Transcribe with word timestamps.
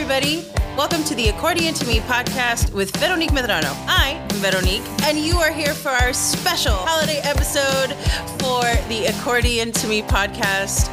everybody. 0.00 0.46
Welcome 0.78 1.04
to 1.04 1.14
the 1.14 1.28
Accordion 1.28 1.74
to 1.74 1.86
Me 1.86 1.98
podcast 2.00 2.72
with 2.72 2.90
Veronique 2.96 3.32
Medrano. 3.32 3.70
I 3.86 4.12
am 4.12 4.36
Veronique, 4.36 4.82
and 5.02 5.18
you 5.18 5.36
are 5.36 5.52
here 5.52 5.74
for 5.74 5.90
our 5.90 6.14
special 6.14 6.72
holiday 6.72 7.18
episode 7.18 7.92
for 8.40 8.62
the 8.88 9.04
Accordion 9.10 9.72
to 9.72 9.86
Me 9.86 10.00
podcast 10.00 10.88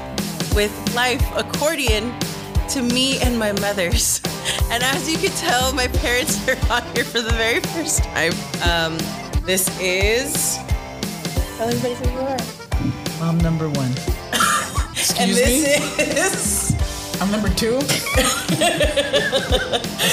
with 0.54 0.74
life 0.94 1.24
accordion 1.38 2.14
to 2.68 2.82
me 2.82 3.18
and 3.22 3.40
my 3.40 3.54
mother's. 3.54 4.20
And 4.70 4.84
as 4.84 5.10
you 5.10 5.18
can 5.18 5.32
tell, 5.38 5.72
my 5.72 5.88
parents 5.88 6.46
are 6.50 6.58
on 6.70 6.84
here 6.94 7.06
for 7.06 7.22
the 7.22 7.32
very 7.32 7.62
first 7.62 8.04
time. 8.04 8.34
Um, 8.64 8.98
this 9.46 9.70
is. 9.80 10.58
Tell 11.56 11.70
everybody 11.70 11.94
who 11.94 12.12
you 12.12 12.20
are. 12.20 12.38
Mom 13.22 13.38
number 13.38 13.70
one. 13.70 13.92
and 15.18 15.32
Excuse 15.32 15.38
this 15.38 15.98
me? 15.98 16.04
is. 16.04 16.87
I'm 17.20 17.32
number 17.32 17.50
two. 17.50 17.82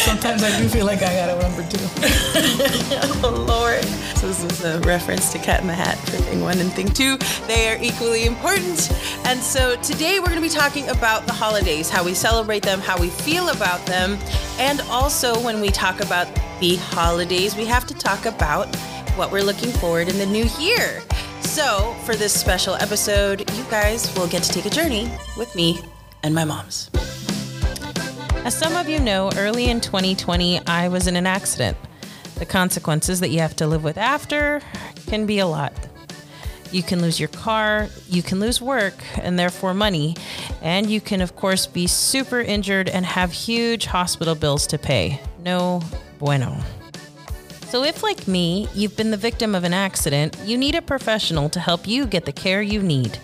Sometimes 0.04 0.42
I 0.42 0.58
do 0.58 0.68
feel 0.68 0.86
like 0.86 1.02
I 1.02 1.14
got 1.14 1.28
a 1.30 1.38
number 1.42 1.62
two. 1.68 1.84
Oh 3.26 3.44
Lord. 3.48 3.82
So 4.16 4.26
this 4.28 4.42
is 4.44 4.64
a 4.64 4.80
reference 4.80 5.32
to 5.32 5.38
Cat 5.38 5.60
in 5.62 5.66
the 5.66 5.72
Hat 5.72 5.98
for 5.98 6.16
thing 6.16 6.42
one 6.42 6.58
and 6.58 6.70
thing 6.72 6.88
two. 6.88 7.16
They 7.46 7.70
are 7.70 7.78
equally 7.82 8.26
important. 8.26 8.90
And 9.24 9.40
so 9.40 9.76
today 9.76 10.18
we're 10.18 10.26
going 10.26 10.36
to 10.36 10.42
be 10.42 10.48
talking 10.50 10.88
about 10.90 11.26
the 11.26 11.32
holidays, 11.32 11.88
how 11.88 12.04
we 12.04 12.12
celebrate 12.12 12.62
them, 12.62 12.80
how 12.80 13.00
we 13.00 13.08
feel 13.08 13.48
about 13.48 13.84
them, 13.86 14.18
and 14.58 14.82
also 14.90 15.40
when 15.42 15.60
we 15.60 15.68
talk 15.70 16.00
about 16.00 16.26
the 16.60 16.76
holidays, 16.76 17.56
we 17.56 17.64
have 17.64 17.86
to 17.86 17.94
talk 17.94 18.26
about 18.26 18.74
what 19.16 19.30
we're 19.32 19.42
looking 19.42 19.70
forward 19.70 20.08
in 20.08 20.18
the 20.18 20.26
new 20.26 20.44
year. 20.58 21.02
So 21.40 21.94
for 22.04 22.14
this 22.14 22.38
special 22.38 22.74
episode, 22.74 23.50
you 23.56 23.64
guys 23.70 24.14
will 24.16 24.28
get 24.28 24.42
to 24.42 24.52
take 24.52 24.66
a 24.66 24.70
journey 24.70 25.10
with 25.36 25.54
me 25.54 25.80
and 26.22 26.34
my 26.34 26.44
mom's. 26.44 26.90
As 28.44 28.54
some 28.54 28.76
of 28.76 28.90
you 28.90 29.00
know, 29.00 29.30
early 29.36 29.70
in 29.70 29.80
2020, 29.80 30.66
I 30.66 30.88
was 30.88 31.06
in 31.06 31.16
an 31.16 31.26
accident. 31.26 31.78
The 32.34 32.44
consequences 32.44 33.20
that 33.20 33.30
you 33.30 33.38
have 33.38 33.56
to 33.56 33.66
live 33.66 33.82
with 33.82 33.96
after 33.96 34.60
can 35.06 35.24
be 35.24 35.38
a 35.38 35.46
lot. 35.46 35.72
You 36.70 36.82
can 36.82 37.00
lose 37.00 37.18
your 37.18 37.30
car, 37.30 37.88
you 38.06 38.22
can 38.22 38.40
lose 38.40 38.60
work 38.60 38.92
and 39.16 39.38
therefore 39.38 39.72
money, 39.72 40.14
and 40.60 40.90
you 40.90 41.00
can, 41.00 41.22
of 41.22 41.36
course, 41.36 41.66
be 41.66 41.86
super 41.86 42.38
injured 42.38 42.90
and 42.90 43.06
have 43.06 43.32
huge 43.32 43.86
hospital 43.86 44.34
bills 44.34 44.66
to 44.66 44.78
pay. 44.78 45.22
No 45.42 45.80
bueno. 46.18 46.58
So, 47.68 47.82
if 47.82 48.02
like 48.02 48.28
me, 48.28 48.68
you've 48.74 48.94
been 48.94 49.10
the 49.10 49.16
victim 49.16 49.54
of 49.54 49.64
an 49.64 49.72
accident, 49.72 50.36
you 50.44 50.58
need 50.58 50.74
a 50.74 50.82
professional 50.82 51.48
to 51.48 51.60
help 51.60 51.88
you 51.88 52.04
get 52.04 52.26
the 52.26 52.32
care 52.32 52.60
you 52.60 52.82
need. 52.82 53.18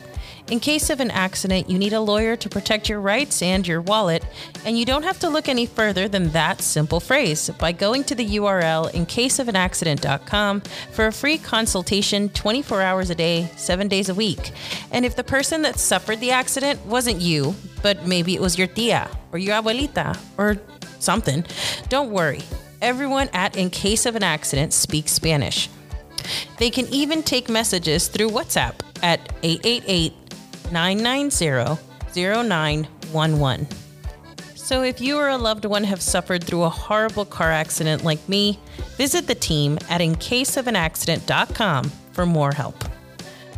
In 0.51 0.59
case 0.59 0.91
of 0.91 0.99
an 0.99 1.13
accident, 1.13 1.71
you 1.71 1.79
need 1.79 1.93
a 1.93 2.01
lawyer 2.01 2.35
to 2.35 2.49
protect 2.49 2.89
your 2.89 3.01
rights 3.01 3.41
and 3.41 3.65
your 3.65 3.81
wallet, 3.81 4.25
and 4.65 4.77
you 4.77 4.85
don't 4.85 5.05
have 5.05 5.21
to 5.21 5.29
look 5.29 5.49
any 5.49 5.65
further 5.65 6.09
than 6.09 6.31
that 6.31 6.61
simple 6.61 6.99
phrase 6.99 7.51
by 7.51 7.71
going 7.71 8.03
to 8.05 8.17
the 8.17 8.37
URL 8.37 8.91
incaseofanaccident.com 8.91 10.63
for 10.91 11.07
a 11.07 11.13
free 11.13 11.39
consultation 11.39 12.31
24 12.31 12.83
hours 12.83 13.11
a 13.11 13.15
day, 13.15 13.49
7 13.57 13.87
days 13.87 14.09
a 14.09 14.15
week. 14.15 14.51
And 14.91 15.05
if 15.05 15.15
the 15.15 15.23
person 15.23 15.63
that 15.63 15.79
suffered 15.79 16.19
the 16.19 16.33
accident 16.33 16.85
wasn't 16.85 17.21
you, 17.21 17.55
but 17.81 18.05
maybe 18.05 18.35
it 18.35 18.41
was 18.41 18.59
your 18.59 18.67
tia 18.67 19.09
or 19.31 19.39
your 19.39 19.55
abuelita 19.55 20.19
or 20.37 20.59
something, 20.99 21.45
don't 21.89 22.11
worry. 22.11 22.41
Everyone 22.83 23.29
at 23.33 23.57
In 23.57 23.71
Case 23.71 24.05
of 24.05 24.17
an 24.17 24.25
Accident 24.25 24.73
speaks 24.73 25.13
Spanish. 25.13 25.69
They 26.59 26.71
can 26.71 26.87
even 26.87 27.23
take 27.23 27.49
messages 27.49 28.09
through 28.09 28.31
WhatsApp 28.31 28.75
at 29.03 29.21
888 29.43 30.13
990 30.73 31.81
0911. 32.15 33.67
So 34.55 34.83
if 34.83 35.01
you 35.01 35.17
or 35.17 35.29
a 35.29 35.37
loved 35.37 35.65
one 35.65 35.83
have 35.85 36.01
suffered 36.01 36.45
through 36.45 36.63
a 36.63 36.69
horrible 36.69 37.25
car 37.25 37.51
accident 37.51 38.05
like 38.05 38.29
me, 38.29 38.59
visit 38.97 39.27
the 39.27 39.35
team 39.35 39.79
at 39.89 40.01
incaseofanaccident.com 40.01 41.91
for 42.13 42.25
more 42.25 42.53
help. 42.53 42.77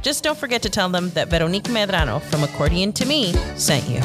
Just 0.00 0.24
don't 0.24 0.38
forget 0.38 0.62
to 0.62 0.70
tell 0.70 0.88
them 0.88 1.10
that 1.10 1.28
Veronique 1.28 1.64
Medrano 1.64 2.20
from 2.22 2.42
Accordion 2.42 2.92
to 2.94 3.06
Me 3.06 3.34
sent 3.56 3.88
you. 3.88 4.00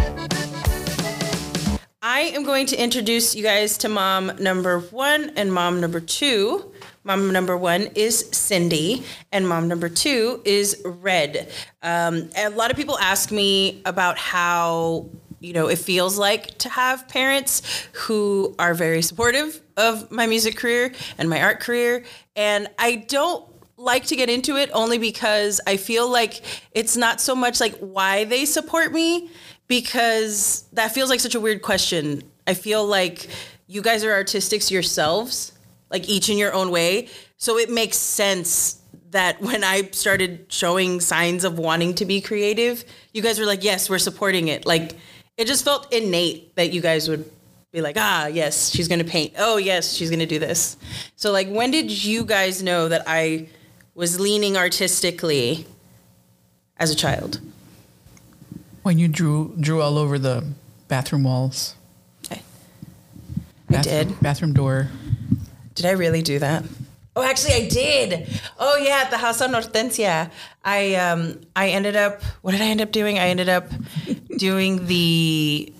I 2.01 2.21
am 2.35 2.43
going 2.43 2.65
to 2.67 2.75
introduce 2.75 3.35
you 3.35 3.43
guys 3.43 3.77
to 3.79 3.89
mom 3.89 4.31
number 4.39 4.79
one 4.79 5.31
and 5.35 5.51
mom 5.51 5.81
number 5.81 5.99
two. 5.99 6.71
Mom 7.07 7.31
number 7.31 7.55
one 7.55 7.83
is 7.95 8.27
Cindy, 8.33 9.01
and 9.31 9.47
mom 9.47 9.69
number 9.69 9.87
two 9.87 10.41
is 10.43 10.81
Red. 10.83 11.49
Um, 11.81 12.29
a 12.35 12.49
lot 12.49 12.69
of 12.69 12.75
people 12.75 12.99
ask 12.99 13.31
me 13.31 13.81
about 13.85 14.17
how 14.17 15.07
you 15.39 15.53
know 15.53 15.69
it 15.69 15.77
feels 15.77 16.17
like 16.17 16.57
to 16.57 16.67
have 16.67 17.07
parents 17.07 17.61
who 17.93 18.53
are 18.59 18.73
very 18.73 19.01
supportive 19.01 19.61
of 19.77 20.11
my 20.11 20.27
music 20.27 20.57
career 20.57 20.91
and 21.17 21.29
my 21.29 21.41
art 21.41 21.61
career, 21.61 22.03
and 22.35 22.67
I 22.77 22.97
don't 22.97 23.45
like 23.77 24.07
to 24.07 24.17
get 24.17 24.29
into 24.29 24.57
it 24.57 24.69
only 24.73 24.97
because 24.97 25.61
I 25.65 25.77
feel 25.77 26.11
like 26.11 26.41
it's 26.73 26.97
not 26.97 27.21
so 27.21 27.35
much 27.35 27.61
like 27.61 27.77
why 27.77 28.25
they 28.25 28.43
support 28.43 28.91
me 28.91 29.29
because 29.69 30.65
that 30.73 30.91
feels 30.93 31.09
like 31.09 31.21
such 31.21 31.35
a 31.35 31.39
weird 31.39 31.61
question. 31.61 32.23
I 32.45 32.53
feel 32.53 32.85
like 32.85 33.29
you 33.65 33.81
guys 33.81 34.03
are 34.03 34.11
artistics 34.11 34.69
yourselves, 34.71 35.53
like 35.89 36.07
each 36.09 36.29
in 36.29 36.37
your 36.37 36.53
own 36.53 36.71
way. 36.71 37.09
So 37.37 37.57
it 37.57 37.69
makes 37.69 37.97
sense 37.97 38.81
that 39.11 39.41
when 39.41 39.63
I 39.63 39.83
started 39.91 40.45
showing 40.49 40.99
signs 40.99 41.43
of 41.43 41.57
wanting 41.59 41.95
to 41.95 42.05
be 42.05 42.21
creative, 42.21 42.83
you 43.13 43.21
guys 43.21 43.39
were 43.39 43.45
like, 43.45 43.63
yes, 43.63 43.89
we're 43.89 43.99
supporting 43.99 44.47
it. 44.47 44.65
Like 44.65 44.95
it 45.37 45.45
just 45.47 45.63
felt 45.63 45.93
innate 45.93 46.55
that 46.55 46.73
you 46.73 46.81
guys 46.81 47.07
would 47.07 47.29
be 47.71 47.81
like, 47.81 47.95
ah, 47.97 48.27
yes, 48.27 48.69
she's 48.69 48.87
going 48.87 48.99
to 48.99 49.05
paint. 49.05 49.33
Oh, 49.37 49.57
yes, 49.57 49.93
she's 49.93 50.09
going 50.09 50.19
to 50.19 50.25
do 50.25 50.39
this. 50.39 50.77
So, 51.15 51.31
like, 51.31 51.49
when 51.49 51.69
did 51.69 51.91
you 51.91 52.23
guys 52.23 52.63
know 52.63 52.87
that 52.87 53.03
I 53.05 53.49
was 53.93 54.19
leaning 54.19 54.57
artistically 54.57 55.67
as 56.77 56.91
a 56.91 56.95
child? 56.95 57.41
When 58.83 58.97
you 58.97 59.07
drew 59.07 59.53
drew 59.59 59.81
all 59.81 59.97
over 59.97 60.17
the 60.17 60.45
bathroom 60.87 61.25
walls. 61.25 61.75
Okay. 62.25 62.41
I 63.69 63.73
Bathroom, 63.73 64.07
did. 64.07 64.19
Bathroom 64.21 64.53
door. 64.53 64.89
Did 65.77 65.85
I 65.85 65.91
really 65.91 66.23
do 66.23 66.39
that? 66.39 66.65
Oh, 67.15 67.21
actually, 67.21 67.53
I 67.53 67.67
did. 67.67 68.27
Oh, 68.59 68.77
yeah, 68.77 69.01
at 69.03 69.11
the 69.11 69.17
House 69.17 69.41
on 69.41 69.51
Hortensia. 69.51 70.31
I 70.65 70.95
um, 70.95 71.39
I 71.55 71.69
ended 71.69 71.95
up. 71.95 72.23
What 72.41 72.53
did 72.53 72.61
I 72.61 72.65
end 72.65 72.81
up 72.81 72.91
doing? 72.91 73.19
I 73.19 73.27
ended 73.27 73.47
up 73.47 73.69
doing 74.37 74.87
the. 74.87 75.71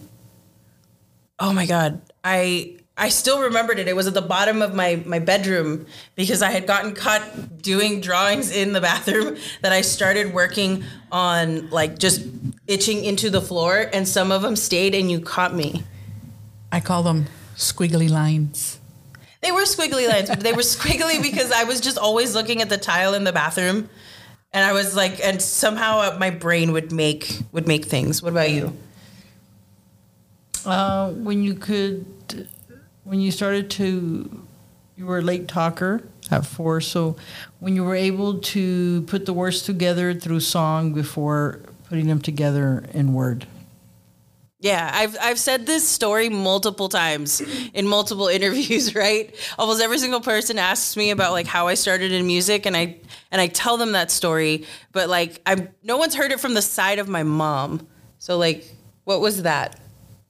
Oh 1.40 1.52
my 1.52 1.66
god, 1.66 2.02
I 2.24 2.78
I 2.96 3.10
still 3.10 3.42
remembered 3.42 3.80
it. 3.80 3.88
It 3.88 3.96
was 3.96 4.06
at 4.06 4.14
the 4.14 4.22
bottom 4.22 4.62
of 4.62 4.76
my 4.76 5.02
my 5.06 5.18
bedroom 5.18 5.88
because 6.16 6.44
I 6.44 6.52
had 6.52 6.68
gotten 6.68 6.94
caught 6.94 7.24
doing 7.64 8.02
drawings 8.02 8.52
in 8.52 8.74
the 8.74 8.82
bathroom 8.82 9.38
that 9.64 9.72
I 9.72 9.82
started 9.82 10.34
working 10.34 10.84
on, 11.12 11.72
like 11.72 11.98
just 11.98 12.22
itching 12.68 13.04
into 13.04 13.32
the 13.32 13.42
floor, 13.42 13.90
and 13.92 14.08
some 14.08 14.32
of 14.32 14.44
them 14.44 14.56
stayed, 14.56 14.94
and 14.94 15.10
you 15.10 15.20
caught 15.22 15.56
me. 15.56 15.84
I 16.72 16.82
call 16.82 17.02
them 17.02 17.26
squiggly 17.56 18.10
lines. 18.10 18.80
They 19.42 19.52
were 19.52 19.62
squiggly 19.62 20.08
lines, 20.08 20.30
but 20.30 20.42
they 20.42 20.54
were 20.54 20.62
squiggly 20.76 21.22
because 21.22 21.52
I 21.52 21.64
was 21.64 21.80
just 21.80 21.98
always 21.98 22.34
looking 22.36 22.62
at 22.62 22.70
the 22.70 22.78
tile 22.78 23.14
in 23.14 23.24
the 23.24 23.34
bathroom, 23.34 23.90
and 24.54 24.66
I 24.66 24.74
was 24.74 24.96
like, 24.96 25.20
and 25.24 25.42
somehow 25.42 26.00
uh, 26.00 26.18
my 26.20 26.30
brain 26.30 26.72
would 26.72 26.92
make 26.92 27.40
would 27.52 27.68
make 27.68 27.86
things. 27.86 28.22
What 28.22 28.32
about 28.32 28.52
you? 28.52 28.76
Uh, 30.66 31.12
when 31.12 31.44
you 31.44 31.54
could, 31.54 32.48
when 33.04 33.20
you 33.20 33.32
started 33.32 33.70
to, 33.72 34.44
you 34.98 35.06
were 35.06 35.20
a 35.20 35.22
late 35.22 35.48
talker 35.48 36.04
at 36.30 36.46
four. 36.46 36.82
So 36.82 37.16
when 37.60 37.76
you 37.76 37.84
were 37.84 37.96
able 37.96 38.40
to 38.40 39.04
put 39.04 39.26
the 39.26 39.34
words 39.34 39.62
together 39.62 40.14
through 40.14 40.42
song 40.42 40.94
before 40.94 41.62
putting 41.88 42.08
them 42.08 42.22
together 42.22 42.84
in 42.94 43.14
word. 43.14 43.48
Yeah, 44.60 44.90
I've 44.92 45.16
I've 45.22 45.40
said 45.40 45.68
this 45.68 45.88
story 45.88 46.30
multiple 46.30 46.90
times 46.90 47.42
in 47.74 47.88
multiple 47.88 48.28
interviews, 48.38 48.96
right? 48.96 49.36
Almost 49.60 49.82
every 49.82 50.00
single 50.00 50.22
person 50.22 50.58
asks 50.58 50.98
me 50.98 51.12
about 51.12 51.32
like 51.32 51.46
how 51.46 51.68
I 51.68 51.76
started 51.76 52.12
in 52.12 52.26
music 52.26 52.66
and 52.66 52.76
I 52.76 52.98
and 53.32 53.40
I 53.40 53.48
tell 53.48 53.78
them 53.78 53.92
that 53.92 54.10
story, 54.10 54.66
but 54.92 55.10
like 55.10 55.42
I 55.46 55.68
no 55.84 55.98
one's 55.98 56.16
heard 56.16 56.32
it 56.32 56.40
from 56.40 56.56
the 56.56 56.64
side 56.64 56.98
of 56.98 57.08
my 57.08 57.22
mom. 57.22 57.88
So 58.18 58.38
like 58.38 58.66
what 59.04 59.22
was 59.22 59.44
that? 59.44 59.80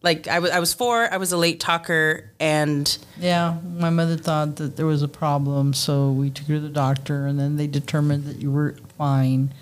Like 0.03 0.27
I 0.27 0.39
was 0.39 0.51
I 0.51 0.59
was 0.59 0.73
4, 0.73 1.11
I 1.13 1.17
was 1.17 1.31
a 1.31 1.37
late 1.37 1.61
talker 1.61 2.31
and 2.39 2.97
Yeah, 3.17 3.57
my 3.77 3.89
mother 3.89 4.17
thought 4.17 4.57
that 4.57 4.75
there 4.75 4.85
was 4.85 5.03
a 5.03 5.07
problem, 5.07 5.73
so 5.73 6.11
we 6.11 6.29
took 6.29 6.47
her 6.47 6.55
to 6.55 6.59
the 6.59 6.69
doctor, 6.69 7.25
and 7.25 7.39
then 7.39 7.55
they 7.55 7.65
determined 7.65 8.25
that 8.25 8.41
you 8.41 8.51
were 8.51 8.75
fine. 8.97 9.53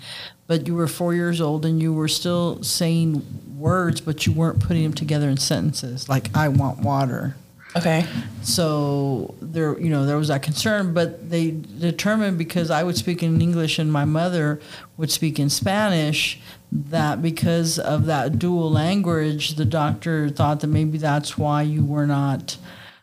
But 0.46 0.66
you 0.66 0.74
were 0.74 0.86
four 0.86 1.14
years 1.14 1.40
old 1.40 1.64
and 1.64 1.82
you 1.82 1.92
were 1.92 2.08
still 2.08 2.62
saying 2.62 3.26
words, 3.58 4.00
but 4.00 4.26
you 4.26 4.32
weren't 4.32 4.60
putting 4.60 4.82
them 4.84 4.92
together 4.92 5.28
in 5.28 5.38
sentences, 5.38 6.08
like 6.08 6.34
"I 6.36 6.48
want 6.48 6.80
water." 6.80 7.36
okay. 7.76 8.06
So 8.42 9.34
there, 9.40 9.78
you 9.78 9.90
know, 9.90 10.06
there 10.06 10.16
was 10.16 10.28
that 10.28 10.42
concern, 10.42 10.94
but 10.94 11.28
they 11.28 11.50
determined 11.78 12.38
because 12.38 12.70
I 12.70 12.82
would 12.82 12.96
speak 12.96 13.22
in 13.22 13.40
English 13.40 13.78
and 13.78 13.92
my 13.92 14.04
mother 14.04 14.60
would 14.96 15.10
speak 15.10 15.38
in 15.38 15.50
Spanish 15.50 16.40
that 16.72 17.22
because 17.22 17.78
of 17.78 18.06
that 18.06 18.38
dual 18.38 18.70
language, 18.70 19.54
the 19.56 19.64
doctor 19.64 20.28
thought 20.28 20.60
that 20.60 20.68
maybe 20.68 20.98
that's 20.98 21.36
why 21.38 21.62
you 21.62 21.84
were 21.84 22.06
not 22.06 22.56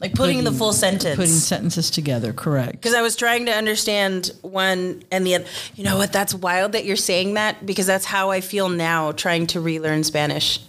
Like 0.03 0.15
putting, 0.15 0.43
the 0.43 0.51
full 0.51 0.73
sentence. 0.73 1.15
putting 1.15 1.31
sentences 1.31 1.89
together. 1.89 2.33
Correct. 2.33 2.73
because 2.73 2.93
I 2.93 3.01
was 3.01 3.15
trying 3.15 3.45
to 3.45 3.53
understand 3.53 4.31
one 4.41 5.01
and 5.09 5.25
the 5.25 5.35
other. 5.35 5.45
You 5.75 5.85
know 5.85 5.97
what? 5.97 6.11
That's 6.11 6.35
wild 6.35 6.73
that 6.73 6.83
you're 6.83 6.97
saying 6.97 7.35
that 7.35 7.65
because 7.65 7.87
that's 7.87 8.03
how 8.03 8.29
I 8.29 8.41
feel 8.41 8.67
now 8.67 9.13
trying 9.13 9.47
to 9.47 9.61
relearn 9.61 10.03
Spanish. 10.03 10.59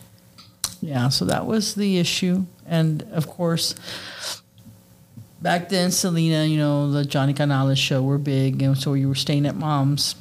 Yeah, 0.81 1.09
so 1.09 1.25
that 1.25 1.47
was 1.47 1.75
the 1.75 1.99
issue. 1.99 2.47
And 2.65 3.03
of 3.11 3.27
course, 3.27 3.75
back 5.43 5.69
then, 5.69 5.91
Selena, 5.91 6.45
you 6.45 6.59
know, 6.59 6.93
the 6.93 7.05
Johnny 7.05 7.35
Canales 7.35 7.79
show 7.79 8.03
were 8.03 8.19
big. 8.19 8.63
And 8.63 8.79
so 8.79 8.95
you 8.95 9.09
were 9.09 9.17
staying 9.17 9.47
at 9.47 9.57
mom's. 9.57 10.15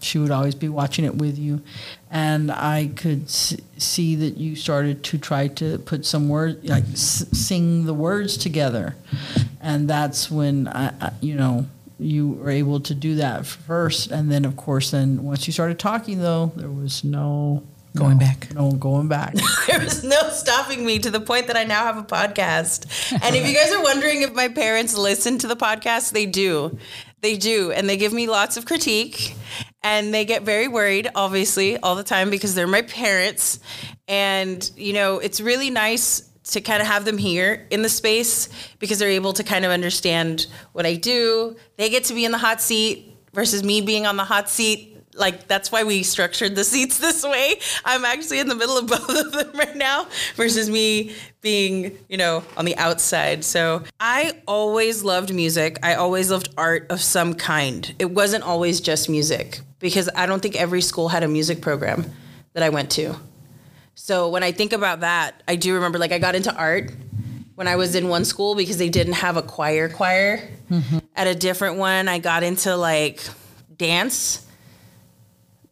She 0.00 0.18
would 0.18 0.30
always 0.30 0.54
be 0.54 0.68
watching 0.68 1.04
it 1.04 1.14
with 1.16 1.38
you. 1.38 1.62
And 2.10 2.50
I 2.52 2.90
could 2.94 3.24
s- 3.24 3.56
see 3.78 4.14
that 4.16 4.36
you 4.36 4.54
started 4.54 5.02
to 5.04 5.18
try 5.18 5.48
to 5.48 5.78
put 5.78 6.04
some 6.06 6.28
words, 6.28 6.62
like 6.68 6.84
s- 6.92 7.26
sing 7.32 7.86
the 7.86 7.94
words 7.94 8.36
together. 8.36 8.94
And 9.60 9.88
that's 9.88 10.30
when, 10.30 10.68
I, 10.68 10.88
I, 11.00 11.12
you 11.20 11.34
know, 11.34 11.66
you 11.98 12.28
were 12.32 12.50
able 12.50 12.78
to 12.80 12.94
do 12.94 13.16
that 13.16 13.46
first. 13.46 14.10
And 14.10 14.30
then, 14.30 14.44
of 14.44 14.56
course, 14.56 14.90
then 14.90 15.24
once 15.24 15.46
you 15.46 15.52
started 15.52 15.78
talking, 15.78 16.20
though, 16.20 16.52
there 16.56 16.70
was 16.70 17.02
no 17.02 17.62
Going 17.96 18.18
no- 18.18 18.26
back. 18.26 18.54
No 18.54 18.72
going 18.72 19.08
back. 19.08 19.34
There 19.66 19.80
was 19.80 20.04
no 20.04 20.28
stopping 20.28 20.84
me 20.84 20.98
to 20.98 21.10
the 21.10 21.18
point 21.20 21.46
that 21.46 21.56
I 21.56 21.64
now 21.64 21.84
have 21.84 21.96
a 21.96 22.02
podcast. 22.02 22.84
And 23.22 23.34
if 23.34 23.48
you 23.48 23.54
guys 23.54 23.72
are 23.72 23.82
wondering 23.82 24.20
if 24.22 24.34
my 24.34 24.48
parents 24.48 24.94
listen 24.96 25.38
to 25.38 25.46
the 25.46 25.56
podcast, 25.56 26.12
they 26.12 26.26
do. 26.26 26.76
They 27.20 27.36
do. 27.36 27.72
And 27.72 27.88
they 27.88 27.96
give 27.96 28.12
me 28.12 28.26
lots 28.26 28.56
of 28.56 28.66
critique. 28.66 29.34
And 29.82 30.12
they 30.12 30.24
get 30.24 30.42
very 30.42 30.68
worried, 30.68 31.10
obviously, 31.14 31.76
all 31.78 31.94
the 31.94 32.02
time 32.02 32.30
because 32.30 32.54
they're 32.54 32.66
my 32.66 32.82
parents. 32.82 33.60
And, 34.08 34.68
you 34.76 34.92
know, 34.92 35.18
it's 35.18 35.40
really 35.40 35.70
nice 35.70 36.28
to 36.44 36.60
kind 36.60 36.80
of 36.80 36.86
have 36.86 37.04
them 37.04 37.18
here 37.18 37.66
in 37.70 37.82
the 37.82 37.88
space 37.88 38.48
because 38.78 38.98
they're 38.98 39.08
able 39.10 39.32
to 39.32 39.42
kind 39.42 39.64
of 39.64 39.70
understand 39.70 40.46
what 40.72 40.86
I 40.86 40.94
do. 40.94 41.56
They 41.76 41.88
get 41.90 42.04
to 42.04 42.14
be 42.14 42.24
in 42.24 42.32
the 42.32 42.38
hot 42.38 42.60
seat 42.60 43.16
versus 43.32 43.62
me 43.62 43.80
being 43.80 44.06
on 44.06 44.16
the 44.16 44.24
hot 44.24 44.48
seat 44.48 44.95
like 45.16 45.48
that's 45.48 45.72
why 45.72 45.84
we 45.84 46.02
structured 46.02 46.54
the 46.54 46.64
seats 46.64 46.98
this 47.06 47.24
way. 47.24 47.56
I'm 47.84 48.04
actually 48.04 48.38
in 48.38 48.48
the 48.48 48.54
middle 48.54 48.78
of 48.78 48.86
both 48.88 49.08
of 49.08 49.32
them 49.32 49.52
right 49.54 49.76
now 49.76 50.06
versus 50.34 50.70
me 50.70 51.14
being, 51.40 51.96
you 52.08 52.16
know, 52.16 52.44
on 52.56 52.64
the 52.64 52.76
outside. 52.76 53.44
So 53.44 53.82
I 54.00 54.32
always 54.46 55.04
loved 55.04 55.32
music. 55.34 55.78
I 55.82 55.94
always 55.94 56.30
loved 56.30 56.48
art 56.56 56.86
of 56.90 57.00
some 57.00 57.34
kind. 57.34 57.94
It 57.98 58.10
wasn't 58.10 58.44
always 58.44 58.80
just 58.80 59.08
music 59.08 59.60
because 59.78 60.08
I 60.14 60.26
don't 60.26 60.40
think 60.40 60.56
every 60.56 60.80
school 60.80 61.08
had 61.08 61.22
a 61.22 61.28
music 61.28 61.60
program 61.60 62.10
that 62.54 62.62
I 62.62 62.68
went 62.70 62.90
to. 62.92 63.14
So 63.94 64.28
when 64.28 64.42
I 64.42 64.52
think 64.52 64.72
about 64.72 65.00
that, 65.00 65.42
I 65.48 65.56
do 65.56 65.74
remember 65.74 65.98
like 65.98 66.12
I 66.12 66.18
got 66.18 66.34
into 66.34 66.54
art 66.54 66.92
when 67.54 67.66
I 67.66 67.76
was 67.76 67.94
in 67.94 68.08
one 68.08 68.24
school 68.24 68.54
because 68.54 68.76
they 68.76 68.88
didn't 68.88 69.14
have 69.14 69.36
a 69.36 69.42
choir 69.42 69.88
choir. 69.88 70.48
Mm-hmm. 70.70 70.98
At 71.14 71.26
a 71.26 71.34
different 71.34 71.76
one, 71.78 72.08
I 72.08 72.18
got 72.18 72.42
into 72.42 72.76
like 72.76 73.20
dance. 73.76 74.45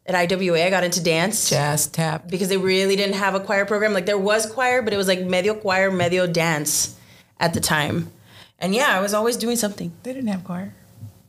At 0.07 0.31
IWA, 0.31 0.67
I 0.67 0.69
got 0.69 0.85
into 0.85 1.03
dance 1.03 1.49
Jazz, 1.49 1.87
tap. 1.87 2.29
because 2.29 2.49
they 2.49 2.59
really 2.59 2.95
didn't 2.95 3.15
have 3.15 3.35
a 3.35 3.41
choir 3.41 3.65
program. 3.65 3.95
Like 3.95 4.05
there 4.05 4.19
was 4.19 4.45
choir, 4.45 4.83
but 4.83 4.93
it 4.93 4.99
was 4.99 5.09
like 5.09 5.23
medio 5.23 5.55
choir, 5.55 5.91
medio 5.91 6.27
dance 6.27 6.95
at 7.41 7.55
the 7.55 7.61
time. 7.61 8.11
And 8.59 8.75
yeah, 8.75 8.97
I 8.97 9.01
was 9.01 9.15
always 9.15 9.37
doing 9.39 9.57
something. 9.57 9.93
They 10.03 10.13
didn't 10.13 10.29
have 10.29 10.45
choir. 10.45 10.75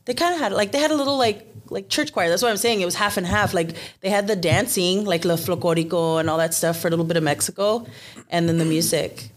They 0.03 0.13
kind 0.13 0.33
of 0.35 0.41
had 0.41 0.51
like 0.51 0.73
they 0.73 0.79
had 0.79 0.91
a 0.91 0.95
little 0.95 1.17
like 1.17 1.47
like 1.69 1.87
church 1.89 2.11
choir. 2.11 2.27
That's 2.29 2.41
what 2.41 2.51
I'm 2.51 2.57
saying. 2.57 2.81
It 2.81 2.85
was 2.85 2.95
half 2.95 3.15
and 3.15 3.25
half. 3.25 3.53
Like 3.53 3.75
they 4.01 4.09
had 4.09 4.27
the 4.27 4.35
dancing, 4.35 5.05
like 5.05 5.23
La 5.23 5.35
Folklorico 5.35 6.19
and 6.19 6.29
all 6.29 6.37
that 6.37 6.53
stuff 6.53 6.77
for 6.79 6.87
a 6.87 6.91
little 6.91 7.05
bit 7.05 7.15
of 7.17 7.23
Mexico, 7.23 7.85
and 8.29 8.47
then 8.49 8.57
the 8.57 8.65
music. 8.65 9.29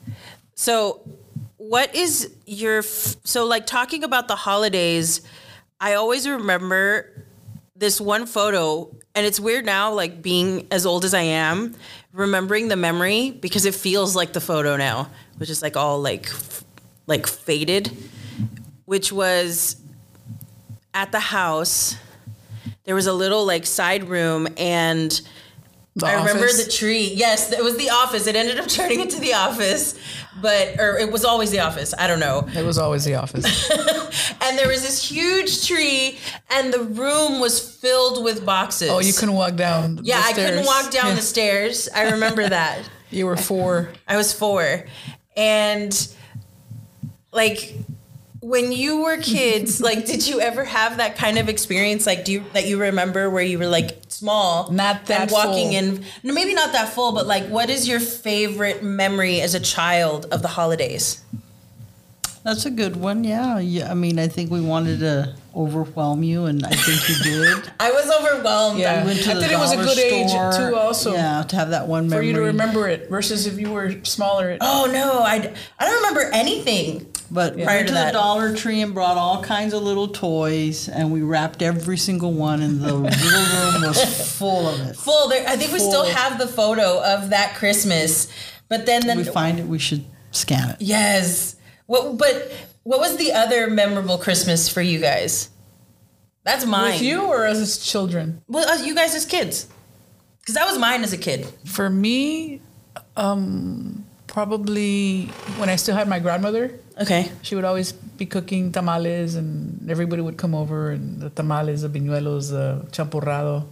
So, 0.57 1.01
what 1.59 1.95
is 1.95 2.33
your 2.45 2.79
f- 2.81 3.17
so 3.25 3.47
like 3.47 3.67
talking 3.67 4.03
about 4.03 4.27
the 4.27 4.37
holidays? 4.37 5.23
I 5.81 5.95
always 5.95 6.29
remember 6.29 7.25
this 7.79 8.01
one 8.01 8.27
photo, 8.27 8.95
and 9.15 9.25
it's 9.25 9.39
weird 9.39 9.65
now, 9.65 9.93
like 9.93 10.21
being 10.21 10.67
as 10.71 10.85
old 10.85 11.05
as 11.05 11.15
I 11.15 11.23
am, 11.23 11.75
remembering 12.13 12.69
the 12.69 12.77
memory 12.77 13.31
because 13.31 13.65
it 13.65 13.75
feels 13.75 14.17
like 14.17 14.33
the 14.33 14.41
photo 14.41 14.77
now, 14.77 15.11
which 15.37 15.49
is 15.49 15.63
like 15.63 15.77
all 15.77 16.01
like 16.01 16.27
f- 16.27 16.65
like 17.07 17.27
faded, 17.27 17.97
which 18.85 19.13
was 19.13 19.77
at 20.93 21.13
the 21.13 21.21
house. 21.21 21.97
There 22.85 22.95
was 22.95 23.07
a 23.07 23.13
little 23.13 23.47
like 23.47 23.65
side 23.65 24.09
room 24.09 24.49
and 24.57 25.11
The 25.95 26.07
I 26.07 26.15
remember 26.15 26.47
the 26.53 26.69
tree. 26.71 27.13
Yes, 27.15 27.53
it 27.53 27.63
was 27.63 27.77
the 27.77 27.91
office. 27.91 28.27
It 28.27 28.35
ended 28.35 28.59
up 28.59 28.67
turning 28.69 29.01
into 29.01 29.21
the 29.21 29.35
office, 29.35 29.97
but 30.41 30.79
or 30.79 30.99
it 30.99 31.11
was 31.13 31.25
always 31.25 31.51
the 31.51 31.61
office. 31.61 31.95
I 31.99 32.07
don't 32.07 32.21
know. 32.21 32.47
It 32.55 32.65
was 32.65 32.79
always 32.79 33.05
the 33.05 33.15
office. 33.17 33.45
And 34.41 34.57
there 34.59 34.69
was 34.69 34.81
this 34.83 35.11
huge 35.11 35.67
tree, 35.67 36.19
and 36.51 36.73
the 36.73 36.81
room 36.81 37.39
was 37.41 37.61
filled 37.77 38.25
with 38.25 38.47
boxes. 38.47 38.89
oh, 38.91 38.99
you 39.01 39.13
couldn't 39.13 39.35
walk 39.35 39.57
down. 39.57 40.01
Yeah, 40.03 40.23
I 40.25 40.33
couldn't 40.33 40.65
walk 40.65 40.91
down 40.91 41.09
Yeah. 41.09 41.15
the 41.17 41.21
stairs. 41.23 41.89
I 41.95 42.13
remember 42.13 42.49
that. 42.59 42.89
You 43.11 43.27
were 43.27 43.37
four. 43.37 43.91
I 44.07 44.17
was 44.17 44.33
four, 44.33 44.87
and 45.37 45.93
like 47.33 47.75
when 48.41 48.73
you 48.73 49.03
were 49.03 49.17
kids, 49.19 49.81
like 49.89 50.07
did 50.07 50.27
you 50.27 50.41
ever 50.41 50.65
have 50.65 50.99
that 50.99 51.17
kind 51.17 51.39
of 51.39 51.49
experience? 51.49 52.07
Like, 52.07 52.25
do 52.25 52.33
you 52.33 52.45
that 52.53 52.67
you 52.67 52.81
remember 52.81 53.31
where 53.31 53.43
you 53.43 53.59
were 53.59 53.67
like 53.67 54.03
small, 54.09 54.71
Not 54.71 55.07
that 55.07 55.23
and 55.23 55.31
walking 55.31 55.69
full. 55.69 55.77
in? 55.77 56.05
No, 56.23 56.35
maybe 56.35 56.55
not 56.55 56.73
that 56.73 56.91
full, 56.91 57.13
but 57.13 57.27
like, 57.27 57.47
what 57.47 57.71
is 57.71 57.89
your 57.89 58.01
favorite 58.01 58.83
memory 58.83 59.41
as 59.41 59.55
a 59.55 59.61
child 59.61 60.27
of 60.31 60.43
the 60.43 60.49
holidays? 60.49 61.23
That's 62.45 62.65
a 62.65 62.71
good 62.71 62.97
one. 62.97 63.25
Yeah. 63.25 63.59
yeah. 63.59 63.91
I 63.91 63.95
mean, 63.95 64.19
I 64.19 64.29
think 64.29 64.51
we 64.51 64.61
wanted 64.61 65.01
to 65.01 65.35
overwhelm 65.55 66.23
you, 66.23 66.47
and 66.47 66.65
I 66.65 66.71
think 66.71 67.09
you 67.09 67.23
did. 67.23 67.73
I 67.81 67.91
was 67.91 68.11
overwhelmed. 68.11 68.79
Yeah. 68.79 69.05
Went 69.05 69.21
to 69.25 69.31
I 69.33 69.35
the 69.35 69.41
think 69.41 69.53
it 69.53 69.59
was 69.59 69.73
a 69.73 69.77
dollar 69.77 69.89
good 69.89 69.99
age, 69.99 70.31
too, 70.57 70.77
also. 70.77 71.13
Yeah, 71.13 71.43
to 71.43 71.57
have 71.57 71.71
that 71.71 71.89
one 71.89 72.09
memory. 72.09 72.25
For 72.25 72.29
you 72.29 72.33
to 72.35 72.41
remember 72.43 72.89
it 72.89 73.11
versus 73.11 73.47
if 73.47 73.59
you 73.59 73.71
were 73.73 74.03
smaller. 74.05 74.51
It, 74.51 74.59
Oh 74.63 74.89
no, 74.91 75.19
I, 75.19 75.53
I 75.79 75.85
don't 75.85 75.97
remember 75.97 76.31
anything. 76.33 77.08
But 77.31 77.57
we 77.57 77.65
Prior 77.65 77.79
went 77.79 77.89
to 77.89 77.95
to 77.95 78.01
the. 78.07 78.13
Dollar 78.13 78.57
Tree 78.57 78.81
and 78.81 78.95
brought 78.95 79.17
all 79.17 79.43
kinds 79.43 79.75
of 79.75 79.83
little 79.83 80.09
toys, 80.09 80.89
and 80.89 81.13
we 81.13 81.23
wrapped 81.23 81.63
every 81.63 81.99
single 81.99 82.33
one, 82.33 82.63
and 82.63 82.81
the 82.81 82.95
little 82.95 83.03
room 83.73 83.83
was 83.83 84.39
full 84.39 84.69
of 84.69 84.81
it. 84.81 84.97
Full. 84.97 85.29
There, 85.29 85.47
I 85.47 85.57
think 85.57 85.73
we 85.73 85.79
still 85.79 86.05
have 86.05 86.39
the 86.39 86.47
photo 86.47 87.03
of 87.03 87.31
that 87.31 87.55
Christmas, 87.57 88.29
but 88.69 88.87
then 88.87 89.07
the 89.07 89.15
we 89.15 89.25
find 89.25 89.59
it, 89.59 89.67
we 89.67 89.79
should 89.79 90.05
scan 90.31 90.71
it. 90.71 90.77
Yes. 90.81 91.57
What? 91.87 92.17
But 92.17 92.53
what 92.83 93.01
was 93.01 93.17
the 93.17 93.33
other 93.33 93.69
memorable 93.69 94.19
Christmas 94.19 94.69
for 94.69 94.81
you 94.81 94.99
guys? 94.99 95.51
That's 96.45 96.65
mine. 96.65 96.93
with 96.93 97.03
you 97.03 97.27
or 97.27 97.45
as 97.45 97.79
children? 97.79 98.43
Well, 98.49 98.67
uh, 98.67 98.83
you 98.83 98.95
guys 98.95 99.15
as 99.15 99.27
kids. 99.27 99.69
Because 100.41 100.55
that 100.55 100.67
was 100.67 100.79
mine 100.79 101.03
as 101.03 101.13
a 101.13 101.19
kid. 101.19 101.47
For 101.67 101.91
me, 101.91 102.63
um, 103.17 104.07
probably 104.27 105.27
when 105.59 105.69
I 105.69 105.77
still 105.77 105.95
had 105.95 106.09
my 106.09 106.21
grandmother. 106.21 106.81
Okay. 107.01 107.31
She 107.43 107.55
would 107.55 107.65
always 107.65 107.93
be 107.93 108.27
cooking 108.27 108.73
tamales, 108.73 109.35
and 109.35 109.89
everybody 109.91 110.23
would 110.23 110.37
come 110.37 110.55
over, 110.55 110.91
and 110.91 111.21
the 111.21 111.31
tamales, 111.31 111.83
the 111.83 111.89
buñuelos, 111.89 112.51
the 112.51 112.87
champurrado. 112.91 113.67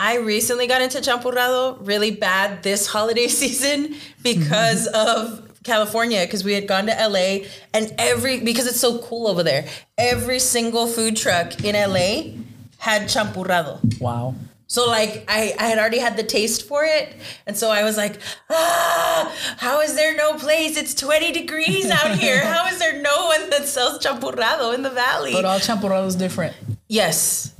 I 0.00 0.16
recently 0.16 0.66
got 0.66 0.82
into 0.82 0.98
champurrado 0.98 1.78
really 1.80 2.10
bad 2.10 2.62
this 2.62 2.86
holiday 2.94 3.28
season 3.28 3.94
because 4.22 4.88
mm-hmm. 4.88 5.08
of 5.08 5.62
California 5.64 6.20
because 6.24 6.44
we 6.44 6.52
had 6.52 6.66
gone 6.66 6.86
to 6.86 6.92
LA 6.92 7.46
and 7.72 7.92
every 7.98 8.40
because 8.40 8.66
it's 8.66 8.80
so 8.80 8.98
cool 8.98 9.26
over 9.26 9.42
there. 9.42 9.66
Every 9.96 10.38
single 10.38 10.86
food 10.86 11.16
truck 11.16 11.64
in 11.64 11.74
LA 11.74 12.34
had 12.78 13.02
champurrado. 13.02 14.00
Wow. 14.00 14.34
So 14.66 14.86
like 14.86 15.24
I, 15.28 15.54
I 15.58 15.66
had 15.68 15.78
already 15.78 15.98
had 15.98 16.16
the 16.16 16.22
taste 16.22 16.66
for 16.66 16.84
it, 16.84 17.14
and 17.46 17.56
so 17.56 17.70
I 17.70 17.84
was 17.84 17.96
like, 17.96 18.18
ah, 18.50 19.32
how 19.58 19.80
is 19.80 19.94
there 19.94 20.16
no 20.16 20.34
place? 20.38 20.76
It's 20.76 20.94
20 20.94 21.32
degrees 21.32 21.90
out 21.90 22.18
here. 22.18 22.42
How 22.44 22.66
is 22.66 22.78
there 22.78 23.00
no 23.02 23.26
one 23.26 23.50
that 23.50 23.66
sells 23.66 23.98
champurrado 24.04 24.74
in 24.74 24.82
the 24.82 24.90
valley? 24.90 25.32
But 25.32 25.44
all 25.44 25.58
champurrado 25.58 26.06
is 26.06 26.16
different. 26.16 26.54
yes. 26.88 27.50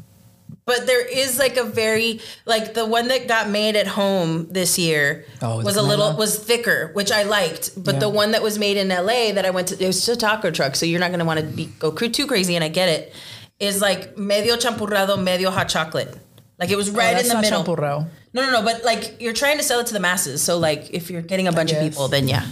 But 0.66 0.86
there 0.86 1.06
is 1.06 1.38
like 1.38 1.58
a 1.58 1.64
very 1.64 2.20
like 2.46 2.72
the 2.72 2.86
one 2.86 3.08
that 3.08 3.28
got 3.28 3.50
made 3.50 3.76
at 3.76 3.86
home 3.86 4.46
this 4.50 4.78
year 4.78 5.26
Oh, 5.42 5.62
was 5.62 5.76
a 5.76 5.82
little 5.82 6.16
was 6.16 6.38
thicker, 6.38 6.90
which 6.94 7.12
I 7.12 7.24
liked. 7.24 7.72
But 7.76 7.96
Yeah. 7.96 8.00
the 8.00 8.08
one 8.08 8.30
that 8.30 8.42
was 8.42 8.58
made 8.58 8.78
in 8.78 8.88
LA 8.88 9.32
that 9.32 9.44
I 9.44 9.50
went 9.50 9.68
to 9.68 9.74
it 9.82 9.86
was 9.86 9.96
just 10.06 10.08
a 10.08 10.16
taco 10.16 10.50
truck, 10.50 10.74
so 10.74 10.86
you're 10.86 11.00
not 11.00 11.10
gonna 11.10 11.26
want 11.26 11.38
to 11.40 11.44
be 11.44 11.66
go 11.78 11.90
too 11.90 12.26
crazy, 12.26 12.54
and 12.54 12.64
I 12.64 12.68
get 12.68 12.88
it. 12.88 13.12
Is 13.60 13.82
like 13.82 14.16
medio 14.16 14.56
champurrado, 14.56 15.22
medio 15.22 15.50
hot 15.50 15.68
chocolate. 15.68 16.16
Like 16.58 16.70
it 16.70 16.76
was 16.76 16.90
right 16.90 17.10
oh, 17.12 17.14
that's 17.14 17.24
in 17.24 17.28
the 17.28 17.34
not 17.34 17.42
middle. 17.42 17.64
champurrado. 17.64 18.06
No, 18.32 18.42
no, 18.46 18.52
no. 18.52 18.62
But 18.62 18.84
like 18.84 19.20
you're 19.20 19.32
trying 19.32 19.58
to 19.58 19.64
sell 19.64 19.80
it 19.80 19.86
to 19.88 19.92
the 19.94 20.00
masses. 20.00 20.40
So 20.42 20.58
like 20.58 20.90
if 20.92 21.10
you're 21.10 21.22
getting 21.22 21.48
a 21.48 21.52
bunch 21.52 21.72
of 21.72 21.80
people, 21.80 22.08
then 22.08 22.28
yeah. 22.28 22.46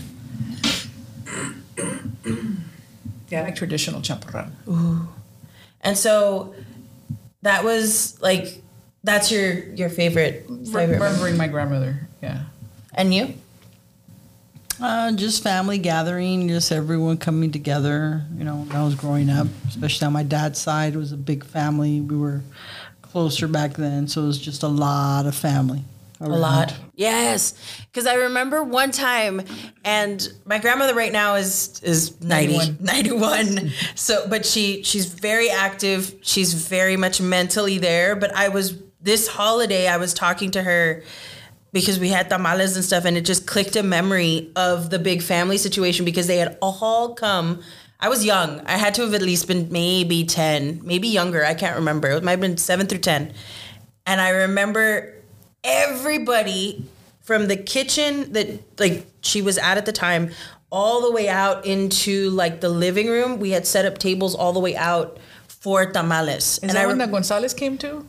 Yeah, 3.28 3.40
I 3.40 3.44
like 3.44 3.54
traditional 3.56 4.00
champurrado. 4.02 4.50
And 5.80 5.96
so 5.96 6.54
that 7.42 7.64
was 7.64 8.20
like 8.20 8.62
That's 9.04 9.32
your 9.32 9.64
your 9.74 9.88
favorite 9.88 10.46
favorite. 10.46 10.72
memory. 10.74 10.94
Remembering 10.98 11.36
my 11.36 11.48
grandmother. 11.48 12.08
Yeah. 12.22 12.42
And 12.94 13.14
you? 13.14 13.34
Uh, 14.80 15.12
just 15.12 15.42
family 15.42 15.78
gathering, 15.78 16.48
just 16.48 16.72
everyone 16.72 17.16
coming 17.16 17.52
together. 17.52 18.24
You 18.36 18.44
know, 18.44 18.56
when 18.56 18.72
I 18.76 18.82
was 18.84 18.94
growing 18.96 19.30
up, 19.30 19.46
especially 19.68 20.06
on 20.06 20.12
my 20.12 20.24
dad's 20.24 20.58
side, 20.58 20.94
it 20.94 20.98
was 20.98 21.12
a 21.12 21.16
big 21.16 21.44
family. 21.44 22.00
We 22.00 22.16
were 22.16 22.42
closer 23.12 23.46
back 23.46 23.74
then, 23.74 24.08
so 24.08 24.22
it 24.22 24.26
was 24.26 24.38
just 24.38 24.62
a 24.62 24.68
lot 24.68 25.26
of 25.26 25.34
family. 25.34 25.84
A 26.18 26.28
lot. 26.28 26.72
Yes. 26.94 27.54
Because 27.86 28.06
I 28.06 28.14
remember 28.14 28.62
one 28.62 28.92
time, 28.92 29.42
and 29.84 30.26
my 30.44 30.58
grandmother 30.58 30.94
right 30.94 31.12
now 31.12 31.34
is 31.34 31.80
is 31.82 32.20
90, 32.22 32.76
91. 32.80 33.72
So, 33.96 34.26
but 34.28 34.46
she 34.46 34.84
she's 34.84 35.06
very 35.06 35.50
active. 35.50 36.14
She's 36.22 36.54
very 36.54 36.96
much 36.96 37.20
mentally 37.20 37.78
there. 37.78 38.14
But 38.14 38.34
I 38.36 38.48
was 38.48 38.80
this 39.00 39.26
holiday, 39.26 39.88
I 39.88 39.96
was 39.96 40.14
talking 40.14 40.52
to 40.52 40.62
her 40.62 41.02
because 41.72 41.98
we 41.98 42.08
had 42.08 42.30
tamales 42.30 42.76
and 42.76 42.84
stuff, 42.84 43.04
and 43.04 43.16
it 43.16 43.24
just 43.24 43.46
clicked 43.46 43.74
a 43.74 43.82
memory 43.82 44.52
of 44.54 44.90
the 44.90 45.00
big 45.00 45.22
family 45.22 45.58
situation 45.58 46.04
because 46.04 46.28
they 46.28 46.38
had 46.38 46.56
all 46.62 47.14
come. 47.14 47.62
I 48.02 48.08
was 48.08 48.24
young. 48.24 48.60
I 48.66 48.76
had 48.76 48.94
to 48.94 49.02
have 49.02 49.14
at 49.14 49.22
least 49.22 49.46
been 49.46 49.70
maybe 49.70 50.24
10, 50.24 50.80
maybe 50.84 51.06
younger. 51.06 51.44
I 51.44 51.54
can't 51.54 51.76
remember. 51.76 52.10
It 52.10 52.24
might 52.24 52.32
have 52.32 52.40
been 52.40 52.56
seven 52.56 52.88
through 52.88 52.98
10. 52.98 53.32
And 54.06 54.20
I 54.20 54.30
remember 54.30 55.14
everybody 55.62 56.84
from 57.20 57.46
the 57.46 57.56
kitchen 57.56 58.32
that 58.32 58.60
like 58.80 59.06
she 59.20 59.40
was 59.40 59.56
at 59.56 59.78
at 59.78 59.86
the 59.86 59.92
time 59.92 60.32
all 60.70 61.02
the 61.02 61.12
way 61.12 61.28
out 61.28 61.64
into 61.64 62.30
like 62.30 62.60
the 62.60 62.68
living 62.68 63.06
room. 63.06 63.38
We 63.38 63.50
had 63.50 63.68
set 63.68 63.84
up 63.84 63.98
tables 63.98 64.34
all 64.34 64.52
the 64.52 64.58
way 64.58 64.74
out 64.74 65.18
for 65.46 65.86
tamales. 65.86 66.58
Is 66.58 66.58
and 66.58 66.70
that 66.72 66.78
I 66.78 66.86
when 66.86 66.98
re- 66.98 67.06
the 67.06 67.12
Gonzalez 67.12 67.54
came 67.54 67.78
to? 67.78 68.04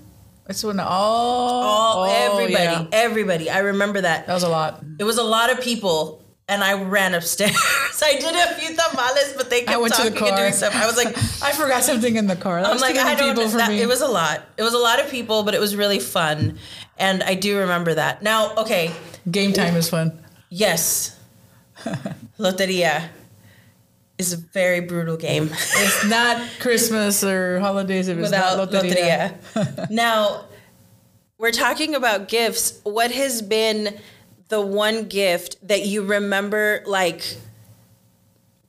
That's 0.48 0.64
when 0.64 0.80
all, 0.80 0.88
all 0.90 2.04
oh, 2.04 2.42
everybody, 2.42 2.64
yeah. 2.64 2.88
everybody. 2.92 3.50
I 3.50 3.60
remember 3.60 4.02
that. 4.02 4.26
That 4.28 4.34
was 4.34 4.44
a 4.44 4.50
lot. 4.50 4.84
It 5.00 5.04
was 5.04 5.18
a 5.18 5.24
lot 5.24 5.52
of 5.52 5.62
people, 5.62 6.23
and 6.54 6.64
I 6.64 6.74
ran 6.84 7.14
upstairs. 7.16 7.56
I 8.04 8.14
did 8.14 8.36
a 8.36 8.54
few 8.56 8.76
tamales, 8.76 9.34
but 9.36 9.50
they 9.50 9.62
kept 9.62 9.72
I 9.72 9.78
went 9.78 9.94
to 9.96 10.04
talking 10.04 10.20
the 10.20 10.26
and 10.28 10.38
doing 10.38 10.54
stuff. 10.54 10.76
I 10.76 10.86
was 10.86 10.96
like, 10.98 11.08
I 11.44 11.52
forgot 11.52 11.84
something 11.84 12.16
in 12.16 12.28
the 12.28 12.36
car. 12.36 12.62
That 12.62 12.68
I'm 12.68 12.74
was 12.76 12.82
like, 12.82 12.96
I 12.96 13.16
don't. 13.16 13.30
people 13.30 13.50
for 13.50 13.58
that, 13.58 13.70
me. 13.70 13.82
It 13.82 13.88
was 13.88 14.02
a 14.02 14.08
lot. 14.08 14.42
It 14.58 14.64
was 14.64 14.74
a 14.74 14.78
lot 14.78 15.00
of 15.00 15.10
people, 15.10 15.44
but 15.44 15.54
it 15.56 15.60
was 15.60 15.76
really 15.76 16.00
fun, 16.00 16.58
and 16.98 17.24
I 17.24 17.34
do 17.36 17.60
remember 17.60 17.94
that. 17.96 18.22
Now, 18.22 18.54
okay, 18.56 18.92
Game 19.30 19.54
time 19.54 19.76
is 19.76 19.90
fun. 19.90 20.24
yes, 20.50 21.20
loteria 22.40 23.10
is 24.20 24.32
a 24.32 24.38
very 24.38 24.80
brutal 24.80 25.18
game 25.18 25.50
It's 25.52 26.06
not 26.06 26.48
Christmas 26.60 27.24
or 27.24 27.60
holidays 27.60 28.08
if 28.08 28.18
it's 28.18 28.30
without 28.30 28.58
not 28.58 28.70
loteria. 28.70 29.36
loteria. 29.56 29.90
now, 29.90 30.46
we're 31.40 31.52
talking 31.52 31.96
about 31.96 32.28
gifts. 32.28 32.80
What 32.84 33.12
has 33.12 33.42
been 33.42 33.98
the 34.54 34.62
one 34.62 35.06
gift 35.06 35.68
that 35.68 35.84
you 35.86 36.04
remember, 36.04 36.84
like? 36.86 37.24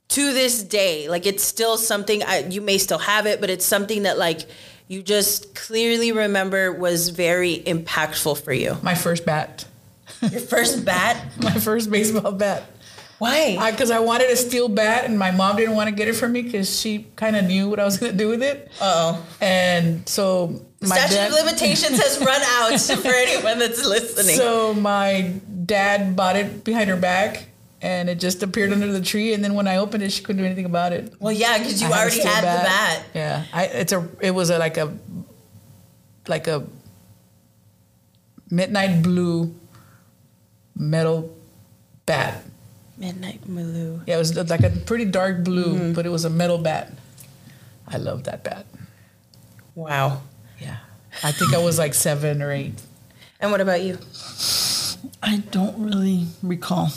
to 0.08 0.32
this 0.32 0.62
day 0.62 1.08
like 1.08 1.26
it's 1.26 1.42
still 1.42 1.76
something 1.76 2.22
I, 2.22 2.46
you 2.48 2.60
may 2.60 2.78
still 2.78 2.98
have 2.98 3.26
it 3.26 3.40
but 3.40 3.50
it's 3.50 3.64
something 3.64 4.04
that 4.04 4.16
like 4.16 4.42
you 4.86 5.02
just 5.02 5.56
clearly 5.56 6.12
remember 6.12 6.70
was 6.72 7.08
very 7.08 7.60
impactful 7.66 8.40
for 8.44 8.52
you 8.52 8.76
My 8.82 8.94
first 8.94 9.26
bat. 9.26 9.64
your 10.20 10.40
first 10.40 10.84
bat 10.90 11.16
My 11.42 11.54
first 11.54 11.90
baseball 11.90 12.30
bat. 12.30 12.62
Why 13.24 13.70
Because 13.70 13.90
I, 13.90 13.98
wanted 14.00 14.30
a 14.30 14.36
steel 14.36 14.68
bat, 14.68 15.04
and 15.04 15.18
my 15.18 15.30
mom 15.30 15.56
didn't 15.56 15.74
want 15.74 15.88
to 15.88 15.94
get 15.94 16.08
it 16.08 16.14
for 16.14 16.28
me 16.28 16.42
because 16.42 16.80
she 16.80 17.06
kind 17.16 17.36
of 17.36 17.44
knew 17.46 17.68
what 17.68 17.78
I 17.80 17.84
was 17.84 17.98
going 17.98 18.12
to 18.12 18.18
do 18.18 18.28
with 18.28 18.42
it. 18.42 18.70
oh 18.80 19.24
And 19.40 20.08
so 20.08 20.64
my 20.80 20.96
statute 20.96 21.14
dad, 21.14 21.30
of 21.32 21.44
limitations 21.44 21.98
has 22.02 22.18
run 22.20 22.40
out 22.42 22.80
for 23.02 23.08
anyone 23.08 23.58
that's 23.58 23.84
listening 23.84 24.36
So 24.36 24.74
my 24.74 25.32
dad 25.64 26.14
bought 26.16 26.36
it 26.36 26.64
behind 26.64 26.90
her 26.90 26.96
back, 26.96 27.46
and 27.80 28.08
it 28.08 28.20
just 28.20 28.42
appeared 28.42 28.72
under 28.72 28.90
the 28.92 29.00
tree. 29.00 29.32
And 29.34 29.42
then 29.42 29.54
when 29.54 29.66
I 29.68 29.76
opened 29.76 30.02
it, 30.02 30.10
she 30.12 30.22
couldn't 30.22 30.40
do 30.42 30.46
anything 30.46 30.66
about 30.66 30.92
it. 30.92 31.14
well 31.18 31.32
yeah 31.32 31.58
because 31.58 31.80
you 31.82 31.88
I 31.88 32.00
already 32.00 32.20
steel 32.20 32.32
had 32.32 32.42
the 32.42 32.64
bat 32.64 33.02
Yeah, 33.14 33.44
I, 33.52 33.64
it's 33.66 33.92
a. 33.92 34.08
It 34.20 34.32
was 34.32 34.50
a 34.50 34.58
like 34.58 34.76
a, 34.76 34.96
like 36.28 36.46
a 36.46 36.66
midnight 38.50 39.02
blue 39.02 39.54
metal 40.76 41.34
bat. 42.06 42.44
Midnight 43.04 43.44
Maloo. 43.46 44.00
Yeah, 44.06 44.16
it 44.16 44.18
was 44.18 44.32
like 44.48 44.62
a 44.64 44.70
pretty 44.70 45.04
dark 45.04 45.44
blue, 45.44 45.74
Mm-hmm. 45.76 45.92
but 45.92 46.06
it 46.06 46.10
was 46.10 46.24
a 46.24 46.30
metal 46.30 46.56
bat. 46.58 46.90
I 47.86 47.98
love 47.98 48.24
that 48.24 48.42
bat. 48.42 48.64
wow 49.74 50.22
Yeah, 50.58 50.78
I 51.22 51.32
think 51.32 51.52
I 51.54 51.58
was 51.58 51.78
like 51.78 51.92
seven 51.92 52.40
or 52.40 52.50
eight. 52.50 52.80
and 53.40 53.50
what 53.52 53.60
about 53.60 53.82
you 53.82 53.98
I 55.22 55.42
don't 55.52 55.76
really 55.84 56.26
recall. 56.42 56.88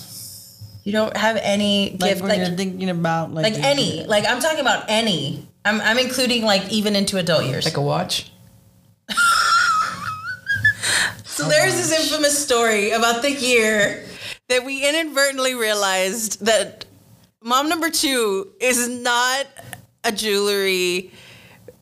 you 0.88 0.94
don't 0.96 1.16
have 1.18 1.36
any 1.44 1.92
Like 2.00 2.00
gift 2.16 2.22
when 2.24 2.30
like 2.32 2.40
you're 2.48 2.56
thinking 2.56 2.90
about 2.90 3.34
like, 3.34 3.44
like 3.54 3.60
any 3.64 4.06
like 4.08 4.24
i'm 4.28 4.40
talking 4.40 4.62
about 4.64 4.86
any 4.88 5.44
i'm, 5.68 5.82
I'm 5.84 5.98
including 6.00 6.46
like 6.48 6.64
even 6.72 6.96
into 6.96 7.18
adult 7.20 7.44
years 7.46 7.66
Like 7.68 7.76
a 7.78 7.82
watch. 7.84 8.32
So 11.26 11.48
there's 11.48 11.76
this 11.76 11.92
infamous 11.94 12.34
story 12.34 12.92
about 12.92 13.22
the 13.22 13.32
year 13.32 14.04
that 14.50 14.64
we 14.66 14.88
inadvertently 14.88 15.56
realized 15.56 16.46
that 16.46 16.86
mom 17.42 17.70
number 17.70 17.90
two 17.90 18.54
is 18.60 18.88
not 18.88 19.46
a 20.04 20.12
jewelry 20.12 21.12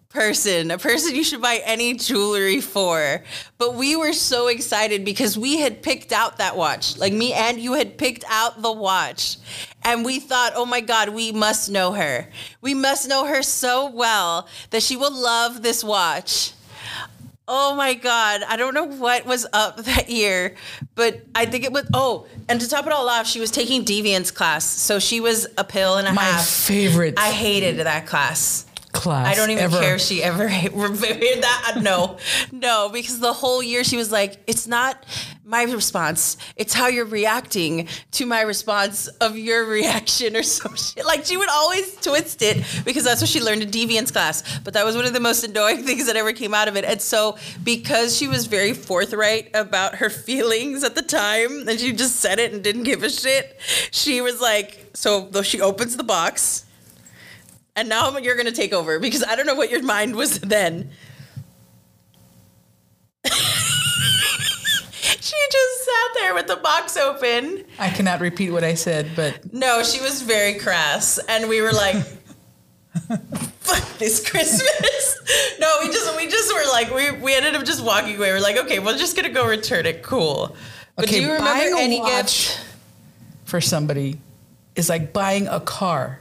person, 0.09 0.71
a 0.71 0.77
person 0.77 1.13
you 1.13 1.23
should 1.23 1.41
buy 1.41 1.61
any 1.65 1.93
jewelry 1.93 2.61
for. 2.61 3.23
But 3.57 3.75
we 3.75 3.95
were 3.95 4.13
so 4.13 4.47
excited 4.47 5.03
because 5.03 5.37
we 5.37 5.59
had 5.59 5.83
picked 5.83 6.11
out 6.11 6.37
that 6.37 6.55
watch. 6.55 6.97
Like 6.97 7.13
me 7.13 7.33
and 7.33 7.59
you 7.59 7.73
had 7.73 7.97
picked 7.97 8.23
out 8.29 8.61
the 8.61 8.71
watch. 8.71 9.37
And 9.83 10.05
we 10.05 10.19
thought, 10.19 10.53
oh 10.55 10.65
my 10.65 10.79
God, 10.79 11.09
we 11.09 11.31
must 11.31 11.69
know 11.69 11.91
her. 11.91 12.29
We 12.61 12.73
must 12.73 13.07
know 13.07 13.25
her 13.25 13.43
so 13.43 13.89
well 13.91 14.47
that 14.71 14.81
she 14.81 14.95
will 14.95 15.13
love 15.13 15.61
this 15.61 15.83
watch. 15.83 16.53
Oh 17.47 17.75
my 17.75 17.93
God. 17.93 18.41
I 18.47 18.57
don't 18.57 18.73
know 18.73 18.85
what 18.85 19.25
was 19.25 19.45
up 19.53 19.77
that 19.77 20.09
year, 20.09 20.55
but 20.95 21.21
I 21.35 21.45
think 21.45 21.63
it 21.63 21.71
was. 21.71 21.87
Oh, 21.93 22.27
and 22.49 22.59
to 22.59 22.67
top 22.67 22.87
it 22.87 22.91
all 22.91 23.07
off, 23.07 23.27
she 23.27 23.39
was 23.39 23.51
taking 23.51 23.85
deviance 23.85 24.33
class. 24.33 24.65
So 24.65 24.99
she 24.99 25.19
was 25.19 25.47
a 25.57 25.63
pill 25.63 25.97
and 25.97 26.07
a 26.07 26.13
My 26.13 26.23
half. 26.23 26.37
My 26.37 26.43
favorite 26.43 27.15
I 27.17 27.31
hated 27.31 27.77
that 27.77 28.07
class. 28.07 28.65
Class. 28.95 29.27
I 29.27 29.35
don't 29.35 29.51
even 29.51 29.65
ever. 29.65 29.79
care 29.79 29.95
if 29.95 30.01
she 30.01 30.23
ever 30.23 30.43
revered 30.73 31.41
that. 31.41 31.79
No, 31.81 32.17
no, 32.51 32.89
because 32.91 33.19
the 33.19 33.33
whole 33.33 33.61
year 33.61 33.83
she 33.83 33.97
was 33.97 34.11
like, 34.11 34.37
it's 34.47 34.67
not 34.67 35.05
my 35.45 35.63
response. 35.63 36.37
It's 36.55 36.73
how 36.73 36.87
you're 36.87 37.05
reacting 37.05 37.87
to 38.11 38.25
my 38.25 38.41
response 38.41 39.07
of 39.07 39.37
your 39.37 39.65
reaction 39.65 40.35
or 40.35 40.43
some 40.57 40.75
shit. 40.75 41.05
Like 41.05 41.25
she 41.25 41.37
would 41.37 41.49
always 41.49 41.95
twist 41.97 42.41
it 42.41 42.65
because 42.83 43.03
that's 43.03 43.21
what 43.21 43.29
she 43.29 43.41
learned 43.41 43.61
in 43.61 43.69
deviance 43.69 44.11
class. 44.11 44.59
But 44.59 44.73
that 44.73 44.85
was 44.85 44.95
one 44.95 45.05
of 45.05 45.13
the 45.13 45.19
most 45.19 45.43
annoying 45.43 45.83
things 45.85 46.07
that 46.07 46.15
ever 46.15 46.33
came 46.33 46.53
out 46.53 46.67
of 46.67 46.75
it. 46.75 46.85
And 46.85 47.01
so 47.01 47.37
because 47.63 48.17
she 48.17 48.27
was 48.27 48.47
very 48.47 48.73
forthright 48.73 49.51
about 49.53 49.95
her 49.95 50.09
feelings 50.09 50.83
at 50.83 50.95
the 50.95 51.03
time 51.03 51.67
and 51.67 51.79
she 51.79 51.93
just 51.93 52.15
said 52.15 52.39
it 52.39 52.53
and 52.53 52.63
didn't 52.63 52.83
give 52.83 53.03
a 53.03 53.09
shit, 53.09 53.59
she 53.91 54.21
was 54.21 54.41
like, 54.41 54.89
so 54.93 55.27
though 55.29 55.43
she 55.43 55.61
opens 55.61 55.97
the 55.97 56.03
box 56.03 56.64
and 57.75 57.89
now 57.89 58.17
you're 58.17 58.35
going 58.35 58.47
to 58.47 58.51
take 58.51 58.73
over 58.73 58.99
because 58.99 59.23
I 59.23 59.35
don't 59.35 59.45
know 59.45 59.55
what 59.55 59.69
your 59.69 59.83
mind 59.83 60.15
was 60.15 60.39
then. 60.39 60.89
she 63.25 63.31
just 65.51 65.85
sat 65.85 66.13
there 66.15 66.33
with 66.33 66.47
the 66.47 66.57
box 66.57 66.97
open. 66.97 67.63
I 67.79 67.89
cannot 67.89 68.21
repeat 68.21 68.51
what 68.51 68.63
I 68.63 68.75
said, 68.75 69.11
but 69.15 69.53
No, 69.53 69.83
she 69.83 70.01
was 70.01 70.21
very 70.21 70.55
crass. 70.59 71.19
And 71.27 71.49
we 71.49 71.61
were 71.61 71.73
like, 71.73 71.95
fuck 73.59 73.97
this 73.97 74.27
Christmas. 74.29 75.55
no, 75.59 75.79
we 75.83 75.87
just 75.87 76.15
we 76.17 76.27
just 76.27 76.53
were 76.53 76.71
like, 76.71 76.93
we, 76.93 77.11
we 77.19 77.35
ended 77.35 77.55
up 77.55 77.65
just 77.65 77.83
walking 77.83 78.15
away. 78.15 78.31
We're 78.31 78.39
like, 78.39 78.57
okay, 78.57 78.79
we're 78.79 78.97
just 78.97 79.15
going 79.15 79.27
to 79.27 79.33
go 79.33 79.47
return 79.47 79.85
it. 79.85 80.03
Cool. 80.03 80.55
But 80.95 81.05
okay, 81.05 81.17
do 81.17 81.21
you 81.23 81.33
remember 81.33 81.51
buying 81.51 81.73
a 81.73 81.79
any 81.79 81.99
watch 81.99 82.49
gift? 82.49 82.61
for 83.43 83.59
somebody 83.59 84.19
is 84.75 84.87
like 84.89 85.11
buying 85.13 85.47
a 85.47 85.59
car. 85.59 86.19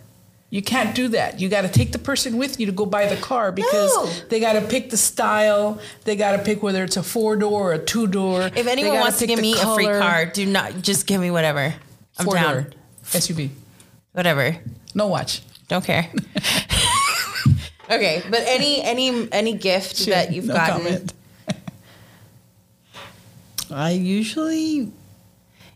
You 0.54 0.62
can't 0.62 0.94
do 0.94 1.08
that. 1.08 1.40
You 1.40 1.48
got 1.48 1.62
to 1.62 1.68
take 1.68 1.90
the 1.90 1.98
person 1.98 2.36
with 2.36 2.60
you 2.60 2.66
to 2.66 2.70
go 2.72 2.86
buy 2.86 3.06
the 3.06 3.16
car 3.16 3.50
because 3.50 3.92
No. 3.92 4.06
they 4.28 4.38
got 4.38 4.52
to 4.52 4.60
pick 4.60 4.88
the 4.88 4.96
style. 4.96 5.80
They 6.04 6.14
got 6.14 6.36
to 6.36 6.38
pick 6.38 6.62
whether 6.62 6.84
it's 6.84 6.96
a 6.96 7.02
four 7.02 7.34
door 7.34 7.70
or 7.70 7.72
a 7.72 7.78
two 7.84 8.06
door. 8.06 8.52
If 8.54 8.68
anyone 8.68 9.00
wants 9.00 9.18
to 9.18 9.26
give 9.26 9.40
me 9.40 9.54
a 9.54 9.74
free 9.74 9.86
car, 9.86 10.26
do 10.26 10.46
not 10.46 10.80
just 10.80 11.08
give 11.08 11.20
me 11.20 11.32
whatever. 11.32 11.74
I'm 12.18 12.24
four 12.24 12.34
down. 12.36 12.54
door 12.54 12.66
SUV, 13.02 13.50
Whatever. 14.12 14.56
no 14.94 15.08
watch. 15.08 15.42
Don't 15.66 15.84
care. 15.84 16.08
okay, 17.90 18.22
but 18.30 18.42
any 18.46 18.80
any 18.80 19.28
any 19.32 19.54
gift 19.54 20.06
that 20.06 20.32
you've 20.32 20.44
no 20.46 20.54
gotten, 20.54 20.82
comment. 20.84 21.12
I 23.72 23.90
usually 23.90 24.92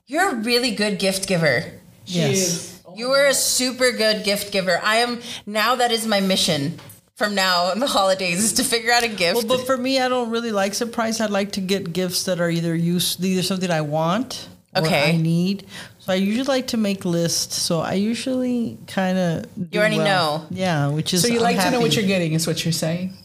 you're 0.07 0.31
a 0.31 0.35
really 0.37 0.71
good 0.71 1.01
gift 1.01 1.27
giver. 1.27 1.65
yes. 2.07 2.78
You 2.99 3.13
are 3.13 3.27
a 3.27 3.35
super 3.35 3.93
good 3.93 4.25
gift 4.25 4.53
giver. 4.53 4.81
I 4.83 4.97
am 4.97 5.21
now. 5.47 5.77
That 5.77 5.93
is 5.93 6.05
my 6.05 6.21
mission 6.21 6.81
from 7.15 7.37
now 7.37 7.71
in 7.71 7.79
the 7.79 7.87
holidays 7.87 8.43
is 8.43 8.53
to 8.55 8.65
figure 8.65 8.91
out 8.91 9.05
a 9.05 9.09
gift. 9.09 9.37
Well, 9.37 9.59
but 9.59 9.67
for 9.67 9.77
me, 9.77 10.01
I 10.01 10.09
don't 10.09 10.31
really 10.31 10.51
like 10.51 10.75
surprise. 10.75 11.21
I'd 11.21 11.31
like 11.31 11.53
to 11.53 11.61
get 11.61 11.93
gifts 11.93 12.25
that 12.25 12.41
are 12.41 12.51
either 12.51 12.75
use 12.75 13.17
either 13.25 13.45
something 13.45 13.71
I 13.71 13.83
want 13.83 14.49
or 14.75 14.83
Okay. 14.83 15.15
I 15.15 15.17
need. 15.17 15.67
So 16.01 16.13
I 16.13 16.17
usually 16.17 16.49
like 16.49 16.67
to 16.69 16.77
make 16.77 17.05
lists. 17.05 17.55
So 17.55 17.79
I 17.79 17.93
usually 17.93 18.79
kind 18.89 19.17
of 19.17 19.45
You 19.71 19.79
already 19.79 19.99
know. 19.99 20.47
Yeah, 20.51 20.89
which 20.89 21.15
is 21.15 21.23
So 21.23 21.29
you 21.29 21.37
I'm 21.37 21.43
like 21.43 21.61
to 21.61 21.71
know 21.71 21.81
what 21.81 21.95
you're 21.95 22.05
getting, 22.05 22.33
is 22.33 22.49
what 22.49 22.65
you're 22.65 22.73
saying? 22.73 23.17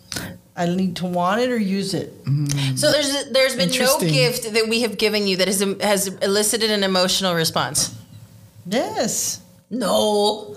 I 0.55 0.67
need 0.67 0.97
to 0.97 1.07
want 1.07 1.41
it 1.41 1.49
or 1.49 1.57
use 1.57 1.95
it. 1.95 2.23
Mm. 2.25 2.77
so 2.77 2.91
there's 2.91 3.31
there's 3.31 3.55
been 3.55 3.71
no 3.71 3.99
gift 3.99 4.53
that 4.53 4.69
we 4.69 4.81
have 4.81 4.99
given 4.99 5.25
you 5.25 5.37
that 5.37 5.47
has 5.47 5.61
has 5.81 6.07
elicited 6.21 6.69
an 6.69 6.83
emotional 6.83 7.33
response. 7.33 7.95
Yes, 8.67 9.42
No. 9.79 10.55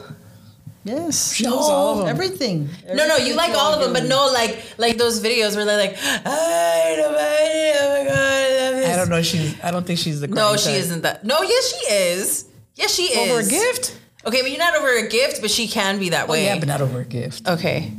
yes. 0.84 1.34
She 1.34 1.44
knows 1.44 1.68
all 1.68 1.92
of 1.92 1.98
them. 1.98 2.08
Everything. 2.08 2.68
No, 2.92 3.06
no, 3.08 3.16
you 3.16 3.34
like 3.34 3.54
all 3.56 3.72
of 3.74 3.80
them, 3.80 3.92
but 3.92 4.04
no, 4.04 4.26
like 4.32 4.64
like 4.78 4.96
those 4.98 5.20
videos 5.20 5.56
where 5.56 5.64
they're 5.64 5.78
like, 5.78 5.96
I 6.00 6.94
don't 6.96 7.12
mind, 7.12 7.76
oh 7.80 7.98
my 7.98 8.04
god, 8.10 8.18
I 8.18 8.60
love 8.62 8.74
this. 8.76 8.90
I 8.92 8.96
don't 8.96 9.08
know. 9.08 9.22
She's. 9.22 9.60
I 9.64 9.70
don't 9.70 9.86
think 9.86 9.98
she's 9.98 10.20
the. 10.20 10.28
No, 10.28 10.56
she 10.56 10.70
type. 10.70 10.74
isn't 10.80 11.02
that. 11.02 11.24
No, 11.24 11.42
yes, 11.42 11.64
she 11.74 11.92
is. 11.94 12.44
Yes, 12.74 12.94
she 12.94 13.02
is. 13.04 13.30
Over 13.30 13.40
a 13.40 13.48
gift? 13.48 13.98
Okay, 14.26 14.42
but 14.42 14.50
you're 14.50 14.58
not 14.58 14.76
over 14.76 14.88
a 15.06 15.08
gift, 15.08 15.40
but 15.40 15.50
she 15.50 15.66
can 15.68 15.98
be 15.98 16.10
that 16.10 16.28
Oh 16.28 16.32
way. 16.32 16.44
yeah, 16.44 16.58
but 16.58 16.68
not 16.68 16.80
over 16.82 17.00
a 17.00 17.04
gift. 17.04 17.48
okay. 17.48 17.92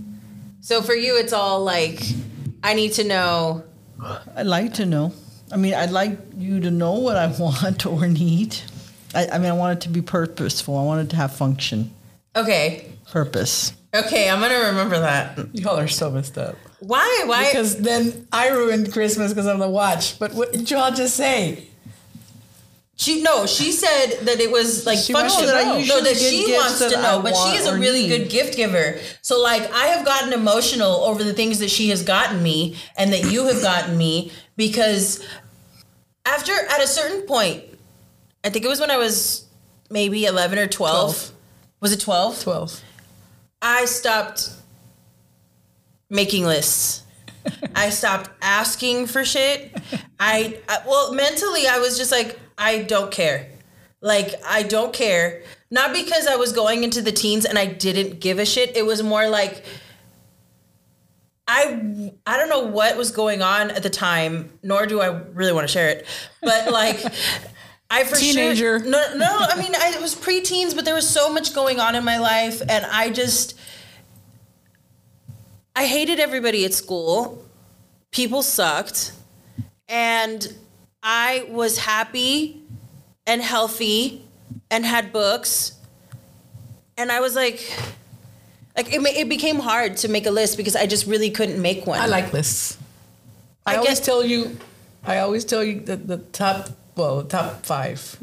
So 0.62 0.82
for 0.82 0.94
you, 0.94 1.18
it's 1.18 1.32
all 1.34 1.64
like, 1.64 2.02
I 2.62 2.74
need 2.74 2.94
to 2.94 3.04
know. 3.06 3.64
I'd 4.36 4.46
like 4.46 4.74
to 4.76 4.86
know. 4.86 5.14
I 5.52 5.56
mean, 5.56 5.74
I'd 5.74 5.92
like 5.92 6.20
you 6.38 6.60
to 6.60 6.70
know 6.70 6.94
what 6.94 7.16
I 7.16 7.28
want 7.40 7.86
or 7.86 8.06
need. 8.08 8.58
I, 9.18 9.28
I 9.34 9.38
mean, 9.40 9.50
I 9.50 9.54
want 9.54 9.78
it 9.78 9.82
to 9.84 9.90
be 9.90 10.02
purposeful. 10.02 10.78
I 10.78 10.84
want 10.84 11.02
it 11.06 11.10
to 11.12 11.16
have 11.16 11.36
function, 11.36 11.92
Okay. 12.36 12.86
purpose. 13.10 13.74
Okay, 13.94 14.30
I'm 14.30 14.40
gonna 14.40 14.60
remember 14.68 15.00
that. 15.00 15.40
Y'all 15.54 15.78
are 15.80 15.88
so 15.88 16.12
messed 16.12 16.38
up. 16.38 16.56
Why? 16.80 17.24
Why? 17.26 17.46
Because 17.50 17.78
then 17.82 18.28
I 18.32 18.50
ruined 18.50 18.94
Christmas 18.94 19.32
because 19.34 19.48
of 19.48 19.58
the 19.60 19.68
watch. 19.70 20.20
But 20.20 20.34
what 20.34 20.52
did 20.54 20.70
y'all 20.70 20.92
just 20.94 21.16
say? 21.16 21.66
She 23.00 23.22
no, 23.22 23.46
she 23.46 23.72
said 23.72 24.26
that 24.26 24.40
it 24.40 24.52
was 24.52 24.86
like 24.86 24.98
She 25.00 25.14
function. 25.14 25.46
wants 25.46 25.52
to 25.52 25.66
know. 25.66 25.80
No, 25.98 26.02
that 26.04 26.14
get 26.14 26.18
she 26.18 26.46
gifts 26.48 26.58
wants 26.58 26.80
to 26.80 26.90
that 26.90 27.02
know, 27.02 27.22
but 27.22 27.30
she 27.36 27.40
want 27.40 27.60
is 27.60 27.66
a 27.68 27.74
or 27.76 27.80
really 27.80 28.04
need. 28.04 28.10
good 28.10 28.30
gift 28.30 28.56
giver. 28.58 29.00
So 29.22 29.42
like 29.42 29.72
I 29.72 29.88
have 29.88 30.04
gotten 30.06 30.34
emotional 30.34 30.92
over 31.06 31.24
the 31.24 31.34
things 31.34 31.60
that 31.60 31.70
she 31.70 31.90
has 31.90 32.04
gotten 32.04 32.42
me 32.44 32.76
and 32.98 33.14
that 33.14 33.32
you 33.32 33.46
have 33.48 33.62
gotten 33.62 33.98
me 33.98 34.32
because 34.58 35.24
after 36.26 36.52
at 36.54 36.82
a 36.84 36.88
certain 36.88 37.22
point, 37.24 37.64
I 38.48 38.50
think 38.50 38.64
it 38.64 38.70
was 38.70 38.80
when 38.80 38.90
I 38.90 38.96
was 38.96 39.46
maybe 39.90 40.24
11 40.24 40.58
or 40.58 40.68
12. 40.68 41.00
12. 41.00 41.32
Was 41.82 41.92
it 41.92 42.00
12? 42.00 42.44
Twelve. 42.44 42.82
I 43.62 43.84
stopped 43.84 44.52
making 46.10 46.46
lists. 46.46 47.04
I 47.76 47.90
stopped 47.90 48.30
asking 48.42 49.08
for 49.08 49.26
shit. 49.26 49.76
I, 50.18 50.62
I 50.70 50.78
well, 50.88 51.14
mentally 51.14 51.68
I 51.68 51.80
was 51.80 51.98
just 51.98 52.10
like 52.10 52.40
I 52.58 52.84
don't 52.84 53.12
care. 53.12 53.50
Like 54.00 54.36
I 54.46 54.64
don't 54.64 54.94
care. 54.94 55.44
Not 55.70 55.92
because 55.92 56.26
I 56.26 56.38
was 56.38 56.54
going 56.54 56.86
into 56.86 57.02
the 57.02 57.12
teens 57.12 57.44
and 57.44 57.60
I 57.60 57.66
didn't 57.66 58.22
give 58.22 58.40
a 58.40 58.46
shit. 58.46 58.78
It 58.78 58.86
was 58.86 59.04
more 59.04 59.28
like 59.28 59.66
I 61.50 62.14
I 62.26 62.38
don't 62.38 62.50
know 62.50 62.66
what 62.66 62.96
was 62.96 63.12
going 63.12 63.42
on 63.42 63.72
at 63.72 63.84
the 63.84 63.90
time, 63.90 64.58
nor 64.64 64.86
do 64.86 65.02
I 65.02 65.08
really 65.34 65.52
want 65.52 65.68
to 65.68 65.72
share 65.72 65.90
it. 65.90 66.06
But 66.42 66.72
like 66.72 67.04
I 67.90 68.04
for 68.04 68.16
Teenager. 68.16 68.80
sure 68.80 68.90
no 68.90 69.02
no 69.16 69.28
I 69.40 69.58
mean 69.58 69.74
I 69.76 70.00
was 70.02 70.16
preteens, 70.16 70.76
but 70.76 70.86
there 70.86 70.96
was 70.96 71.10
so 71.10 71.32
much 71.32 71.54
going 71.54 71.80
on 71.80 71.96
in 71.96 72.04
my 72.04 72.18
life, 72.18 72.62
and 72.62 72.86
I 72.86 73.10
just 73.10 73.58
I 75.76 75.86
hated 75.86 76.20
everybody 76.20 76.66
at 76.66 76.74
school. 76.74 77.44
People 78.12 78.42
sucked, 78.42 79.14
and 79.88 80.54
I 81.02 81.46
was 81.50 81.78
happy 81.78 82.62
and 83.26 83.42
healthy 83.42 84.26
and 84.72 84.86
had 84.86 85.14
books, 85.14 85.74
and 86.98 87.12
I 87.12 87.20
was 87.20 87.36
like. 87.36 87.72
Like 88.76 88.94
it, 88.94 89.02
it 89.02 89.28
became 89.28 89.58
hard 89.58 89.98
to 89.98 90.08
make 90.08 90.28
a 90.28 90.30
list 90.30 90.56
because 90.56 90.76
I 90.76 90.86
just 90.86 91.08
really 91.08 91.32
couldn't 91.32 91.60
make 91.60 91.88
one. 91.88 92.00
I 92.00 92.06
like 92.06 92.32
lists. 92.32 92.78
I, 93.66 93.74
I 93.74 93.78
always 93.78 94.00
tell 94.00 94.24
you. 94.24 94.56
I 95.04 95.18
always 95.18 95.46
tell 95.46 95.64
you 95.64 95.80
the, 95.80 95.96
the 95.96 96.18
top. 96.18 96.70
Well, 96.98 97.24
top 97.24 97.66
5 97.66 98.18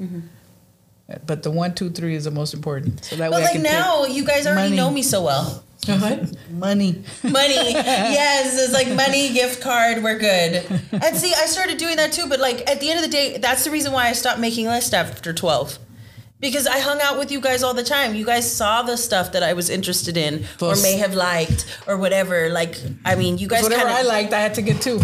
But 1.27 1.43
the 1.43 1.51
one, 1.51 1.75
two, 1.75 1.91
three 1.91 2.15
is 2.15 2.25
the 2.25 2.31
most 2.31 2.55
important. 2.55 3.05
So 3.05 3.17
that 3.17 3.31
Mm-hmm. 3.31 3.33
But 3.33 3.41
way 3.43 3.47
I 3.47 3.53
like 3.53 3.63
now, 3.63 4.05
you 4.07 4.25
guys 4.25 4.47
already 4.47 4.71
Money. 4.71 4.77
know 4.77 4.91
me 4.91 5.03
so 5.03 5.23
well. 5.23 5.63
What? 5.87 6.35
Money. 6.51 7.03
Money, 7.23 7.73
yes, 7.73 8.59
it's 8.59 8.73
like 8.73 8.89
money, 8.97 9.35
gift 9.35 9.61
card, 9.61 10.03
we're 10.03 10.19
good. 10.19 10.65
And 10.93 11.15
see, 11.15 11.35
I 11.35 11.45
started 11.45 11.77
doing 11.77 11.97
that 11.97 12.11
too. 12.13 12.27
But 12.27 12.41
like 12.41 12.69
at 12.71 12.81
the 12.81 12.89
end 12.91 13.01
of 13.01 13.05
the 13.05 13.11
day, 13.11 13.37
that's 13.37 13.65
the 13.65 13.71
reason 13.71 13.93
why 13.93 14.09
I 14.09 14.13
stopped 14.15 14.41
making 14.41 14.65
lists 14.67 14.95
after 14.95 15.35
twelve, 15.35 15.79
because 16.41 16.67
I 16.67 16.79
hung 16.79 17.03
out 17.03 17.19
with 17.19 17.31
you 17.31 17.39
guys 17.39 17.63
all 17.63 17.75
the 17.75 17.85
time. 17.85 18.15
You 18.15 18.25
guys 18.25 18.51
saw 18.51 18.81
the 18.83 18.97
stuff 18.97 19.33
that 19.33 19.43
I 19.43 19.53
was 19.53 19.69
interested 19.69 20.17
in 20.17 20.47
or 20.63 20.75
may 20.77 20.97
have 20.97 21.13
liked 21.15 21.67
or 21.87 21.99
whatever. 21.99 22.49
Like, 22.49 22.81
I 23.05 23.15
mean, 23.15 23.37
you 23.37 23.47
guys 23.47 23.63
Whatever 23.65 23.83
kind 23.83 23.95
I 23.95 24.03
liked, 24.05 24.33
I 24.33 24.41
had 24.41 24.55
to 24.55 24.63
get 24.63 24.81
two. 24.81 25.01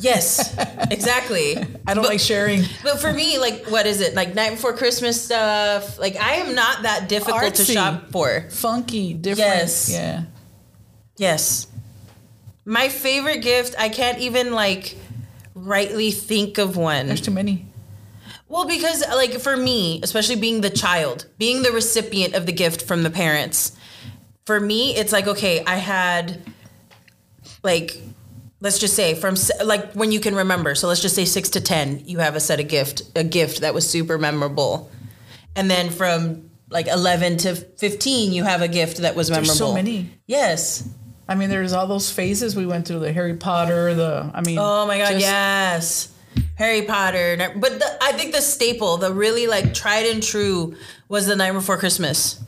Yes, 0.00 0.56
exactly. 0.90 1.56
I 1.86 1.94
don't 1.94 2.02
But- 2.04 2.10
like 2.10 2.20
sharing. 2.20 2.62
But 2.82 3.00
for 3.00 3.12
me, 3.12 3.38
like, 3.38 3.66
what 3.66 3.86
is 3.86 4.00
it? 4.00 4.14
Like 4.14 4.34
night 4.34 4.50
before 4.52 4.72
Christmas 4.74 5.20
stuff. 5.22 5.98
Like, 5.98 6.16
I 6.16 6.34
am 6.36 6.54
not 6.54 6.82
that 6.82 7.08
difficult 7.08 7.54
to 7.54 7.64
shop 7.64 8.10
for. 8.10 8.46
Funky, 8.50 9.14
different. 9.14 9.48
Yes. 9.50 9.90
Yeah. 9.90 10.22
Yes. 11.16 11.66
My 12.64 12.88
favorite 12.88 13.42
gift, 13.42 13.74
I 13.78 13.88
can't 13.88 14.18
even 14.18 14.52
like 14.52 14.96
rightly 15.54 16.10
think 16.10 16.58
of 16.58 16.76
one. 16.76 17.06
There's 17.06 17.20
too 17.20 17.30
many. 17.30 17.66
Well, 18.48 18.66
because 18.66 19.04
like 19.08 19.40
for 19.40 19.56
me, 19.56 20.00
especially 20.02 20.36
being 20.36 20.60
the 20.60 20.70
child, 20.70 21.26
being 21.38 21.62
the 21.62 21.72
recipient 21.72 22.34
of 22.34 22.46
the 22.46 22.52
gift 22.52 22.82
from 22.82 23.02
the 23.02 23.10
parents, 23.10 23.72
for 24.46 24.58
me, 24.60 24.94
it's 24.96 25.12
like, 25.12 25.26
okay, 25.26 25.62
I 25.66 25.76
had 25.76 26.40
like 27.62 28.00
let's 28.60 28.78
just 28.78 28.94
say 28.94 29.14
from 29.14 29.36
like 29.64 29.92
when 29.92 30.12
you 30.12 30.20
can 30.20 30.34
remember. 30.34 30.74
So 30.74 30.88
let's 30.88 31.02
just 31.02 31.14
say 31.14 31.24
6 31.24 31.48
to 31.50 31.60
10, 31.60 32.02
you 32.06 32.18
have 32.18 32.36
a 32.36 32.40
set 32.40 32.60
of 32.60 32.68
gift, 32.68 33.02
a 33.14 33.24
gift 33.24 33.60
that 33.60 33.74
was 33.74 33.88
super 33.88 34.18
memorable. 34.18 34.90
And 35.56 35.70
then 35.70 35.90
from 35.90 36.50
like 36.70 36.86
11 36.88 37.38
to 37.38 37.54
15, 37.54 38.32
you 38.32 38.44
have 38.44 38.62
a 38.62 38.68
gift 38.68 38.98
that 38.98 39.14
was 39.14 39.30
memorable. 39.30 39.46
There's 39.48 39.58
so 39.58 39.74
many. 39.74 40.10
Yes. 40.26 40.88
I 41.28 41.34
mean, 41.36 41.48
there's 41.48 41.72
all 41.72 41.86
those 41.86 42.10
phases 42.10 42.54
we 42.56 42.66
went 42.66 42.86
through. 42.86 43.00
The 43.00 43.12
Harry 43.12 43.34
Potter. 43.34 43.94
The 43.94 44.30
I 44.34 44.40
mean. 44.42 44.58
Oh 44.58 44.86
my 44.86 44.98
god, 44.98 45.12
just- 45.12 45.20
yes. 45.20 46.10
Harry 46.56 46.82
Potter. 46.82 47.52
But 47.56 47.78
the, 47.78 47.98
I 48.02 48.12
think 48.12 48.32
the 48.34 48.40
staple, 48.42 48.96
the 48.96 49.12
really 49.12 49.46
like 49.46 49.72
tried 49.72 50.06
and 50.06 50.22
true 50.22 50.76
was 51.08 51.26
the 51.26 51.36
night 51.36 51.52
before 51.52 51.76
Christmas. 51.78 52.42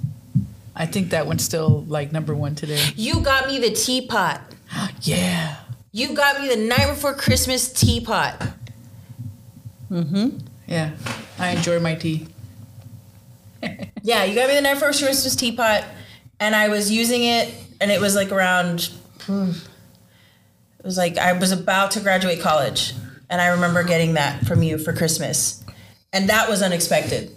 I 0.74 0.86
think 0.86 1.10
that 1.10 1.26
one's 1.26 1.44
still 1.44 1.84
like 1.88 2.12
number 2.12 2.34
one 2.34 2.54
today. 2.54 2.82
You 2.96 3.20
got 3.20 3.46
me 3.46 3.58
the 3.58 3.70
teapot. 3.70 4.40
Yeah. 5.02 5.56
You 5.96 6.12
got 6.14 6.42
me 6.42 6.48
the 6.50 6.56
night 6.56 6.88
before 6.88 7.14
Christmas 7.14 7.72
teapot. 7.72 8.34
Mhm. 9.90 10.42
Yeah. 10.66 10.90
I 11.38 11.52
enjoy 11.52 11.80
my 11.80 11.94
tea. 11.94 12.28
Yeah, 14.02 14.22
you 14.24 14.34
got 14.34 14.48
me 14.48 14.54
the 14.56 14.60
night 14.60 14.74
before 14.74 14.90
Christmas 14.92 15.34
teapot, 15.34 15.84
and 16.38 16.54
I 16.54 16.68
was 16.68 16.90
using 16.92 17.24
it, 17.24 17.52
and 17.80 17.90
it 17.90 17.98
was 18.00 18.14
like 18.14 18.30
around. 18.30 18.90
hmm, 19.22 19.52
It 20.78 20.84
was 20.84 20.98
like 20.98 21.16
I 21.16 21.32
was 21.32 21.50
about 21.50 21.92
to 21.92 22.00
graduate 22.00 22.40
college, 22.42 22.92
and 23.30 23.40
I 23.40 23.46
remember 23.48 23.82
getting 23.82 24.12
that 24.14 24.46
from 24.46 24.62
you 24.62 24.76
for 24.76 24.92
Christmas, 24.92 25.64
and 26.12 26.28
that 26.28 26.48
was 26.48 26.60
unexpected. 26.62 27.30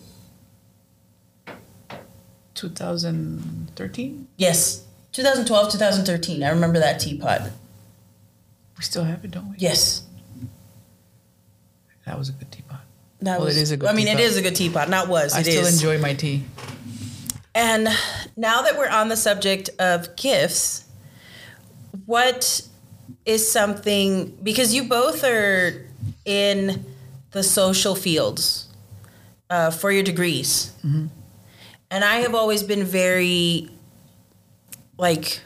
2013. 2.56 4.28
Yes, 4.38 4.84
2012, 5.14 5.72
2013. 5.72 6.44
I 6.44 6.50
remember 6.50 6.78
that 6.80 7.00
teapot. 7.00 7.50
We 8.80 8.84
still 8.84 9.04
have 9.04 9.26
it, 9.26 9.32
don't 9.32 9.50
we? 9.50 9.58
Yes. 9.58 10.04
That 12.06 12.18
was 12.18 12.30
a 12.30 12.32
good 12.32 12.50
teapot. 12.50 12.80
That 13.20 13.38
Well, 13.40 13.48
was, 13.48 13.58
it 13.58 13.62
is 13.62 13.72
a 13.72 13.78
good 13.78 13.90
I 13.90 13.94
mean, 13.94 14.08
it 14.08 14.12
teapot. 14.12 14.24
is 14.24 14.38
a 14.38 14.42
good 14.42 14.56
teapot. 14.56 14.90
Not 14.90 15.10
was. 15.10 15.34
I 15.34 15.42
It 15.42 15.48
still 15.48 15.66
is. 15.66 15.74
enjoy 15.74 16.00
my 16.00 16.14
tea. 16.14 16.46
And 17.54 17.90
now 18.38 18.62
that 18.62 18.78
we're 18.78 18.88
on 18.88 19.10
the 19.10 19.18
subject 19.18 19.70
of 19.80 20.16
gifts, 20.16 20.86
what 22.06 22.62
is 23.26 23.52
something 23.52 24.38
because 24.42 24.74
you 24.74 24.84
both 24.86 25.26
are 25.26 25.86
in 26.24 26.86
the 27.32 27.44
social 27.44 27.96
fields 27.96 28.70
uh, 29.50 29.72
for 29.72 29.92
your 29.92 30.04
degrees, 30.04 30.72
and 30.84 31.10
I 32.06 32.18
have 32.22 32.34
always 32.34 32.64
been 32.64 32.86
very 32.86 33.70
like. 34.98 35.42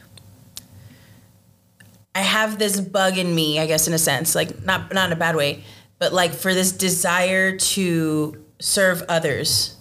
I 2.16 2.22
have 2.22 2.60
this 2.60 2.80
bug 2.80 3.18
in 3.18 3.34
me, 3.34 3.60
I 3.60 3.66
guess, 3.66 3.88
in 3.88 3.94
a 3.94 3.98
sense, 3.98 4.36
like 4.36 4.64
not 4.64 4.94
not 4.94 5.08
in 5.08 5.14
a 5.14 5.20
bad 5.20 5.36
way, 5.36 5.64
but 6.00 6.14
like 6.14 6.34
for 6.34 6.54
this 6.54 6.72
desire 6.72 7.58
to 7.58 8.44
serve 8.60 9.04
others 9.10 9.76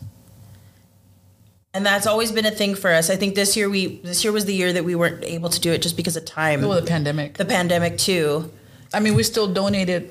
And 1.75 1.87
that's 1.87 2.07
always 2.07 2.33
been 2.33 2.45
a 2.45 2.51
thing 2.51 2.75
for 2.75 2.91
us. 2.93 3.09
I 3.11 3.17
think 3.17 3.35
this 3.35 3.57
year 3.57 3.69
we 3.71 3.97
this 4.03 4.25
year 4.25 4.33
was 4.33 4.45
the 4.45 4.55
year 4.55 4.73
that 4.73 4.85
we 4.85 4.95
weren't 4.95 5.25
able 5.25 5.49
to 5.51 5.61
do 5.61 5.73
it 5.73 5.81
just 5.83 5.97
because 5.97 6.17
of 6.17 6.25
time. 6.25 6.61
Well, 6.63 6.81
the 6.81 6.87
pandemic. 6.87 7.35
the 7.39 7.45
pandemic 7.47 7.97
too. 7.99 8.51
I 8.93 9.01
mean, 9.01 9.15
we 9.15 9.23
still 9.23 9.47
donated 9.53 10.11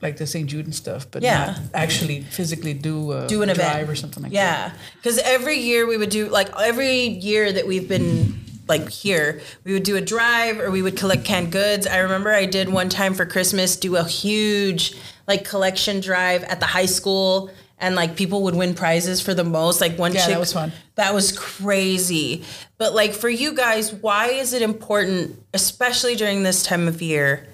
like 0.00 0.16
the 0.18 0.26
St. 0.26 0.48
Jude 0.48 0.66
and 0.66 0.74
stuff, 0.74 1.06
but 1.10 1.22
Yeah. 1.22 1.46
not 1.46 1.60
actually 1.74 2.20
physically 2.22 2.74
do 2.74 3.12
a 3.12 3.26
do 3.26 3.42
an 3.42 3.48
event 3.50 3.88
or 3.88 3.94
something 3.96 4.22
like 4.22 4.32
that. 4.32 4.36
yeah 4.38 4.72
because 4.96 5.18
every 5.18 5.56
year 5.58 5.86
we 5.86 5.96
would 5.96 6.10
do 6.10 6.28
like 6.28 6.48
every 6.60 7.08
year 7.08 7.52
that 7.52 7.66
we've 7.66 7.88
been 7.88 8.43
like 8.66 8.88
here 8.88 9.40
we 9.64 9.72
would 9.72 9.82
do 9.82 9.96
a 9.96 10.00
drive 10.00 10.58
or 10.58 10.70
we 10.70 10.80
would 10.82 10.96
collect 10.96 11.24
canned 11.24 11.52
goods 11.52 11.86
i 11.86 11.98
remember 11.98 12.30
i 12.32 12.46
did 12.46 12.68
one 12.68 12.88
time 12.88 13.12
for 13.14 13.26
christmas 13.26 13.76
do 13.76 13.96
a 13.96 14.04
huge 14.04 14.96
like 15.26 15.44
collection 15.44 16.00
drive 16.00 16.42
at 16.44 16.60
the 16.60 16.66
high 16.66 16.86
school 16.86 17.50
and 17.78 17.94
like 17.94 18.16
people 18.16 18.42
would 18.44 18.54
win 18.54 18.72
prizes 18.74 19.20
for 19.20 19.34
the 19.34 19.44
most 19.44 19.80
like 19.80 19.98
one 19.98 20.12
Yeah, 20.14 20.28
that 20.28 20.40
was 20.40 20.52
fun. 20.52 20.72
that 20.94 21.12
was 21.12 21.32
crazy 21.36 22.44
but 22.78 22.94
like 22.94 23.12
for 23.12 23.28
you 23.28 23.54
guys 23.54 23.92
why 23.92 24.28
is 24.28 24.52
it 24.52 24.62
important 24.62 25.42
especially 25.52 26.14
during 26.16 26.42
this 26.42 26.62
time 26.62 26.88
of 26.88 27.02
year 27.02 27.46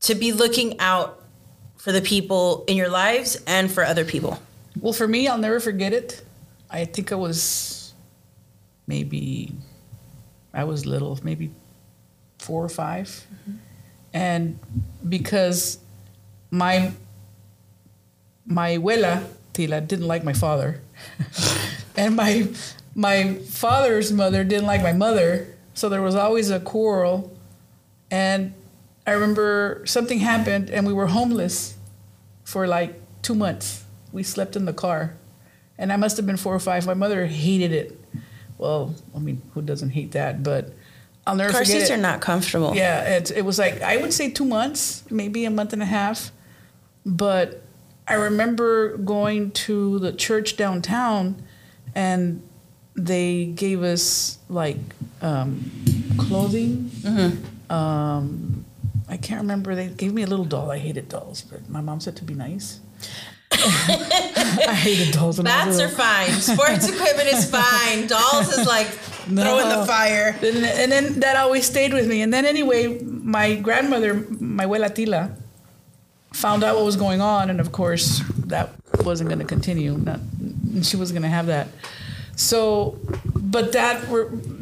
to 0.00 0.14
be 0.14 0.32
looking 0.32 0.78
out 0.80 1.22
for 1.76 1.92
the 1.92 2.02
people 2.02 2.64
in 2.68 2.76
your 2.76 2.88
lives 2.90 3.38
and 3.46 3.70
for 3.70 3.84
other 3.84 4.04
people 4.04 4.38
Well, 4.80 4.92
for 4.92 5.08
me, 5.08 5.26
I'll 5.28 5.38
never 5.38 5.60
forget 5.60 5.92
it. 5.92 6.22
I 6.70 6.84
think 6.84 7.10
I 7.10 7.16
was 7.16 7.92
maybe, 8.86 9.52
I 10.52 10.64
was 10.64 10.86
little, 10.86 11.18
maybe 11.22 11.50
four 12.38 12.64
or 12.64 12.68
5 12.68 13.06
mm-hmm. 13.08 13.56
And 14.12 14.58
because 15.08 15.78
my, 16.50 16.92
my 18.44 18.76
abuela, 18.76 19.24
Tila, 19.54 19.86
didn't 19.86 20.08
like 20.08 20.24
my 20.24 20.32
father. 20.32 20.80
and 21.96 22.16
my, 22.16 22.48
my 22.94 23.34
father's 23.34 24.12
mother 24.12 24.42
didn't 24.42 24.66
like 24.66 24.82
my 24.82 24.92
mother. 24.92 25.54
So 25.74 25.88
there 25.88 26.02
was 26.02 26.16
always 26.16 26.50
a 26.50 26.58
quarrel. 26.58 27.36
And 28.10 28.52
I 29.06 29.12
remember 29.12 29.82
something 29.86 30.18
happened 30.18 30.70
and 30.70 30.86
we 30.86 30.92
were 30.92 31.06
homeless 31.06 31.76
for 32.42 32.66
like 32.66 33.00
two 33.22 33.34
months. 33.34 33.84
We 34.12 34.22
slept 34.22 34.56
in 34.56 34.64
the 34.64 34.72
car. 34.72 35.16
And 35.78 35.92
I 35.92 35.96
must 35.96 36.16
have 36.16 36.26
been 36.26 36.36
four 36.36 36.54
or 36.54 36.60
five. 36.60 36.84
My 36.84 36.94
mother 36.94 37.26
hated 37.26 37.72
it. 37.72 37.99
Well, 38.60 38.94
I 39.16 39.18
mean, 39.18 39.40
who 39.54 39.62
doesn't 39.62 39.90
hate 39.90 40.12
that? 40.12 40.42
But 40.42 40.74
I'll 41.26 41.34
never 41.34 41.50
car 41.50 41.64
seats 41.64 41.88
it. 41.88 41.94
are 41.94 41.96
not 41.96 42.20
comfortable 42.20 42.74
Yeah, 42.74 43.16
it, 43.16 43.30
it 43.30 43.44
was 43.44 43.58
like, 43.58 43.80
I 43.80 43.96
would 43.96 44.12
say 44.12 44.30
two 44.30 44.44
months, 44.44 45.02
maybe 45.10 45.46
a 45.46 45.50
month 45.50 45.72
and 45.72 45.80
a 45.82 45.86
half. 45.86 46.30
But 47.06 47.62
I 48.06 48.14
remember 48.14 48.98
going 48.98 49.52
to 49.52 49.98
the 50.00 50.12
church 50.12 50.58
downtown 50.58 51.42
and 51.94 52.42
they 52.94 53.46
gave 53.46 53.82
us 53.82 54.38
like 54.50 54.76
um, 55.22 55.70
clothing. 56.18 56.90
Um, 57.70 58.66
I 59.08 59.16
can't 59.16 59.40
remember. 59.40 59.74
They 59.74 59.88
gave 59.88 60.12
me 60.12 60.22
a 60.22 60.26
little 60.26 60.44
doll. 60.44 60.70
I 60.70 60.78
hated 60.78 61.08
dolls, 61.08 61.40
but 61.40 61.68
my 61.70 61.80
mom 61.80 62.00
said 62.00 62.16
to 62.16 62.24
be 62.24 62.34
nice. 62.34 62.80
I 63.52 64.74
hated 64.74 65.12
dolls. 65.12 65.40
Bats 65.40 65.80
are 65.80 65.88
fine. 65.88 66.30
Sports 66.32 66.88
equipment 66.88 67.28
is 67.28 67.50
fine. 67.60 68.06
Dolls 68.06 68.56
is 68.56 68.66
like 68.66 68.86
throw 68.86 69.58
in 69.58 69.68
the 69.68 69.84
fire. 69.86 70.36
And, 70.42 70.64
and 70.64 70.92
then 70.92 71.20
that 71.20 71.36
always 71.36 71.66
stayed 71.66 71.92
with 71.92 72.06
me. 72.06 72.22
And 72.22 72.32
then 72.32 72.46
anyway, 72.46 73.02
my 73.02 73.56
grandmother, 73.56 74.14
my 74.38 74.64
abuela 74.66 74.88
Tila, 74.90 75.36
found 76.32 76.62
out 76.62 76.76
what 76.76 76.84
was 76.84 76.96
going 76.96 77.20
on, 77.20 77.50
and 77.50 77.60
of 77.60 77.72
course 77.72 78.22
that 78.46 78.70
wasn't 79.04 79.28
going 79.28 79.40
to 79.40 79.44
continue. 79.44 79.96
Not, 79.96 80.20
she 80.82 80.96
wasn't 80.96 81.16
going 81.18 81.28
to 81.30 81.34
have 81.36 81.46
that. 81.46 81.68
So, 82.36 82.98
but 83.34 83.72
that 83.72 84.06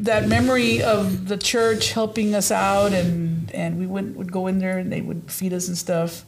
that 0.02 0.28
memory 0.28 0.82
of 0.82 1.28
the 1.28 1.36
church 1.36 1.92
helping 1.92 2.34
us 2.34 2.50
out, 2.50 2.92
and 2.92 3.54
and 3.54 3.78
we 3.78 3.86
would 3.86 4.16
would 4.16 4.32
go 4.32 4.46
in 4.46 4.58
there 4.58 4.78
and 4.78 4.90
they 4.92 5.00
would 5.00 5.30
feed 5.30 5.52
us 5.52 5.68
and 5.68 5.76
stuff. 5.78 6.24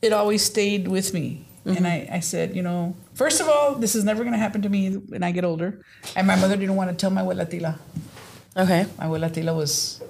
It 0.00 0.12
always 0.12 0.42
stayed 0.42 0.88
with 0.88 1.12
me. 1.12 1.44
And 1.64 1.86
I, 1.86 2.08
I 2.10 2.20
said, 2.20 2.56
you 2.56 2.62
know, 2.62 2.96
first 3.14 3.40
of 3.40 3.48
all, 3.48 3.74
this 3.74 3.94
is 3.94 4.04
never 4.04 4.22
going 4.22 4.32
to 4.32 4.38
happen 4.38 4.62
to 4.62 4.68
me 4.68 4.94
when 4.94 5.22
I 5.22 5.30
get 5.30 5.44
older. 5.44 5.84
And 6.16 6.26
my 6.26 6.36
mother 6.36 6.56
didn't 6.56 6.76
want 6.76 6.90
to 6.90 6.96
tell 6.96 7.10
my 7.10 7.22
abuela 7.22 7.46
Tila. 7.48 7.78
Okay. 8.56 8.86
My 8.98 9.04
abuela 9.04 9.30
Tila 9.30 9.54
was, 9.54 10.02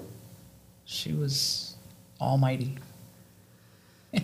she 0.84 1.12
was 1.12 1.74
almighty. 2.20 2.76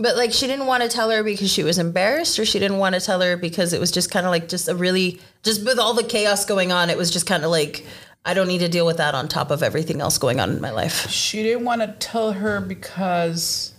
But 0.00 0.16
like 0.16 0.32
she 0.32 0.46
didn't 0.46 0.66
want 0.66 0.84
to 0.84 0.88
tell 0.88 1.10
her 1.10 1.24
because 1.24 1.50
she 1.50 1.64
was 1.64 1.76
embarrassed 1.76 2.38
or 2.38 2.44
she 2.44 2.60
didn't 2.60 2.78
want 2.78 2.94
to 2.94 3.00
tell 3.00 3.20
her 3.20 3.36
because 3.36 3.72
it 3.72 3.80
was 3.80 3.90
just 3.90 4.12
kind 4.12 4.26
of 4.26 4.30
like 4.30 4.48
just 4.48 4.68
a 4.68 4.74
really 4.76 5.20
just 5.42 5.64
with 5.64 5.78
all 5.78 5.92
the 5.92 6.04
chaos 6.04 6.44
going 6.44 6.70
on, 6.70 6.88
it 6.88 6.96
was 6.96 7.10
just 7.10 7.26
kind 7.26 7.42
of 7.42 7.50
like 7.50 7.84
I 8.24 8.32
don't 8.32 8.46
need 8.46 8.58
to 8.58 8.68
deal 8.68 8.86
with 8.86 8.98
that 8.98 9.16
on 9.16 9.26
top 9.26 9.50
of 9.50 9.62
everything 9.62 10.00
else 10.00 10.18
going 10.18 10.38
on 10.38 10.50
in 10.50 10.60
my 10.60 10.70
life. 10.70 11.10
She 11.10 11.42
didn't 11.42 11.64
want 11.64 11.80
to 11.80 11.88
tell 11.98 12.32
her 12.32 12.60
because 12.60 13.74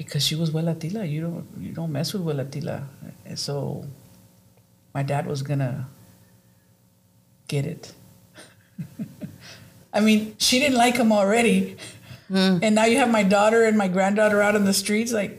because 0.00 0.24
she 0.24 0.34
was 0.34 0.50
abuela 0.50 0.74
Tila. 0.74 1.04
You 1.08 1.20
don't 1.20 1.46
you 1.60 1.72
don't 1.72 1.92
mess 1.92 2.14
with 2.14 2.22
abuela 2.22 2.46
Tila. 2.46 2.84
And 3.26 3.38
so 3.38 3.84
my 4.94 5.02
dad 5.02 5.26
was 5.26 5.42
gonna 5.42 5.88
get 7.48 7.66
it. 7.66 7.92
I 9.92 10.00
mean, 10.00 10.34
she 10.38 10.58
didn't 10.58 10.78
like 10.78 10.96
him 10.96 11.12
already. 11.12 11.76
Hmm. 12.28 12.60
And 12.62 12.74
now 12.74 12.86
you 12.86 12.96
have 12.96 13.10
my 13.10 13.22
daughter 13.22 13.64
and 13.64 13.76
my 13.76 13.88
granddaughter 13.88 14.40
out 14.40 14.56
on 14.56 14.64
the 14.64 14.72
streets. 14.72 15.12
Like, 15.12 15.32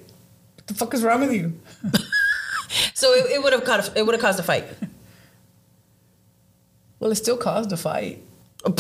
what 0.58 0.68
the 0.68 0.76
fuck 0.76 0.94
is 0.94 1.04
wrong 1.04 1.22
with 1.22 1.34
you? 1.34 1.60
So 2.94 3.14
it, 3.14 3.32
it 3.32 3.44
would 3.44 3.52
have 3.52 3.66
caused 3.66 3.98
it 3.98 4.06
would 4.06 4.14
have 4.14 4.22
caused 4.22 4.40
a 4.40 4.44
fight. 4.44 4.66
Well, 7.00 7.12
it 7.12 7.16
still 7.16 7.36
caused 7.36 7.72
a 7.74 7.78
fight. 7.78 8.24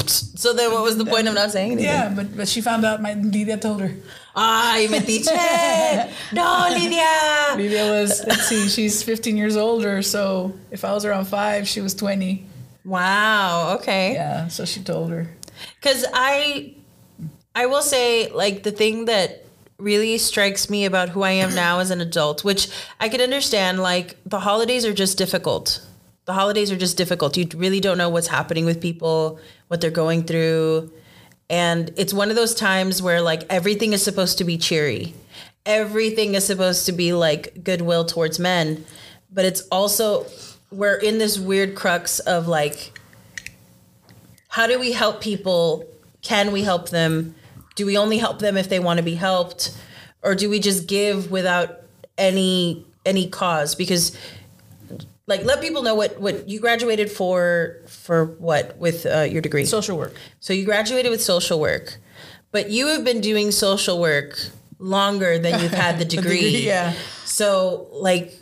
So 0.05 0.53
then 0.53 0.71
what 0.71 0.83
was 0.83 0.97
the 0.97 1.05
point 1.05 1.27
of 1.27 1.33
not 1.33 1.51
saying 1.51 1.71
anything? 1.73 1.85
Yeah, 1.85 2.13
but, 2.15 2.35
but 2.37 2.47
she 2.47 2.61
found 2.61 2.85
out 2.85 3.01
my 3.01 3.13
Lidia 3.15 3.57
told 3.57 3.81
her. 3.81 3.91
Ay, 4.35 4.87
metiche. 4.89 6.11
No, 6.33 6.67
Lydia. 6.69 7.55
Lidia 7.57 7.89
was, 7.89 8.23
let's 8.27 8.47
see, 8.47 8.67
she's 8.69 9.01
15 9.03 9.35
years 9.37 9.57
older. 9.57 10.01
So 10.03 10.53
if 10.69 10.85
I 10.85 10.93
was 10.93 11.03
around 11.03 11.25
five, 11.25 11.67
she 11.67 11.81
was 11.81 11.93
20. 11.95 12.45
Wow. 12.85 13.75
Okay. 13.79 14.13
Yeah, 14.13 14.47
so 14.47 14.65
she 14.65 14.81
told 14.83 15.11
her. 15.11 15.27
because 15.79 16.05
i 16.13 16.73
i 17.53 17.65
will 17.67 17.83
say 17.83 18.31
like 18.31 18.63
the 18.63 18.71
thing 18.71 19.05
that 19.05 19.45
really 19.77 20.17
strikes 20.17 20.69
me 20.71 20.85
about 20.85 21.09
who 21.09 21.21
i 21.21 21.29
am 21.31 21.53
now 21.53 21.77
as 21.79 21.91
an 21.91 22.01
adult 22.01 22.43
which 22.43 22.67
i 22.99 23.07
can 23.09 23.21
understand 23.21 23.79
like 23.79 24.17
the 24.25 24.39
holidays 24.39 24.85
are 24.85 24.93
just 24.93 25.17
difficult 25.19 25.85
the 26.25 26.33
holidays 26.33 26.71
are 26.71 26.77
just 26.77 26.97
difficult 26.97 27.37
you 27.37 27.47
really 27.55 27.79
don't 27.79 27.97
know 27.97 28.09
what's 28.09 28.27
happening 28.27 28.65
with 28.65 28.81
people 28.81 29.39
what 29.67 29.81
they're 29.81 29.91
going 29.91 30.23
through 30.23 30.91
and 31.49 31.91
it's 31.97 32.13
one 32.13 32.29
of 32.29 32.35
those 32.35 32.55
times 32.55 33.01
where 33.01 33.21
like 33.21 33.43
everything 33.49 33.93
is 33.93 34.03
supposed 34.03 34.37
to 34.37 34.43
be 34.43 34.57
cheery 34.57 35.13
everything 35.65 36.33
is 36.35 36.45
supposed 36.45 36.85
to 36.85 36.91
be 36.91 37.13
like 37.13 37.63
goodwill 37.63 38.05
towards 38.05 38.39
men 38.39 38.83
but 39.31 39.45
it's 39.45 39.61
also 39.71 40.25
we're 40.71 40.95
in 40.95 41.17
this 41.17 41.37
weird 41.37 41.75
crux 41.75 42.19
of 42.19 42.47
like 42.47 42.91
how 44.51 44.67
do 44.67 44.77
we 44.77 44.91
help 44.91 45.21
people? 45.21 45.85
Can 46.21 46.51
we 46.51 46.63
help 46.63 46.89
them? 46.89 47.35
Do 47.75 47.85
we 47.85 47.97
only 47.97 48.17
help 48.17 48.39
them 48.39 48.57
if 48.57 48.67
they 48.67 48.79
want 48.79 48.97
to 48.97 49.03
be 49.03 49.15
helped, 49.15 49.71
or 50.21 50.35
do 50.35 50.49
we 50.49 50.59
just 50.59 50.87
give 50.87 51.31
without 51.31 51.83
any 52.17 52.85
any 53.05 53.29
cause? 53.29 53.75
Because, 53.75 54.15
like, 55.31 55.45
let 55.45 55.61
people 55.61 55.81
know 55.81 55.95
what 55.95 56.19
what 56.19 56.49
you 56.49 56.59
graduated 56.59 57.09
for 57.09 57.77
for 57.87 58.25
what 58.25 58.77
with 58.77 59.05
uh, 59.05 59.21
your 59.21 59.41
degree. 59.41 59.65
Social 59.65 59.97
work. 59.97 60.13
So 60.41 60.51
you 60.51 60.65
graduated 60.65 61.09
with 61.09 61.21
social 61.21 61.59
work, 61.59 61.97
but 62.51 62.69
you 62.69 62.87
have 62.87 63.05
been 63.05 63.21
doing 63.21 63.51
social 63.51 63.99
work 63.99 64.37
longer 64.77 65.39
than 65.39 65.61
you've 65.61 65.71
had 65.71 65.99
the 66.01 66.05
degree. 66.05 66.41
degree, 66.41 66.67
yeah. 66.67 66.93
So 67.23 67.87
like 67.93 68.33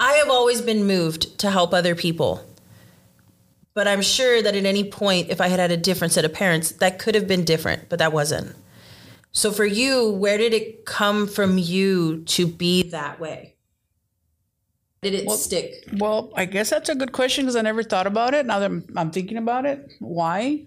I 0.00 0.14
have 0.14 0.30
always 0.30 0.62
been 0.62 0.84
moved 0.84 1.38
to 1.40 1.50
help 1.50 1.74
other 1.74 1.94
people. 1.94 2.44
But 3.74 3.88
I'm 3.88 4.02
sure 4.02 4.42
that 4.42 4.54
at 4.54 4.64
any 4.64 4.84
point 4.84 5.30
if 5.30 5.40
I 5.40 5.48
had 5.48 5.60
had 5.60 5.70
a 5.70 5.76
different 5.76 6.12
set 6.12 6.24
of 6.24 6.32
parents, 6.32 6.72
that 6.72 6.98
could 6.98 7.14
have 7.14 7.28
been 7.28 7.44
different, 7.44 7.88
but 7.88 7.98
that 8.00 8.12
wasn't. 8.12 8.54
So 9.32 9.50
for 9.50 9.64
you, 9.64 10.10
where 10.10 10.38
did 10.38 10.52
it 10.52 10.84
come 10.84 11.26
from 11.26 11.56
you 11.56 12.22
to 12.24 12.46
be 12.46 12.82
that 12.90 13.20
way? 13.20 13.54
Did 15.02 15.14
it 15.14 15.30
stick? 15.32 15.88
Well, 15.98 16.32
I 16.36 16.44
guess 16.44 16.70
that's 16.70 16.88
a 16.88 16.94
good 16.94 17.10
question 17.10 17.44
because 17.44 17.56
I 17.56 17.62
never 17.62 17.82
thought 17.82 18.06
about 18.06 18.34
it. 18.34 18.46
Now 18.46 18.60
that 18.60 18.66
I'm, 18.66 18.86
I'm 18.96 19.10
thinking 19.10 19.36
about 19.36 19.66
it, 19.66 19.92
why? 19.98 20.64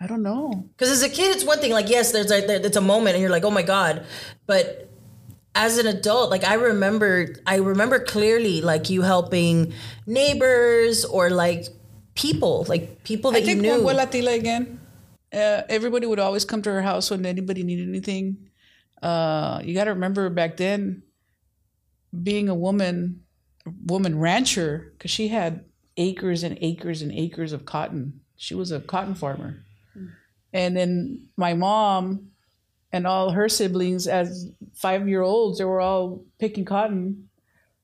I 0.00 0.06
don't 0.06 0.22
know. 0.22 0.68
Because 0.72 0.90
as 0.90 1.02
a 1.02 1.08
kid, 1.08 1.36
it's 1.36 1.44
one 1.44 1.58
thing. 1.58 1.70
Like, 1.70 1.90
yes, 1.90 2.12
there's 2.12 2.32
a, 2.32 2.44
there, 2.46 2.64
it's 2.64 2.78
a 2.78 2.80
moment, 2.80 3.14
and 3.14 3.20
you're 3.20 3.30
like, 3.30 3.44
oh 3.44 3.50
my 3.50 3.62
god. 3.62 4.06
But 4.46 4.90
as 5.54 5.76
an 5.76 5.86
adult, 5.86 6.30
like 6.30 6.44
I 6.44 6.54
remember, 6.54 7.36
I 7.46 7.56
remember 7.56 7.98
clearly, 8.00 8.62
like 8.62 8.88
you 8.88 9.02
helping 9.02 9.74
neighbors 10.06 11.04
or 11.04 11.28
like 11.28 11.66
people, 12.14 12.64
like 12.68 13.04
people 13.04 13.32
that 13.32 13.36
I 13.36 13.40
you 13.40 13.46
think 13.46 13.60
knew. 13.60 13.72
Abuela 13.72 14.10
Tila 14.10 14.34
again. 14.34 14.80
Uh, 15.30 15.62
everybody 15.68 16.06
would 16.06 16.18
always 16.18 16.44
come 16.46 16.62
to 16.62 16.70
her 16.70 16.82
house 16.82 17.10
when 17.10 17.24
anybody 17.26 17.62
needed 17.62 17.88
anything. 17.88 18.48
Uh, 19.02 19.60
you 19.62 19.74
got 19.74 19.84
to 19.84 19.90
remember 19.90 20.30
back 20.30 20.56
then, 20.56 21.02
being 22.22 22.48
a 22.48 22.54
woman, 22.54 23.21
woman 23.86 24.18
rancher, 24.18 24.92
because 24.96 25.10
she 25.10 25.28
had 25.28 25.64
acres 25.96 26.42
and 26.42 26.58
acres 26.60 27.02
and 27.02 27.12
acres 27.12 27.52
of 27.52 27.64
cotton. 27.64 28.20
She 28.36 28.54
was 28.54 28.72
a 28.72 28.80
cotton 28.80 29.14
farmer. 29.14 29.64
Hmm. 29.94 30.06
And 30.52 30.76
then 30.76 31.28
my 31.36 31.54
mom 31.54 32.28
and 32.92 33.06
all 33.06 33.30
her 33.30 33.48
siblings, 33.48 34.06
as 34.06 34.50
five 34.74 35.08
year 35.08 35.22
olds, 35.22 35.58
they 35.58 35.64
were 35.64 35.80
all 35.80 36.24
picking 36.38 36.64
cotton. 36.64 37.28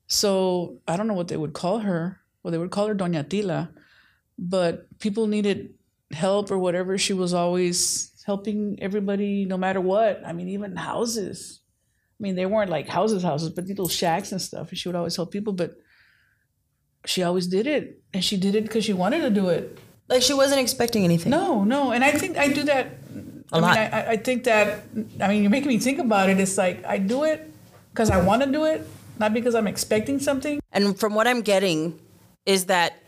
So 0.07 0.79
I 0.87 0.97
don't 0.97 1.07
know 1.07 1.13
what 1.13 1.27
they 1.27 1.37
would 1.37 1.53
call 1.53 1.79
her. 1.79 2.19
Well, 2.43 2.51
they 2.51 2.57
would 2.57 2.71
call 2.71 2.87
her 2.87 2.95
Doña 2.95 3.23
Tila. 3.23 3.69
But 4.37 4.87
people 4.99 5.27
needed 5.27 5.73
help 6.11 6.51
or 6.51 6.57
whatever. 6.57 6.97
She 6.97 7.13
was 7.13 7.33
always 7.33 8.11
helping 8.25 8.77
everybody 8.81 9.45
no 9.45 9.57
matter 9.57 9.81
what. 9.81 10.21
I 10.25 10.33
mean, 10.33 10.49
even 10.49 10.75
houses. 10.75 11.61
I 12.19 12.23
mean, 12.23 12.35
they 12.35 12.45
weren't 12.45 12.69
like 12.69 12.87
houses, 12.87 13.23
houses, 13.23 13.49
but 13.49 13.65
little 13.65 13.87
shacks 13.87 14.31
and 14.31 14.41
stuff. 14.41 14.69
And 14.69 14.77
she 14.77 14.89
would 14.89 14.95
always 14.95 15.15
help 15.15 15.31
people, 15.31 15.53
but 15.53 15.77
she 17.05 17.23
always 17.23 17.47
did 17.47 17.65
it. 17.65 18.01
And 18.13 18.23
she 18.23 18.35
did 18.35 18.55
it 18.55 18.63
because 18.63 18.83
she 18.83 18.93
wanted 18.93 19.21
to 19.21 19.29
do 19.29 19.47
it. 19.47 19.77
Like 20.09 20.21
she 20.21 20.33
wasn't 20.33 20.59
expecting 20.59 21.03
anything. 21.05 21.29
No, 21.29 21.63
no. 21.63 21.91
And 21.91 22.03
I 22.03 22.11
think 22.11 22.37
I 22.37 22.49
do 22.49 22.63
that. 22.63 22.87
A 23.51 23.55
I 23.55 23.59
lot. 23.59 23.75
Mean, 23.75 23.89
I, 23.93 24.11
I 24.11 24.17
think 24.17 24.43
that, 24.43 24.83
I 25.21 25.27
mean, 25.29 25.43
you're 25.43 25.51
making 25.51 25.69
me 25.69 25.79
think 25.79 25.99
about 25.99 26.29
it. 26.29 26.39
It's 26.39 26.57
like 26.57 26.83
I 26.85 26.97
do 26.97 27.23
it 27.23 27.51
because 27.91 28.09
I 28.09 28.21
want 28.21 28.43
to 28.43 28.51
do 28.51 28.65
it, 28.65 28.85
not 29.17 29.33
because 29.33 29.55
I'm 29.55 29.67
expecting 29.67 30.19
something. 30.19 30.59
And 30.71 30.99
from 30.99 31.15
what 31.15 31.25
I'm 31.25 31.41
getting 31.41 31.99
is 32.45 32.65
that 32.65 33.01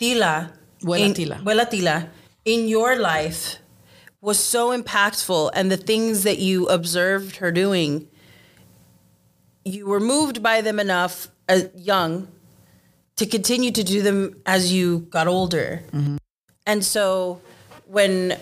Tila, 0.00 0.52
Abuela 0.82 1.00
in, 1.00 1.12
Tila. 1.12 1.42
Abuela 1.42 1.68
Tila, 1.70 2.08
in 2.44 2.68
your 2.68 2.96
life 2.96 3.58
was 4.20 4.38
so 4.38 4.76
impactful 4.76 5.50
and 5.54 5.70
the 5.70 5.76
things 5.76 6.24
that 6.24 6.38
you 6.38 6.66
observed 6.68 7.36
her 7.36 7.52
doing, 7.52 8.08
you 9.64 9.86
were 9.86 10.00
moved 10.00 10.42
by 10.42 10.60
them 10.60 10.80
enough 10.80 11.28
as 11.48 11.68
young 11.74 12.28
to 13.16 13.26
continue 13.26 13.70
to 13.70 13.84
do 13.84 14.02
them 14.02 14.40
as 14.46 14.72
you 14.72 15.00
got 15.10 15.26
older. 15.26 15.82
Mm-hmm. 15.92 16.16
And 16.66 16.84
so 16.84 17.40
when 17.86 18.38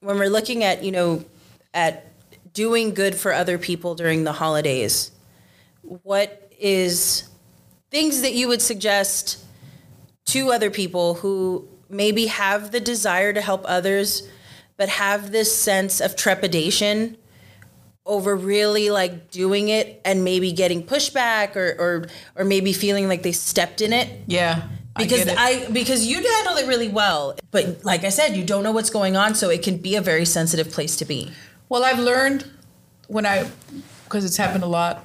when 0.00 0.18
we're 0.18 0.28
looking 0.28 0.64
at, 0.64 0.82
you 0.82 0.92
know, 0.92 1.24
at 1.72 2.06
doing 2.52 2.94
good 2.94 3.14
for 3.14 3.32
other 3.32 3.58
people 3.58 3.94
during 3.94 4.24
the 4.24 4.32
holidays, 4.32 5.10
what 5.82 6.50
is 6.58 7.28
things 7.90 8.22
that 8.22 8.34
you 8.34 8.48
would 8.48 8.62
suggest 8.62 9.44
to 10.26 10.50
other 10.50 10.70
people 10.70 11.14
who 11.14 11.66
maybe 11.88 12.26
have 12.26 12.72
the 12.72 12.80
desire 12.80 13.32
to 13.32 13.40
help 13.40 13.62
others 13.66 14.28
but 14.76 14.88
have 14.88 15.30
this 15.30 15.54
sense 15.56 16.00
of 16.00 16.16
trepidation 16.16 17.16
over 18.06 18.36
really 18.36 18.90
like 18.90 19.30
doing 19.30 19.68
it 19.68 20.00
and 20.04 20.22
maybe 20.24 20.52
getting 20.52 20.82
pushback 20.82 21.56
or 21.56 21.74
or 21.78 22.06
or 22.36 22.44
maybe 22.44 22.72
feeling 22.72 23.08
like 23.08 23.22
they 23.22 23.32
stepped 23.32 23.80
in 23.80 23.92
it 23.92 24.08
Yeah. 24.26 24.68
because 24.96 25.26
it. 25.26 25.34
I, 25.38 25.66
because 25.70 26.06
you 26.06 26.16
handle 26.16 26.56
it 26.56 26.66
really 26.66 26.88
well 26.88 27.34
but 27.50 27.82
like 27.84 28.04
I 28.04 28.10
said 28.10 28.36
you 28.36 28.44
don't 28.44 28.62
know 28.62 28.72
what's 28.72 28.90
going 28.90 29.16
on 29.16 29.34
so 29.34 29.48
it 29.48 29.62
can 29.62 29.78
be 29.78 29.96
a 29.96 30.02
very 30.02 30.26
sensitive 30.26 30.70
place 30.70 30.96
to 30.96 31.04
be 31.06 31.30
Well, 31.70 31.82
I've 31.82 31.98
learned 31.98 32.44
when 33.08 33.24
I, 33.26 33.48
because 34.04 34.24
it's 34.24 34.36
happened 34.36 34.64
a 34.64 34.68
lot, 34.68 35.04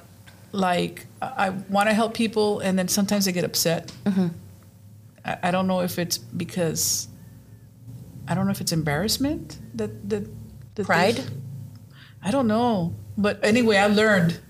like 0.52 1.06
I, 1.22 1.46
I 1.46 1.48
want 1.70 1.88
to 1.88 1.94
help 1.94 2.12
people 2.14 2.60
and 2.60 2.78
then 2.78 2.88
sometimes 2.88 3.26
I 3.26 3.30
get 3.30 3.44
upset. 3.44 3.90
Mm-hmm. 4.04 4.28
I, 5.24 5.38
I 5.44 5.50
don't 5.50 5.66
know 5.66 5.80
if 5.80 5.98
it's 5.98 6.18
because, 6.18 7.08
I 8.28 8.34
don't 8.34 8.44
know 8.46 8.52
if 8.52 8.60
it's 8.60 8.72
embarrassment 8.72 9.58
that, 9.74 10.08
that, 10.10 10.28
that 10.76 10.86
pride 10.86 11.16
they- 11.16 11.34
I 12.22 12.30
don't 12.30 12.46
know. 12.46 12.94
But 13.16 13.44
anyway, 13.44 13.76
I 13.76 13.86
learned 13.86 14.40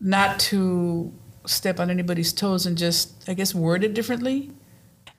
not 0.00 0.38
to 0.40 1.12
step 1.46 1.80
on 1.80 1.90
anybody's 1.90 2.32
toes 2.32 2.66
and 2.66 2.76
just, 2.76 3.28
I 3.28 3.34
guess, 3.34 3.54
word 3.54 3.84
it 3.84 3.94
differently. 3.94 4.50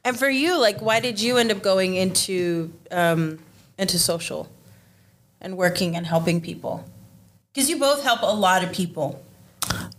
And 0.04 0.18
for 0.18 0.30
you, 0.30 0.60
like, 0.60 0.82
why 0.82 1.00
did 1.00 1.20
you 1.20 1.38
end 1.38 1.52
up 1.52 1.62
going 1.62 1.96
into 1.96 2.72
um, 2.92 3.40
into 3.78 4.00
social 4.00 4.50
and 5.42 5.58
working 5.58 5.96
and 5.96 6.06
helping 6.06 6.42
people? 6.42 6.86
Because 7.54 7.70
you 7.70 7.80
both 7.80 8.04
help 8.04 8.22
a 8.22 8.34
lot 8.34 8.64
of 8.64 8.72
people. 8.72 9.24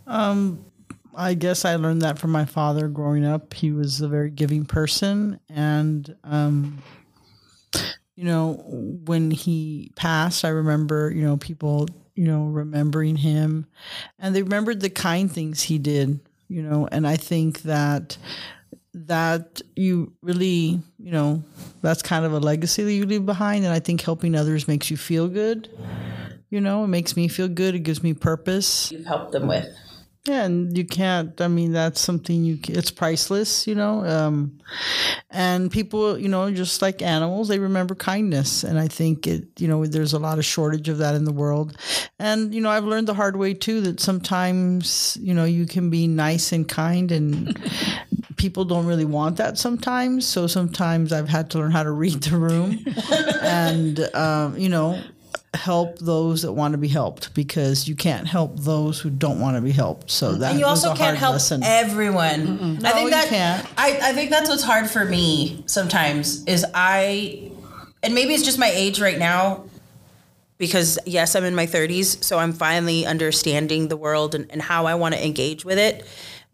Um, 0.07 0.65
I 1.13 1.33
guess 1.33 1.65
I 1.65 1.75
learned 1.75 2.01
that 2.01 2.17
from 2.17 2.31
my 2.31 2.45
father 2.45 2.87
growing 2.87 3.25
up. 3.25 3.53
He 3.53 3.71
was 3.71 4.01
a 4.01 4.07
very 4.07 4.29
giving 4.29 4.65
person. 4.65 5.39
And, 5.49 6.15
um, 6.23 6.81
you 8.21 8.27
know, 8.27 8.63
when 8.67 9.31
he 9.31 9.91
passed, 9.95 10.45
I 10.45 10.49
remember, 10.49 11.11
you 11.11 11.23
know, 11.23 11.37
people, 11.37 11.87
you 12.13 12.27
know, 12.27 12.43
remembering 12.43 13.15
him 13.15 13.65
and 14.19 14.35
they 14.35 14.43
remembered 14.43 14.79
the 14.79 14.91
kind 14.91 15.29
things 15.31 15.63
he 15.63 15.79
did, 15.79 16.19
you 16.47 16.61
know, 16.61 16.87
and 16.91 17.07
I 17.07 17.17
think 17.17 17.63
that 17.63 18.19
that 18.93 19.63
you 19.75 20.13
really, 20.21 20.79
you 20.99 21.11
know, 21.11 21.43
that's 21.81 22.03
kind 22.03 22.23
of 22.23 22.33
a 22.33 22.39
legacy 22.39 22.83
that 22.83 22.93
you 22.93 23.07
leave 23.07 23.25
behind. 23.25 23.65
And 23.65 23.73
I 23.73 23.79
think 23.79 24.01
helping 24.01 24.35
others 24.35 24.67
makes 24.67 24.91
you 24.91 24.97
feel 24.97 25.27
good. 25.27 25.67
You 26.51 26.61
know, 26.61 26.83
it 26.83 26.89
makes 26.89 27.15
me 27.15 27.27
feel 27.27 27.47
good. 27.47 27.73
It 27.73 27.79
gives 27.79 28.03
me 28.03 28.13
purpose. 28.13 28.91
You've 28.91 29.07
helped 29.07 29.31
them 29.31 29.47
with. 29.47 29.67
Yeah, 30.27 30.43
and 30.43 30.77
you 30.77 30.85
can't. 30.85 31.41
I 31.41 31.47
mean, 31.47 31.71
that's 31.71 31.99
something 31.99 32.43
you. 32.43 32.59
It's 32.67 32.91
priceless, 32.91 33.65
you 33.65 33.73
know. 33.73 34.05
Um, 34.05 34.59
and 35.31 35.71
people, 35.71 36.15
you 36.15 36.29
know, 36.29 36.51
just 36.51 36.79
like 36.83 37.01
animals, 37.01 37.47
they 37.47 37.57
remember 37.57 37.95
kindness, 37.95 38.63
and 38.63 38.77
I 38.77 38.87
think 38.87 39.25
it. 39.25 39.47
You 39.57 39.67
know, 39.67 39.83
there's 39.87 40.13
a 40.13 40.19
lot 40.19 40.37
of 40.37 40.45
shortage 40.45 40.89
of 40.89 40.99
that 40.99 41.15
in 41.15 41.25
the 41.25 41.31
world, 41.31 41.75
and 42.19 42.53
you 42.53 42.61
know, 42.61 42.69
I've 42.69 42.83
learned 42.83 43.07
the 43.07 43.15
hard 43.15 43.35
way 43.35 43.55
too 43.55 43.81
that 43.81 43.99
sometimes, 43.99 45.17
you 45.19 45.33
know, 45.33 45.45
you 45.45 45.65
can 45.65 45.89
be 45.89 46.05
nice 46.05 46.51
and 46.51 46.69
kind, 46.69 47.11
and 47.11 47.59
people 48.37 48.63
don't 48.63 48.85
really 48.85 49.05
want 49.05 49.37
that 49.37 49.57
sometimes. 49.57 50.27
So 50.27 50.45
sometimes 50.45 51.11
I've 51.11 51.29
had 51.29 51.49
to 51.51 51.57
learn 51.57 51.71
how 51.71 51.81
to 51.81 51.91
read 51.91 52.21
the 52.21 52.37
room, 52.37 52.77
and 53.41 53.99
um, 54.13 54.55
you 54.55 54.69
know 54.69 55.01
help 55.53 55.99
those 55.99 56.43
that 56.43 56.53
want 56.53 56.71
to 56.71 56.77
be 56.77 56.87
helped 56.87 57.33
because 57.33 57.87
you 57.87 57.95
can't 57.95 58.25
help 58.25 58.57
those 58.59 58.99
who 59.01 59.09
don't 59.09 59.39
want 59.39 59.57
to 59.57 59.61
be 59.61 59.71
helped. 59.71 60.09
So 60.09 60.31
mm-hmm. 60.31 60.39
that 60.39 60.51
And 60.51 60.59
you 60.59 60.65
also 60.65 60.95
can't 60.95 61.17
help 61.17 61.33
lesson. 61.33 61.61
everyone. 61.63 62.23
I 62.25 62.35
No, 62.35 62.89
think 62.91 63.05
you 63.05 63.09
that 63.11 63.27
can't. 63.27 63.67
I, 63.77 63.99
I 64.01 64.13
think 64.13 64.29
that's 64.29 64.49
what's 64.49 64.63
hard 64.63 64.89
for 64.89 65.03
me 65.03 65.63
sometimes 65.65 66.45
is 66.45 66.65
I 66.73 67.51
and 68.01 68.15
maybe 68.15 68.33
it's 68.33 68.43
just 68.43 68.57
my 68.57 68.71
age 68.73 69.01
right 69.01 69.19
now 69.19 69.65
because 70.57 70.97
yes, 71.05 71.35
I'm 71.35 71.43
in 71.43 71.53
my 71.53 71.67
30s, 71.67 72.23
so 72.23 72.39
I'm 72.39 72.53
finally 72.53 73.05
understanding 73.05 73.89
the 73.89 73.97
world 73.97 74.35
and, 74.35 74.49
and 74.51 74.61
how 74.61 74.85
I 74.85 74.95
want 74.95 75.15
to 75.15 75.23
engage 75.25 75.65
with 75.65 75.77
it. 75.77 76.05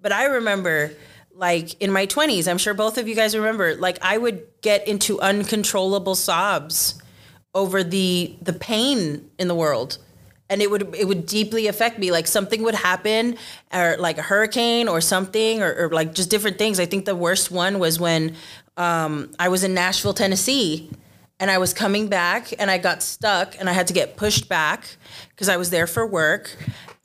But 0.02 0.12
I 0.12 0.26
remember 0.26 0.92
like 1.36 1.80
in 1.82 1.92
my 1.92 2.08
20s, 2.08 2.48
I'm 2.50 2.58
sure 2.58 2.74
both 2.74 2.98
of 2.98 3.08
you 3.08 3.14
guys 3.14 3.36
remember, 3.38 3.76
like 3.76 4.00
I 4.02 4.18
would 4.18 4.48
get 4.62 4.88
into 4.88 5.22
uncontrollable 5.22 6.16
sobs 6.16 7.00
over 7.58 7.84
the 7.84 8.36
the 8.40 8.54
pain 8.54 9.28
in 9.40 9.48
the 9.48 9.56
world 9.56 9.98
and 10.48 10.62
it 10.62 10.70
would 10.70 10.96
it 10.96 11.08
would 11.08 11.26
deeply 11.26 11.66
affect 11.66 11.98
me 11.98 12.12
like 12.12 12.28
something 12.28 12.62
would 12.62 12.76
happen 12.76 13.36
or 13.74 13.98
like 13.98 14.20
a 14.20 14.22
hurricane 14.22 14.88
or 14.88 15.02
something 15.02 15.64
or, 15.64 15.74
or 15.74 15.90
like 15.90 16.14
just 16.14 16.30
different 16.30 16.60
things 16.60 16.80
i 16.80 16.86
think 16.86 17.06
the 17.06 17.16
worst 17.16 17.50
one 17.50 17.80
was 17.80 18.00
when 18.00 18.36
um, 18.78 19.32
i 19.40 19.50
was 19.50 19.64
in 19.64 19.74
nashville 19.74 20.14
tennessee 20.14 20.88
and 21.40 21.50
i 21.50 21.58
was 21.58 21.74
coming 21.74 22.08
back 22.08 22.54
and 22.60 22.70
i 22.70 22.78
got 22.78 23.02
stuck 23.02 23.60
and 23.60 23.68
i 23.68 23.74
had 23.74 23.88
to 23.88 23.94
get 23.94 24.16
pushed 24.16 24.48
back 24.48 24.96
because 25.32 25.50
i 25.50 25.58
was 25.58 25.72
there 25.72 25.88
for 25.88 26.06
work 26.06 26.56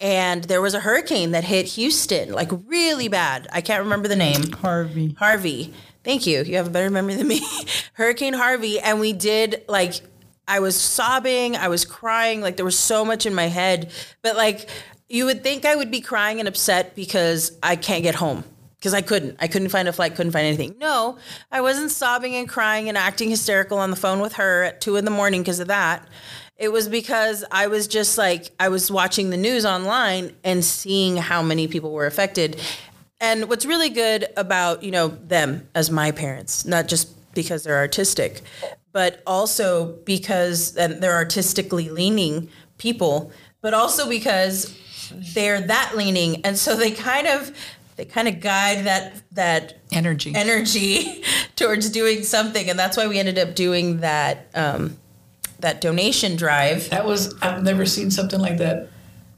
and 0.02 0.44
there 0.44 0.60
was 0.60 0.74
a 0.74 0.80
hurricane 0.80 1.30
that 1.30 1.44
hit 1.44 1.64
houston 1.66 2.30
like 2.30 2.50
really 2.66 3.08
bad 3.08 3.48
i 3.54 3.62
can't 3.62 3.82
remember 3.82 4.06
the 4.06 4.16
name 4.16 4.52
Harvey. 4.52 5.16
Harvey. 5.18 5.72
Thank 6.04 6.26
you. 6.26 6.42
You 6.42 6.56
have 6.56 6.66
a 6.66 6.70
better 6.70 6.90
memory 6.90 7.14
than 7.14 7.28
me. 7.28 7.40
Hurricane 7.92 8.34
Harvey. 8.34 8.80
And 8.80 8.98
we 8.98 9.12
did 9.12 9.62
like, 9.68 10.00
I 10.48 10.60
was 10.60 10.78
sobbing, 10.78 11.56
I 11.56 11.68
was 11.68 11.84
crying, 11.84 12.40
like 12.40 12.56
there 12.56 12.64
was 12.64 12.78
so 12.78 13.04
much 13.04 13.26
in 13.26 13.34
my 13.34 13.46
head. 13.46 13.90
But 14.22 14.36
like, 14.36 14.68
you 15.08 15.26
would 15.26 15.42
think 15.42 15.64
I 15.64 15.76
would 15.76 15.90
be 15.90 16.00
crying 16.00 16.38
and 16.40 16.48
upset 16.48 16.94
because 16.94 17.52
I 17.62 17.76
can't 17.76 18.02
get 18.02 18.14
home. 18.14 18.44
Because 18.76 18.94
I 18.94 19.00
couldn't. 19.00 19.36
I 19.38 19.46
couldn't 19.46 19.68
find 19.68 19.86
a 19.86 19.92
flight, 19.92 20.16
couldn't 20.16 20.32
find 20.32 20.44
anything. 20.44 20.74
No, 20.78 21.16
I 21.52 21.60
wasn't 21.60 21.92
sobbing 21.92 22.34
and 22.34 22.48
crying 22.48 22.88
and 22.88 22.98
acting 22.98 23.30
hysterical 23.30 23.78
on 23.78 23.90
the 23.90 23.96
phone 23.96 24.18
with 24.18 24.32
her 24.32 24.64
at 24.64 24.80
two 24.80 24.96
in 24.96 25.04
the 25.04 25.10
morning 25.12 25.42
because 25.42 25.60
of 25.60 25.68
that. 25.68 26.08
It 26.56 26.72
was 26.72 26.88
because 26.88 27.44
I 27.52 27.68
was 27.68 27.86
just 27.86 28.18
like, 28.18 28.50
I 28.58 28.70
was 28.70 28.90
watching 28.90 29.30
the 29.30 29.36
news 29.36 29.64
online 29.64 30.32
and 30.42 30.64
seeing 30.64 31.16
how 31.16 31.42
many 31.42 31.68
people 31.68 31.92
were 31.92 32.06
affected. 32.06 32.60
And 33.20 33.48
what's 33.48 33.64
really 33.64 33.88
good 33.88 34.26
about, 34.36 34.82
you 34.82 34.90
know, 34.90 35.08
them 35.08 35.68
as 35.76 35.88
my 35.90 36.10
parents, 36.10 36.64
not 36.64 36.88
just 36.88 37.08
because 37.34 37.62
they're 37.62 37.78
artistic, 37.78 38.42
but 38.92 39.22
also 39.26 39.94
because 40.04 40.76
and 40.76 41.02
they're 41.02 41.14
artistically 41.14 41.88
leaning 41.88 42.48
people, 42.78 43.32
but 43.60 43.74
also 43.74 44.08
because 44.08 44.76
they're 45.34 45.60
that 45.60 45.94
leaning. 45.96 46.44
And 46.44 46.58
so 46.58 46.76
they 46.76 46.90
kind 46.90 47.26
of 47.26 47.56
they 47.96 48.04
kind 48.04 48.28
of 48.28 48.40
guide 48.40 48.84
that 48.86 49.22
that 49.32 49.78
Energy. 49.92 50.32
energy 50.34 51.22
towards 51.56 51.90
doing 51.90 52.22
something. 52.22 52.68
And 52.70 52.78
that's 52.78 52.96
why 52.96 53.06
we 53.06 53.18
ended 53.18 53.38
up 53.38 53.54
doing 53.54 53.98
that 54.00 54.46
um, 54.54 54.96
that 55.60 55.80
donation 55.80 56.36
drive. 56.36 56.90
That 56.90 57.06
was 57.06 57.34
I've 57.40 57.62
never 57.62 57.86
seen 57.86 58.10
something 58.10 58.40
like 58.40 58.58
that. 58.58 58.88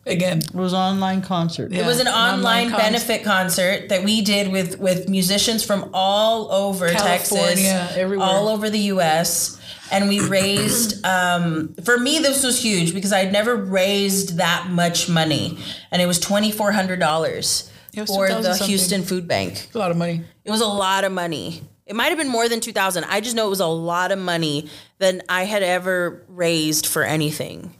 Again, 0.06 0.38
It 0.38 0.54
was 0.54 0.72
an 0.72 0.78
online 0.80 1.22
concert. 1.22 1.72
Yeah. 1.72 1.82
It 1.82 1.86
was 1.86 1.98
an 2.00 2.06
an 2.06 2.12
online, 2.12 2.34
online 2.34 2.70
con- 2.70 2.80
benefit 2.80 3.24
concert 3.24 3.88
that 3.88 4.04
we 4.04 4.20
did 4.20 4.52
with 4.52 4.78
with 4.78 5.08
musicians 5.08 5.64
from 5.64 5.90
all 5.94 6.52
over 6.52 6.90
California, 6.90 7.54
Texas, 7.72 7.96
everywhere. 7.96 8.26
all 8.28 8.48
over 8.48 8.68
the 8.68 8.78
U.S. 8.94 9.58
And 9.90 10.08
we 10.08 10.20
raised. 10.20 11.04
Um, 11.14 11.74
for 11.84 11.98
me, 11.98 12.18
this 12.18 12.42
was 12.42 12.62
huge 12.62 12.94
because 12.94 13.12
I'd 13.12 13.30
never 13.32 13.54
raised 13.56 14.38
that 14.38 14.68
much 14.70 15.08
money, 15.08 15.58
and 15.90 16.00
it 16.02 16.06
was 16.06 16.18
twenty 16.18 16.50
four 16.50 16.72
hundred 16.72 16.98
dollars 16.98 17.70
for 18.06 18.28
the 18.28 18.42
something. 18.42 18.66
Houston 18.68 19.02
Food 19.02 19.28
Bank. 19.28 19.68
a 19.74 19.78
lot 19.78 19.90
of 19.90 19.96
money. 19.96 20.22
It 20.44 20.50
was 20.50 20.60
a 20.60 20.66
lot 20.66 21.04
of 21.04 21.12
money. 21.12 21.62
It 21.86 21.94
might 21.94 22.06
have 22.08 22.16
been 22.18 22.28
more 22.30 22.48
than 22.48 22.60
2000. 22.60 23.04
I 23.04 23.20
just 23.20 23.36
know 23.36 23.46
it 23.46 23.50
was 23.50 23.60
a 23.60 23.66
lot 23.66 24.10
of 24.12 24.18
money 24.18 24.70
than 24.98 25.20
I 25.28 25.44
had 25.44 25.62
ever 25.62 26.24
raised 26.28 26.86
for 26.86 27.02
anything. 27.02 27.74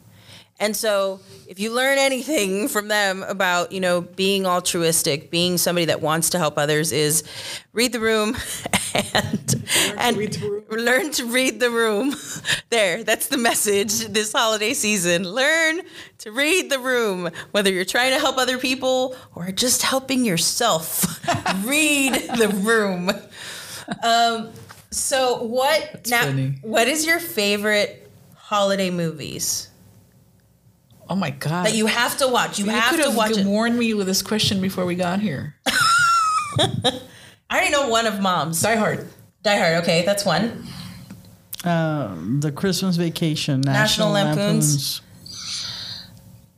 And 0.57 0.75
so, 0.75 1.19
if 1.47 1.59
you 1.59 1.73
learn 1.73 1.97
anything 1.97 2.67
from 2.69 2.87
them 2.87 3.23
about, 3.23 3.71
you 3.71 3.79
know, 3.81 4.01
being 4.01 4.45
altruistic, 4.45 5.29
being 5.29 5.57
somebody 5.57 5.85
that 5.85 6.01
wants 6.01 6.29
to 6.31 6.37
help 6.37 6.57
others 6.57 6.91
is 6.91 7.23
read 7.73 7.91
the 7.91 7.99
room 7.99 8.37
and 9.13 9.65
and 9.97 10.17
read 10.17 10.33
the 10.33 10.49
room. 10.49 10.63
learn 10.69 11.11
to 11.11 11.25
read 11.25 11.59
the 11.59 11.69
room. 11.69 12.15
There, 12.69 13.03
that's 13.03 13.27
the 13.27 13.37
message 13.37 14.07
this 14.07 14.33
holiday 14.33 14.73
season. 14.73 15.23
Learn 15.23 15.81
to 16.17 16.31
read 16.31 16.69
the 16.69 16.79
room, 16.79 17.29
whether 17.51 17.71
you're 17.71 17.85
trying 17.85 18.11
to 18.11 18.19
help 18.19 18.37
other 18.37 18.57
people 18.57 19.15
or 19.33 19.51
just 19.51 19.81
helping 19.81 20.25
yourself. 20.25 21.21
read 21.65 22.13
the 22.37 22.49
room. 22.49 23.11
Um, 24.03 24.51
so 24.91 25.43
what 25.43 26.07
now? 26.09 26.23
funny. 26.23 26.55
What 26.63 26.87
is 26.87 27.05
your 27.05 27.19
favorite 27.19 28.11
holiday 28.35 28.89
movies 28.89 29.69
Oh 31.09 31.15
my 31.15 31.29
god! 31.29 31.65
that 31.67 31.75
you 31.75 31.85
have 31.85 32.17
to 32.17 32.27
watch? 32.27 32.57
You, 32.59 32.65
You 32.65 32.71
have 32.71 32.89
could 32.91 32.97
to 33.01 33.03
have 33.09 33.15
watch 33.15 33.37
it. 33.37 33.45
warned 33.45 33.77
me 33.77 33.93
with 33.93 34.07
this 34.07 34.21
question 34.21 34.59
before 34.61 34.85
we 34.85 34.95
got 34.95 35.19
here. 35.19 35.55
I 35.67 36.99
already 37.51 37.71
know 37.71 37.89
one 37.89 38.07
of 38.07 38.19
mom's. 38.21 38.61
Die 38.61 38.75
Hard. 38.75 39.07
Die 39.43 39.55
Hard. 39.57 39.83
Okay, 39.83 40.03
that's 40.03 40.25
one. 40.25 40.65
Uh, 41.63 42.15
the 42.39 42.51
Christmas 42.51 42.95
Vacation, 42.95 43.61
National 43.61 44.11
National, 44.13 44.35
Lampoons. 44.35 45.01
Lampoons. 45.01 45.01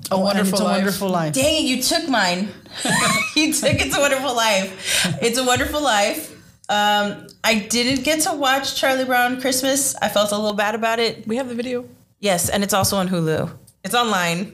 A 0.10 0.14
Oh, 0.16 0.20
Wonderful 0.20 0.54
it's 0.54 0.60
a 0.62 0.64
Life. 0.64 0.78
wonderful 0.78 1.10
life. 1.10 1.34
Dang 1.34 1.56
it, 1.66 1.68
you 1.68 1.82
took 1.82 2.08
mine. 2.08 2.48
you 3.36 3.52
took 3.54 3.74
It's 3.82 3.96
a 3.96 4.00
Wonderful 4.00 4.34
Life. 4.36 5.18
It's 5.22 5.38
a 5.38 5.44
Wonderful 5.44 5.82
Life. 5.84 6.32
Um, 6.70 7.28
I 7.44 7.56
didn't 7.70 8.04
get 8.06 8.22
to 8.22 8.34
watch 8.34 8.76
Charlie 8.76 9.04
Brown 9.06 9.42
Christmas. 9.42 9.96
I 10.02 10.08
felt 10.08 10.32
a 10.32 10.36
little 10.38 10.54
bad 10.56 10.76
about 10.76 11.00
it. 11.00 11.28
We 11.28 11.36
have 11.38 11.50
the 11.50 11.56
video. 11.56 11.86
Yes, 12.22 12.48
and 12.50 12.64
it's 12.64 12.74
also 12.74 12.96
on 12.98 13.10
Hulu. 13.10 13.50
It's 13.88 13.96
online. 13.96 14.54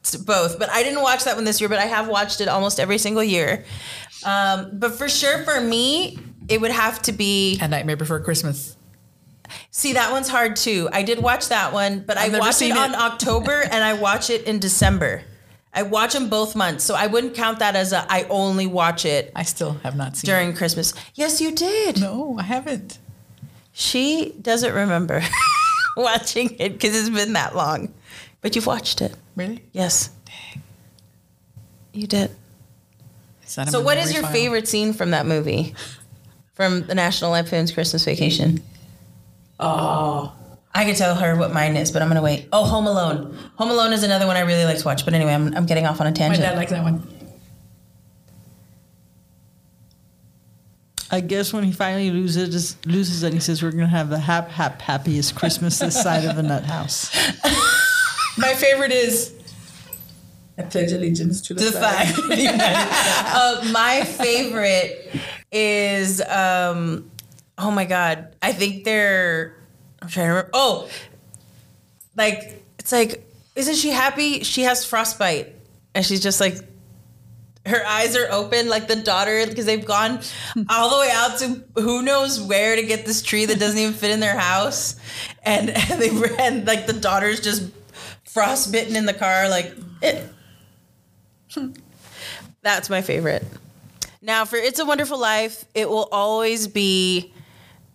It's 0.00 0.16
both, 0.16 0.58
but 0.58 0.68
I 0.70 0.82
didn't 0.82 1.02
watch 1.02 1.22
that 1.22 1.36
one 1.36 1.44
this 1.44 1.60
year. 1.60 1.68
But 1.68 1.78
I 1.78 1.84
have 1.84 2.08
watched 2.08 2.40
it 2.40 2.48
almost 2.48 2.80
every 2.80 2.98
single 2.98 3.22
year. 3.22 3.64
Um, 4.26 4.70
but 4.72 4.94
for 4.94 5.08
sure, 5.08 5.44
for 5.44 5.60
me, 5.60 6.18
it 6.48 6.60
would 6.60 6.72
have 6.72 7.00
to 7.02 7.12
be. 7.12 7.60
A 7.60 7.68
Nightmare 7.68 7.96
Before 7.96 8.18
Christmas. 8.18 8.76
See, 9.70 9.92
that 9.92 10.10
one's 10.10 10.28
hard 10.28 10.56
too. 10.56 10.88
I 10.92 11.04
did 11.04 11.22
watch 11.22 11.48
that 11.50 11.72
one, 11.72 12.00
but 12.00 12.18
I 12.18 12.24
I've 12.24 12.32
never 12.32 12.40
watch 12.40 12.54
it 12.54 12.58
seen 12.58 12.76
on. 12.76 12.96
October 12.96 13.62
and 13.70 13.84
I 13.84 13.92
watch 13.92 14.30
it 14.30 14.44
in 14.44 14.58
December. 14.58 15.22
I 15.72 15.84
watch 15.84 16.12
them 16.14 16.28
both 16.28 16.56
months, 16.56 16.82
so 16.82 16.96
I 16.96 17.06
wouldn't 17.06 17.34
count 17.34 17.60
that 17.60 17.76
as 17.76 17.92
a. 17.92 18.04
I 18.10 18.24
only 18.24 18.66
watch 18.66 19.04
it 19.04 19.30
I 19.36 19.44
still 19.44 19.74
have 19.84 19.96
not 19.96 20.16
seen. 20.16 20.28
during 20.28 20.54
Christmas. 20.54 20.92
Yes, 21.14 21.40
you 21.40 21.52
did. 21.54 22.00
No, 22.00 22.36
I 22.38 22.42
haven't. 22.42 22.98
She 23.72 24.34
doesn't 24.42 24.74
remember 24.74 25.22
watching 25.96 26.56
it 26.58 26.72
because 26.72 26.96
it's 26.98 27.08
been 27.08 27.34
that 27.34 27.54
long, 27.54 27.94
but 28.42 28.54
you've 28.54 28.66
watched 28.66 29.00
it. 29.00 29.14
Really? 29.34 29.62
Yes. 29.72 30.10
You 31.94 32.06
did. 32.06 32.30
Is 33.46 33.54
that 33.54 33.68
a 33.68 33.70
So, 33.70 33.80
what 33.80 33.96
is 33.96 34.12
your 34.12 34.22
file? 34.22 34.32
favorite 34.32 34.68
scene 34.68 34.92
from 34.92 35.10
that 35.12 35.24
movie? 35.26 35.74
From 36.54 36.82
the 36.82 36.94
National 36.94 37.30
Lampoon's 37.30 37.72
Christmas 37.72 38.04
Vacation? 38.04 38.62
Oh, 39.58 40.32
I 40.74 40.84
could 40.84 40.96
tell 40.96 41.14
her 41.14 41.36
what 41.36 41.52
mine 41.52 41.76
is, 41.76 41.90
but 41.90 42.02
I'm 42.02 42.08
gonna 42.08 42.22
wait. 42.22 42.48
Oh, 42.52 42.64
Home 42.64 42.86
Alone. 42.86 43.36
Home 43.56 43.70
Alone 43.70 43.92
is 43.92 44.02
another 44.02 44.26
one 44.26 44.36
I 44.36 44.40
really 44.40 44.64
like 44.64 44.78
to 44.78 44.84
watch. 44.84 45.04
But 45.04 45.14
anyway, 45.14 45.32
I'm, 45.32 45.54
I'm 45.54 45.66
getting 45.66 45.86
off 45.86 46.00
on 46.00 46.06
a 46.06 46.12
tangent. 46.12 46.42
my 46.42 46.46
tangent. 46.46 46.52
dad 46.52 46.58
likes 46.58 46.70
that 46.72 46.82
one. 46.82 47.06
I 51.10 51.20
guess 51.20 51.52
when 51.52 51.62
he 51.62 51.72
finally 51.72 52.10
loses 52.10 52.76
loses 52.86 53.22
it, 53.22 53.34
he 53.34 53.40
says, 53.40 53.62
"We're 53.62 53.70
gonna 53.70 53.86
have 53.86 54.08
the 54.08 54.18
hap 54.18 54.48
hap 54.48 54.80
happiest 54.80 55.34
Christmas 55.34 55.78
this 55.78 56.00
side 56.00 56.24
of 56.24 56.36
the 56.36 56.42
nut 56.42 56.64
house." 56.64 57.10
My 58.36 58.54
favorite 58.54 58.92
is. 58.92 59.34
I 60.58 60.62
pledge 60.62 60.92
allegiance 60.92 61.40
to 61.42 61.54
the, 61.54 61.64
the 61.64 61.72
flag. 61.72 62.08
flag. 62.14 62.60
uh, 62.60 63.68
my 63.72 64.04
favorite 64.04 65.10
is 65.50 66.20
um, 66.22 67.10
oh 67.58 67.70
my 67.70 67.84
god. 67.84 68.34
I 68.42 68.52
think 68.52 68.84
they're. 68.84 69.56
I'm 70.00 70.08
trying 70.08 70.26
to 70.26 70.30
remember. 70.30 70.50
Oh, 70.52 70.88
like 72.16 72.62
it's 72.78 72.92
like, 72.92 73.26
isn't 73.54 73.76
she 73.76 73.90
happy? 73.90 74.42
She 74.44 74.62
has 74.62 74.84
frostbite, 74.84 75.54
and 75.94 76.04
she's 76.04 76.20
just 76.20 76.40
like. 76.40 76.56
Her 77.64 77.86
eyes 77.86 78.16
are 78.16 78.26
open, 78.32 78.68
like 78.68 78.88
the 78.88 78.96
daughter, 78.96 79.46
because 79.46 79.66
they've 79.66 79.86
gone 79.86 80.18
all 80.68 80.90
the 80.90 80.98
way 80.98 81.10
out 81.12 81.38
to 81.38 81.62
who 81.80 82.02
knows 82.02 82.40
where 82.40 82.74
to 82.74 82.82
get 82.82 83.06
this 83.06 83.22
tree 83.22 83.44
that 83.44 83.60
doesn't 83.60 83.78
even 83.78 83.94
fit 83.94 84.10
in 84.10 84.18
their 84.18 84.36
house, 84.36 84.96
and, 85.44 85.70
and 85.90 86.02
they 86.02 86.10
ran 86.10 86.64
like 86.64 86.88
the 86.88 86.92
daughter's 86.92 87.38
just 87.38 87.70
frostbitten 88.32 88.96
in 88.96 89.06
the 89.06 89.14
car, 89.14 89.48
like 89.48 89.74
it, 90.00 90.28
that's 92.62 92.88
my 92.88 93.02
favorite. 93.02 93.44
Now, 94.20 94.44
for 94.44 94.56
It's 94.56 94.78
a 94.78 94.84
Wonderful 94.84 95.18
Life, 95.18 95.64
it 95.74 95.88
will 95.88 96.08
always 96.12 96.68
be 96.68 97.32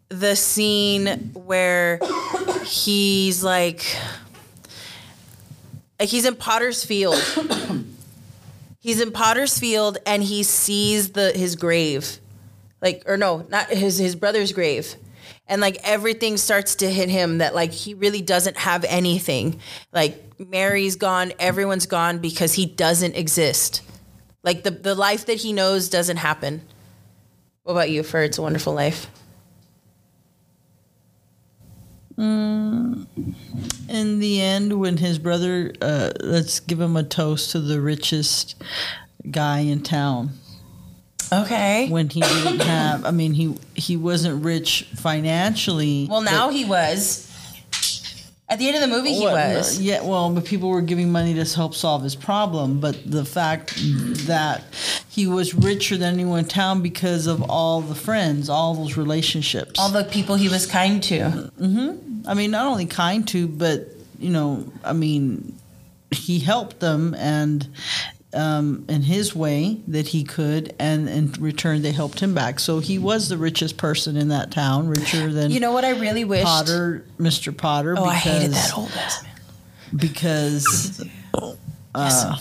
the 0.10 0.36
scene 0.36 1.32
where 1.34 2.00
he's 2.66 3.44
like, 3.44 3.84
like 6.00 6.10
he's 6.10 6.26
in 6.26 6.36
Potter's 6.36 6.84
Field. 6.84 7.16
he's 8.80 9.02
in 9.02 9.12
Potter's 9.12 9.58
Field 9.58 9.98
and 10.06 10.22
he 10.22 10.44
sees 10.44 11.12
the 11.12 11.32
his 11.32 11.56
grave, 11.56 12.20
like 12.82 13.04
or 13.06 13.18
no, 13.18 13.46
not 13.50 13.70
his 13.70 13.98
his 13.98 14.16
brother's 14.16 14.52
grave. 14.52 14.96
And 15.48 15.62
like 15.62 15.78
everything 15.84 16.36
starts 16.36 16.76
to 16.76 16.90
hit 16.90 17.08
him 17.10 17.38
that 17.38 17.56
like 17.56 17.72
he 17.72 17.94
really 17.94 18.22
doesn't 18.22 18.58
have 18.58 18.84
anything. 18.86 19.60
Like 19.94 20.27
Mary's 20.40 20.96
gone, 20.96 21.34
everyone's 21.40 21.86
gone 21.86 22.20
because 22.20 22.54
he 22.54 22.66
doesn't 22.66 23.16
exist. 23.16 23.82
Like 24.44 24.64
the 24.64 24.72
the 24.72 24.96
life 24.96 25.26
that 25.26 25.38
he 25.38 25.54
knows 25.54 25.90
doesn't 25.90 26.18
happen. 26.18 26.62
What 27.64 27.74
about 27.74 27.90
you 27.90 28.04
for 28.04 28.22
It's 28.22 28.38
a 28.38 28.42
Wonderful 28.42 28.74
Life? 28.74 29.08
In 32.18 33.06
the 34.20 34.42
end, 34.42 34.80
when 34.80 34.98
his 34.98 35.20
brother, 35.20 35.72
uh, 35.82 36.12
let's 36.22 36.60
give 36.60 36.82
him 36.82 36.96
a 36.96 37.04
toast 37.04 37.52
to 37.52 37.60
the 37.60 37.80
richest 37.80 38.56
guy 39.30 39.60
in 39.60 39.84
town. 39.84 40.32
Okay. 41.32 41.90
When 41.90 42.10
he 42.10 42.22
didn't 42.22 42.62
have, 42.62 43.06
I 43.06 43.12
mean, 43.12 43.34
he 43.34 43.56
he 43.76 43.98
wasn't 43.98 44.44
rich 44.44 44.88
financially. 44.96 46.08
Well, 46.10 46.22
now 46.22 46.50
he 46.50 46.66
was. 46.66 47.27
At 48.50 48.60
the 48.60 48.68
end 48.68 48.76
of 48.76 48.82
the 48.82 48.88
movie, 48.88 49.14
he 49.14 49.28
oh, 49.28 49.32
What- 49.32 49.56
was. 49.58 49.82
Yeah, 49.82 50.02
well, 50.02 50.30
but 50.34 50.46
people 50.46 50.70
were 50.70 50.82
giving 50.82 51.12
money 51.12 51.34
to 51.34 51.44
help 51.44 51.76
solve 51.76 52.04
his 52.04 52.16
problem. 52.16 52.80
But 52.80 53.10
the 53.10 53.26
fact 53.26 53.74
that 54.28 54.64
he 55.10 55.28
was 55.28 55.54
richer 55.54 55.98
than 55.98 56.14
anyone 56.14 56.40
in 56.40 56.46
town 56.46 56.82
because 56.82 57.28
of 57.28 57.42
all 57.50 57.82
the 57.82 57.96
friends, 57.96 58.50
all 58.50 58.74
those 58.74 58.96
relationships. 58.96 59.80
All 59.80 59.90
the 59.90 60.06
people 60.06 60.36
he 60.36 60.48
was 60.48 60.66
kind 60.66 61.04
to. 61.04 61.20
Mm-hmm. 61.60 62.28
I 62.28 62.34
mean, 62.36 62.52
not 62.52 62.68
only 62.68 62.86
kind 62.86 63.28
to, 63.30 63.48
but 63.48 63.88
you 64.18 64.30
know, 64.30 64.72
I 64.84 64.94
mean, 64.94 65.58
he 66.12 66.40
helped 66.40 66.80
them 66.80 67.14
and 67.16 67.68
um, 68.38 68.86
in 68.88 69.02
his 69.02 69.36
way 69.36 69.82
that 69.88 70.08
he 70.10 70.24
could, 70.24 70.74
and 70.80 71.10
in 71.10 71.32
return 71.40 71.82
they 71.82 71.92
helped 71.92 72.20
him 72.20 72.34
back. 72.34 72.60
So 72.60 72.80
he 72.80 73.00
was 73.00 73.30
the 73.30 73.38
richest 73.38 73.78
person 73.78 74.16
in 74.16 74.30
that 74.30 74.52
town, 74.52 74.88
richer 74.88 75.32
than 75.32 75.52
You 75.52 75.60
know 75.60 75.72
what 75.72 75.84
I 75.84 75.92
really 75.92 76.24
wished? 76.24 76.46
Potter, 76.46 77.06
Mr. 77.20 77.56
Potter. 77.56 77.96
Oh, 77.98 78.06
I 78.06 78.16
hated 78.16 78.52
that 78.52 78.78
old 78.78 78.92
ass 78.92 79.24
man. 79.24 79.34
because 79.96 81.04
uh, 81.96 82.38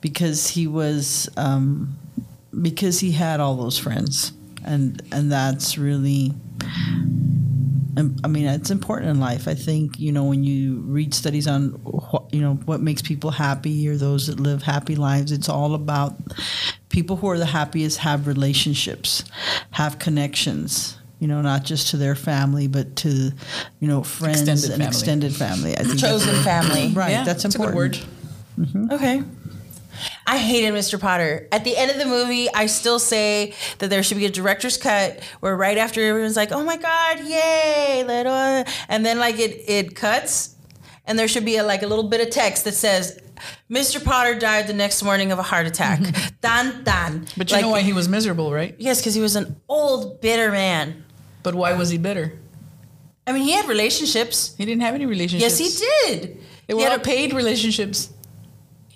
because 0.00 0.48
he 0.48 0.66
was 0.66 1.28
um, 1.36 1.98
because 2.62 3.00
he 3.00 3.10
had 3.12 3.40
all 3.40 3.56
those 3.56 3.78
friends 3.78 4.32
and 4.64 5.02
and 5.12 5.32
that's 5.32 5.78
really 5.78 6.32
I 8.24 8.28
mean 8.28 8.46
it's 8.46 8.70
important 8.70 9.10
in 9.10 9.20
life 9.20 9.48
I 9.48 9.54
think 9.54 9.98
you 9.98 10.12
know 10.12 10.24
when 10.24 10.44
you 10.44 10.76
read 10.86 11.12
studies 11.14 11.46
on 11.46 11.70
wh- 11.84 12.24
you 12.32 12.40
know 12.40 12.54
what 12.64 12.80
makes 12.80 13.02
people 13.02 13.30
happy 13.30 13.88
or 13.88 13.96
those 13.96 14.26
that 14.28 14.38
live 14.40 14.62
happy 14.62 14.94
lives 14.96 15.32
it's 15.32 15.48
all 15.48 15.74
about 15.74 16.14
people 16.88 17.16
who 17.16 17.28
are 17.28 17.38
the 17.38 17.46
happiest 17.46 17.98
have 17.98 18.26
relationships 18.26 19.24
have 19.72 19.98
connections 19.98 20.96
you 21.18 21.26
know 21.28 21.42
not 21.42 21.64
just 21.64 21.88
to 21.90 21.96
their 21.96 22.14
family 22.14 22.66
but 22.68 22.94
to 22.96 23.32
you 23.80 23.88
know 23.88 24.02
friends 24.02 24.40
Extended 24.48 24.70
and 24.70 24.82
family. 24.82 24.86
extended 24.88 25.34
family 25.36 25.76
I 25.76 25.82
think 25.82 25.98
Chosen 25.98 26.42
family. 26.44 26.88
Right, 26.94 27.10
Yeah, 27.10 27.24
that's 27.24 27.42
that's 27.42 27.54
a 27.54 27.58
good 27.58 27.68
important. 27.70 28.06
word. 28.06 28.66
Mm-hmm. 28.66 28.92
Okay. 28.92 29.22
I 30.26 30.38
hated 30.38 30.72
Mr. 30.74 31.00
Potter. 31.00 31.48
At 31.52 31.64
the 31.64 31.76
end 31.76 31.90
of 31.90 31.98
the 31.98 32.04
movie, 32.06 32.48
I 32.52 32.66
still 32.66 32.98
say 32.98 33.54
that 33.78 33.88
there 33.90 34.02
should 34.02 34.18
be 34.18 34.26
a 34.26 34.30
director's 34.30 34.76
cut 34.76 35.20
where 35.40 35.56
right 35.56 35.78
after 35.78 36.00
everyone's 36.02 36.36
like, 36.36 36.52
"Oh 36.52 36.62
my 36.64 36.76
god, 36.76 37.20
yay!" 37.20 38.04
little," 38.06 38.64
and 38.88 39.04
then 39.06 39.18
like 39.18 39.38
it 39.38 39.64
it 39.66 39.96
cuts, 39.96 40.54
and 41.06 41.18
there 41.18 41.28
should 41.28 41.44
be 41.44 41.56
a, 41.56 41.64
like 41.64 41.82
a 41.82 41.86
little 41.86 42.08
bit 42.08 42.20
of 42.20 42.30
text 42.30 42.64
that 42.64 42.74
says, 42.74 43.18
"Mr. 43.70 44.02
Potter 44.04 44.34
died 44.38 44.66
the 44.66 44.74
next 44.74 45.02
morning 45.02 45.32
of 45.32 45.38
a 45.38 45.42
heart 45.42 45.66
attack." 45.66 46.00
dan 46.42 46.84
dan. 46.84 47.26
But 47.36 47.50
you 47.50 47.56
Like- 47.56 47.64
know 47.64 47.70
why 47.70 47.80
he 47.80 47.92
was 47.92 48.08
miserable, 48.08 48.52
right? 48.52 48.74
Yes, 48.78 49.00
because 49.00 49.14
he 49.14 49.20
was 49.22 49.36
an 49.36 49.56
old 49.68 50.20
bitter 50.20 50.50
man. 50.50 51.04
But 51.42 51.54
why 51.54 51.72
was 51.72 51.88
he 51.90 51.98
bitter? 51.98 52.38
I 53.26 53.32
mean, 53.32 53.42
he 53.44 53.52
had 53.52 53.68
relationships. 53.68 54.54
He 54.58 54.64
didn't 54.64 54.82
have 54.82 54.94
any 54.94 55.06
relationships. 55.06 55.58
Yes, 55.60 55.80
he 55.80 56.12
did. 56.16 56.38
They 56.66 56.74
He 56.74 56.82
had 56.82 56.98
a- 57.00 57.02
paid 57.02 57.32
relationships. 57.32 58.10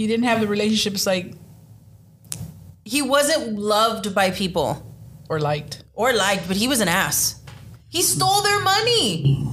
He 0.03 0.09
didn't 0.09 0.25
have 0.25 0.41
the 0.41 0.49
relationships 0.49 1.07
like 1.07 1.33
He 2.85 3.03
wasn't 3.03 3.57
loved 3.57 4.13
by 4.15 4.33
people. 4.33 4.85
or 5.29 5.39
liked. 5.39 5.85
or 5.95 6.13
liked, 6.13 6.49
but 6.49 6.57
he 6.57 6.67
was 6.67 6.81
an 6.81 6.89
ass. 6.89 7.37
He 7.89 8.03
stole 8.03 8.43
their 8.43 8.59
money. 8.61 9.47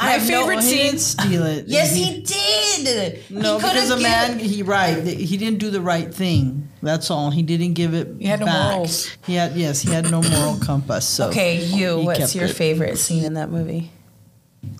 My 0.00 0.10
have 0.12 0.22
no- 0.28 0.40
favorite 0.40 0.56
Well, 0.56 0.64
he 0.64 0.70
scene. 0.70 0.78
didn't 0.86 1.00
steal 1.00 1.46
it. 1.46 1.64
Yes, 1.66 1.94
he 1.94 2.20
did. 2.20 3.20
No, 3.30 3.56
he 3.56 3.60
could've 3.64 3.74
because 3.74 3.90
a 3.90 3.96
given- 3.96 4.02
man, 4.02 4.38
he 4.38 4.62
right, 4.62 5.02
he 5.06 5.36
didn't 5.38 5.58
do 5.58 5.70
the 5.70 5.80
right 5.80 6.12
thing. 6.14 6.68
That's 6.82 7.10
all. 7.10 7.30
He 7.30 7.42
didn't 7.42 7.72
give 7.74 7.94
it. 7.94 8.08
He 8.18 8.26
had 8.26 8.40
no 8.40 8.46
back. 8.46 8.72
morals. 8.72 9.08
He 9.26 9.34
had 9.34 9.56
yes, 9.56 9.80
he 9.80 9.90
had 9.90 10.10
no 10.10 10.20
moral 10.22 10.56
compass. 10.70 11.06
So 11.06 11.28
Okay, 11.30 11.64
you. 11.64 11.98
What's 12.00 12.34
your 12.34 12.44
it. 12.46 12.54
favorite 12.54 12.98
scene 12.98 13.24
in 13.24 13.34
that 13.34 13.50
movie? 13.50 13.90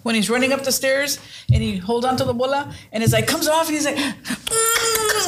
when 0.03 0.15
he's 0.15 0.29
running 0.29 0.53
up 0.53 0.63
the 0.63 0.71
stairs 0.73 1.19
and 1.53 1.63
he 1.63 1.79
holds 1.79 2.05
onto 2.05 2.23
the 2.23 2.35
bola 2.35 2.71
and 2.93 3.03
it's 3.03 3.15
like 3.15 3.27
comes 3.27 3.49
off 3.49 3.67
and 3.67 3.75
he's 3.75 3.87
like 3.87 3.97
mm, 3.97 4.13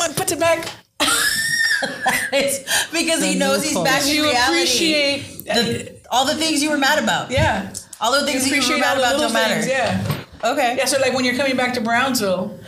and 0.01 0.17
puts 0.17 0.33
it 0.33 0.41
back. 0.41 0.69
It's 2.33 2.91
because 2.93 3.23
he 3.23 3.35
knows 3.35 3.63
he's 3.65 3.75
pose. 3.75 3.85
back 3.85 4.03
in 4.03 4.15
You 4.17 4.23
reality. 4.25 4.57
appreciate 4.57 5.45
The- 5.45 5.97
all 6.11 6.25
the 6.25 6.35
things 6.35 6.63
you 6.63 6.71
were 6.71 6.79
mad 6.79 6.99
about. 7.03 7.31
yeah. 7.31 7.73
All 8.01 8.13
the 8.13 8.25
things 8.27 8.43
that 8.45 8.49
you 8.51 8.57
were 8.57 8.59
appreciate 8.63 8.81
mad 8.81 8.99
about 8.99 9.13
little 9.15 9.21
don't 9.29 9.33
matter. 9.33 9.55
things, 9.55 9.67
yeah. 9.69 10.01
Okay. 10.45 10.75
Yeah, 10.77 10.85
so 10.87 10.99
like 11.01 11.13
when 11.13 11.25
you're 11.25 11.37
coming 11.37 11.57
back 11.57 11.75
to 11.75 11.81
Brownsville, 11.81 12.59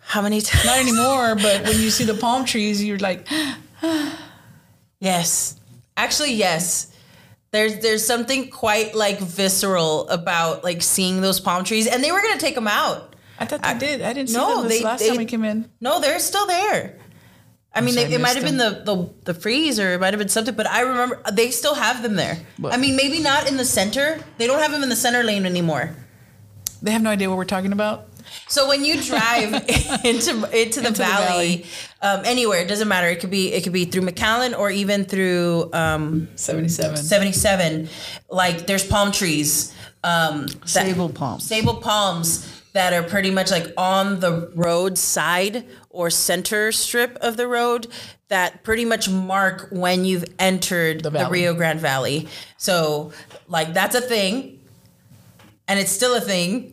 How 0.00 0.20
many 0.22 0.40
times? 0.40 0.64
not 0.64 0.78
anymore, 0.78 1.34
but 1.42 1.64
when 1.64 1.80
you 1.80 1.90
see 1.90 2.04
the 2.04 2.14
palm 2.14 2.44
trees, 2.44 2.82
you're 2.84 2.98
like, 2.98 3.26
Yes. 5.00 5.56
Actually, 5.96 6.32
yes. 6.34 6.88
There's 7.50 7.78
there's 7.80 8.04
something 8.06 8.48
quite 8.50 8.94
like 8.94 9.18
visceral 9.18 10.08
about 10.08 10.64
like 10.64 10.80
seeing 10.82 11.20
those 11.20 11.38
palm 11.40 11.64
trees, 11.64 11.86
and 11.86 12.02
they 12.02 12.10
were 12.10 12.22
gonna 12.22 12.38
take 12.40 12.54
them 12.54 12.68
out. 12.68 13.11
I 13.38 13.44
thought 13.46 13.62
they 13.62 13.78
did. 13.78 14.02
I 14.02 14.12
didn't 14.12 14.30
see 14.30 14.36
No, 14.36 14.60
them 14.60 14.68
this 14.68 14.78
they- 14.78 14.84
last 14.84 15.00
they- 15.00 15.08
time 15.08 15.16
we 15.18 15.24
came 15.24 15.44
in. 15.44 15.68
No, 15.80 16.00
they're 16.00 16.18
still 16.20 16.46
there. 16.46 16.98
I 17.74 17.80
mean, 17.80 17.94
sorry, 17.94 18.08
they, 18.08 18.14
it 18.16 18.20
might 18.20 18.34
have 18.36 18.44
been 18.44 18.58
the, 18.58 18.82
the 18.84 19.32
the 19.32 19.34
freeze, 19.40 19.80
or 19.80 19.94
it 19.94 20.00
might 20.00 20.12
have 20.12 20.18
been 20.18 20.28
something. 20.28 20.54
But 20.54 20.66
I 20.66 20.80
remember 20.82 21.22
they 21.32 21.50
still 21.50 21.74
have 21.74 22.02
them 22.02 22.16
there. 22.16 22.36
What? 22.58 22.74
I 22.74 22.76
mean, 22.76 22.96
maybe 22.96 23.18
not 23.20 23.48
in 23.48 23.56
the 23.56 23.64
center. 23.64 24.18
They 24.36 24.46
don't 24.46 24.58
have 24.60 24.72
them 24.72 24.82
in 24.82 24.90
the 24.90 24.96
center 24.96 25.22
lane 25.22 25.46
anymore. 25.46 25.96
They 26.82 26.90
have 26.90 27.00
no 27.02 27.08
idea 27.10 27.30
what 27.30 27.38
we're 27.38 27.46
talking 27.46 27.72
about. 27.72 28.08
So 28.46 28.68
when 28.68 28.84
you 28.84 29.00
drive 29.02 29.54
into 30.04 30.32
into 30.52 30.80
the 30.82 30.90
the 30.90 30.98
valley, 30.98 31.64
Um, 32.02 32.20
anywhere 32.26 32.60
it 32.60 32.68
doesn't 32.68 32.88
matter. 32.88 33.08
It 33.08 33.20
could 33.20 33.30
be 33.30 33.54
it 33.54 33.62
could 33.64 33.72
be 33.72 33.86
through 33.86 34.02
McAllen 34.02 34.52
or 34.58 34.70
even 34.70 35.06
through 35.06 35.70
um, 35.72 36.28
77. 36.34 36.96
77. 36.98 37.88
Like 38.28 38.66
there's 38.66 38.84
palm 38.86 39.12
trees, 39.12 39.72
um, 40.04 40.46
that- 40.46 40.86
Sabal 40.86 41.14
palms. 41.14 41.48
sabal 41.48 41.80
palms 41.80 42.46
that 42.72 42.92
are 42.92 43.02
pretty 43.02 43.30
much 43.30 43.50
like 43.50 43.66
on 43.76 44.20
the 44.20 44.50
road 44.54 44.96
side 44.98 45.66
or 45.90 46.08
center 46.10 46.72
strip 46.72 47.16
of 47.20 47.36
the 47.36 47.46
road 47.46 47.86
that 48.28 48.62
pretty 48.62 48.84
much 48.86 49.10
mark 49.10 49.68
when 49.70 50.04
you've 50.06 50.24
entered 50.38 51.02
the, 51.02 51.10
valley. 51.10 51.40
Rio 51.40 51.52
Grande 51.54 51.80
Valley. 51.80 52.28
So 52.56 53.12
like 53.46 53.74
that's 53.74 53.94
a 53.94 54.00
thing, 54.00 54.58
and 55.68 55.78
it's 55.78 55.92
still 55.92 56.14
a 56.14 56.20
thing, 56.20 56.72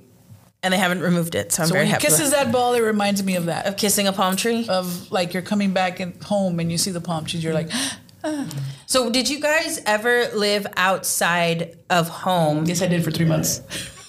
and 0.64 0.74
they 0.74 0.78
haven't 0.78 1.02
removed 1.02 1.36
it. 1.36 1.52
So 1.52 1.64
I'm 1.64 1.68
So 1.68 1.74
very 1.74 1.82
when 1.84 1.88
he 1.88 1.91
happy. 1.91 2.06
kisses 2.08 2.32
that 2.32 2.52
ball, 2.54 2.74
it 2.76 2.80
reminds 2.82 3.22
me 3.24 3.36
of 3.36 3.45
that. 3.47 3.66
of 3.66 3.76
kissing 3.76 4.08
a 4.08 4.14
palm 4.14 4.38
tree. 4.38 4.68
Of 4.70 5.12
like 5.12 5.34
you're 5.34 5.43
coming 5.43 5.74
back 5.74 6.00
home 6.24 6.60
and 6.62 6.72
you 6.72 6.78
see 6.78 6.91
the 6.91 7.02
palm 7.02 7.26
trees, 7.26 7.43
you're 7.43 7.54
like, 7.54 7.70
ah. 8.24 8.47
So 8.86 9.10
did 9.10 9.30
you 9.30 9.39
guys 9.41 9.82
ever 9.86 10.30
live 10.34 10.66
outside 10.78 11.78
of 11.89 12.08
home? 12.08 12.66
yes, 12.66 12.82
I 12.82 12.88
did 12.88 13.04
for 13.04 13.12
three 13.12 13.26
months. 13.26 13.62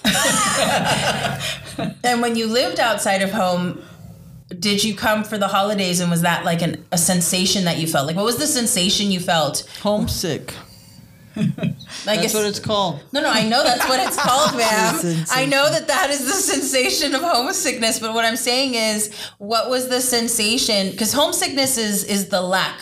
And 2.03 2.21
when 2.21 2.35
you 2.35 2.47
lived 2.47 2.79
outside 2.79 3.21
of 3.21 3.31
home, 3.31 3.81
did 4.59 4.83
you 4.83 4.95
come 4.95 5.23
for 5.23 5.37
the 5.37 5.47
holidays 5.47 5.99
and 5.99 6.11
was 6.11 6.21
that 6.21 6.43
like 6.45 6.61
an, 6.61 6.83
a 6.91 6.97
sensation 6.97 7.65
that 7.65 7.77
you 7.77 7.87
felt? 7.87 8.07
Like 8.07 8.15
what 8.15 8.25
was 8.25 8.37
the 8.37 8.47
sensation 8.47 9.11
you 9.11 9.19
felt? 9.19 9.67
Homesick. 9.81 10.53
Like 12.05 12.21
That's 12.21 12.33
what 12.33 12.45
it's 12.45 12.59
called. 12.59 13.03
No, 13.11 13.21
no, 13.21 13.29
I 13.29 13.47
know 13.47 13.63
that's 13.63 13.87
what 13.87 13.99
it's 14.05 14.17
called, 14.21 14.57
ma'am. 14.57 15.25
I 15.29 15.45
know 15.45 15.69
that 15.69 15.87
that 15.87 16.09
is 16.09 16.25
the 16.25 16.33
sensation 16.33 17.13
of 17.13 17.21
homesickness, 17.21 17.99
but 17.99 18.13
what 18.13 18.25
I'm 18.25 18.35
saying 18.37 18.73
is 18.73 19.13
what 19.37 19.69
was 19.69 19.87
the 19.87 20.01
sensation 20.01 20.95
cuz 20.97 21.13
homesickness 21.13 21.77
is 21.77 22.03
is 22.03 22.29
the 22.29 22.41
lack 22.41 22.79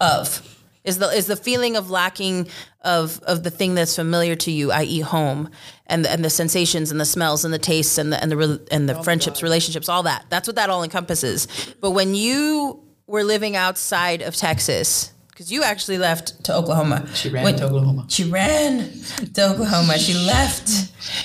of 0.00 0.40
is 0.84 0.98
the 0.98 1.08
is 1.08 1.26
the 1.26 1.36
feeling 1.36 1.76
of 1.76 1.90
lacking 1.90 2.48
of 2.82 3.20
of 3.24 3.42
the 3.42 3.50
thing 3.50 3.74
that's 3.74 3.96
familiar 3.96 4.34
to 4.36 4.50
you, 4.50 4.72
i.e. 4.72 5.00
home, 5.00 5.48
and 5.86 6.04
the, 6.04 6.10
and 6.10 6.24
the 6.24 6.30
sensations 6.30 6.90
and 6.90 7.00
the 7.00 7.04
smells 7.04 7.44
and 7.44 7.52
the 7.54 7.58
tastes 7.58 7.98
and 7.98 8.12
the 8.12 8.20
and 8.22 8.30
the 8.32 8.66
and 8.70 8.88
the 8.88 8.98
oh 8.98 9.02
friendships, 9.02 9.42
relationships, 9.42 9.88
all 9.88 10.02
that. 10.04 10.24
That's 10.28 10.46
what 10.48 10.56
that 10.56 10.70
all 10.70 10.82
encompasses. 10.82 11.46
But 11.80 11.92
when 11.92 12.14
you 12.14 12.82
were 13.06 13.24
living 13.24 13.56
outside 13.56 14.22
of 14.22 14.34
Texas, 14.36 15.12
because 15.28 15.50
you 15.50 15.62
actually 15.62 15.98
left 15.98 16.44
to 16.44 16.54
Oklahoma. 16.54 17.08
She 17.14 17.28
ran 17.30 17.44
When- 17.44 17.56
to 17.56 17.64
Oklahoma. 17.66 18.06
she 18.08 18.24
ran 18.24 18.90
to 19.34 19.50
Oklahoma. 19.50 19.98
She 19.98 20.14
left. 20.14 20.68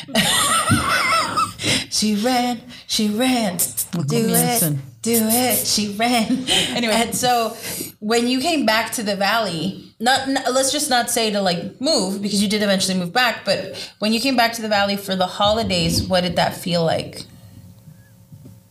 she 1.93 2.15
ran. 2.15 2.61
She 2.87 3.09
ran. 3.09 3.57
Do 3.57 4.27
it. 4.29 4.61
Do 5.01 5.11
it. 5.13 5.67
She 5.67 5.93
ran. 5.95 6.45
Anyway, 6.75 6.93
and 6.93 7.15
so 7.15 7.55
when 7.99 8.27
you 8.27 8.39
came 8.39 8.65
back 8.65 8.91
to 8.93 9.03
the 9.03 9.15
valley, 9.15 9.86
not, 9.99 10.29
not 10.29 10.53
let's 10.53 10.71
just 10.71 10.89
not 10.89 11.09
say 11.09 11.31
to 11.31 11.41
like 11.41 11.81
move 11.81 12.21
because 12.21 12.41
you 12.41 12.49
did 12.49 12.61
eventually 12.61 12.97
move 12.97 13.11
back, 13.11 13.43
but 13.45 13.93
when 13.99 14.13
you 14.13 14.19
came 14.19 14.35
back 14.35 14.53
to 14.53 14.61
the 14.61 14.67
valley 14.67 14.95
for 14.95 15.15
the 15.15 15.27
holidays, 15.27 16.03
what 16.03 16.21
did 16.21 16.35
that 16.35 16.55
feel 16.55 16.83
like? 16.83 17.23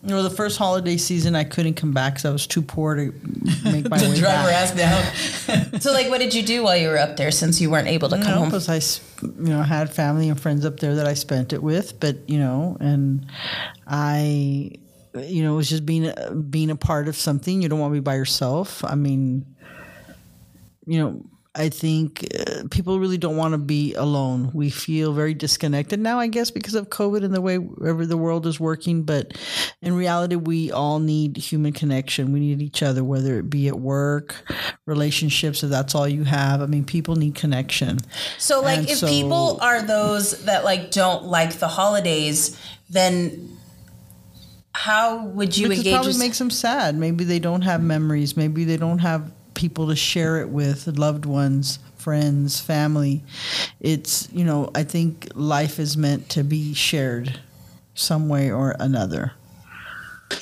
You 0.02 0.10
know, 0.10 0.22
the 0.22 0.30
first 0.30 0.56
holiday 0.56 0.98
season, 0.98 1.34
I 1.34 1.42
couldn't 1.42 1.74
come 1.74 1.90
back 1.90 2.14
because 2.14 2.24
I 2.26 2.30
was 2.30 2.46
too 2.46 2.62
poor 2.62 2.94
to 2.94 3.12
make 3.64 3.90
my 3.90 3.98
way 4.00 4.14
Drive 4.14 4.44
her 4.44 4.50
ass 4.52 4.70
down. 4.70 5.80
So 5.80 5.92
like, 5.92 6.08
what 6.08 6.20
did 6.20 6.32
you 6.32 6.44
do 6.44 6.62
while 6.62 6.76
you 6.76 6.86
were 6.86 6.98
up 6.98 7.16
there 7.16 7.32
since 7.32 7.60
you 7.60 7.70
weren't 7.70 7.88
able 7.88 8.08
to 8.10 8.16
come 8.16 8.26
know, 8.26 8.38
home? 8.38 8.48
because 8.50 8.68
I, 8.68 8.76
you 9.24 9.48
know, 9.48 9.62
had 9.62 9.92
family 9.92 10.28
and 10.28 10.40
friends 10.40 10.64
up 10.64 10.78
there 10.78 10.94
that 10.94 11.08
I 11.08 11.14
spent 11.14 11.52
it 11.52 11.60
with, 11.60 11.98
but 11.98 12.30
you 12.30 12.38
know, 12.38 12.76
and 12.78 13.26
I, 13.84 14.70
you 15.16 15.42
know, 15.42 15.54
it 15.54 15.56
was 15.56 15.68
just 15.68 15.84
being 15.84 16.06
a, 16.06 16.30
being 16.34 16.70
a 16.70 16.76
part 16.76 17.08
of 17.08 17.16
something. 17.16 17.60
You 17.60 17.68
don't 17.68 17.80
want 17.80 17.90
to 17.92 17.94
be 17.94 18.00
by 18.00 18.14
yourself. 18.14 18.84
I 18.84 18.94
mean, 18.94 19.44
you 20.86 20.98
know, 20.98 21.24
I 21.58 21.70
think 21.70 22.26
uh, 22.38 22.64
people 22.70 23.00
really 23.00 23.16
don't 23.16 23.38
want 23.38 23.52
to 23.52 23.58
be 23.58 23.94
alone. 23.94 24.50
We 24.52 24.68
feel 24.68 25.14
very 25.14 25.32
disconnected 25.32 25.98
now, 25.98 26.20
I 26.20 26.26
guess, 26.26 26.50
because 26.50 26.74
of 26.74 26.90
COVID 26.90 27.24
and 27.24 27.34
the 27.34 27.40
way 27.40 27.56
the 27.56 28.16
world 28.16 28.46
is 28.46 28.60
working. 28.60 29.04
But 29.04 29.38
in 29.80 29.94
reality, 29.94 30.36
we 30.36 30.70
all 30.70 30.98
need 30.98 31.38
human 31.38 31.72
connection. 31.72 32.32
We 32.32 32.40
need 32.40 32.60
each 32.60 32.82
other, 32.82 33.02
whether 33.02 33.38
it 33.38 33.48
be 33.48 33.68
at 33.68 33.78
work, 33.80 34.34
relationships, 34.84 35.62
if 35.62 35.70
that's 35.70 35.94
all 35.94 36.06
you 36.06 36.24
have. 36.24 36.60
I 36.60 36.66
mean, 36.66 36.84
people 36.84 37.16
need 37.16 37.34
connection. 37.34 38.00
So 38.36 38.60
like 38.60 38.80
And 38.80 38.90
if 38.90 38.98
so- 38.98 39.08
people 39.08 39.58
are 39.62 39.80
those 39.80 40.44
that 40.44 40.62
like 40.62 40.90
don't 40.90 41.24
like 41.24 41.54
the 41.54 41.68
holidays, 41.68 42.60
then 42.90 43.56
how 44.72 45.24
would 45.24 45.56
you 45.56 45.68
Because 45.68 45.78
engage 45.86 45.94
probably 45.94 46.18
makes 46.18 46.38
them 46.38 46.50
sad. 46.50 46.96
Maybe 46.96 47.24
they 47.24 47.38
don't 47.38 47.62
have 47.62 47.82
memories. 47.82 48.36
Maybe 48.36 48.64
they 48.64 48.76
don't 48.76 48.98
have 48.98 49.32
people 49.56 49.88
to 49.88 49.96
share 49.96 50.40
it 50.40 50.48
with, 50.48 50.86
loved 50.96 51.26
ones, 51.26 51.80
friends, 51.96 52.60
family. 52.60 53.24
It's, 53.80 54.28
you 54.32 54.44
know, 54.44 54.70
I 54.76 54.84
think 54.84 55.28
life 55.34 55.80
is 55.80 55.96
meant 55.96 56.28
to 56.30 56.44
be 56.44 56.72
shared 56.74 57.40
some 57.94 58.28
way 58.28 58.52
or 58.52 58.76
another. 58.78 59.32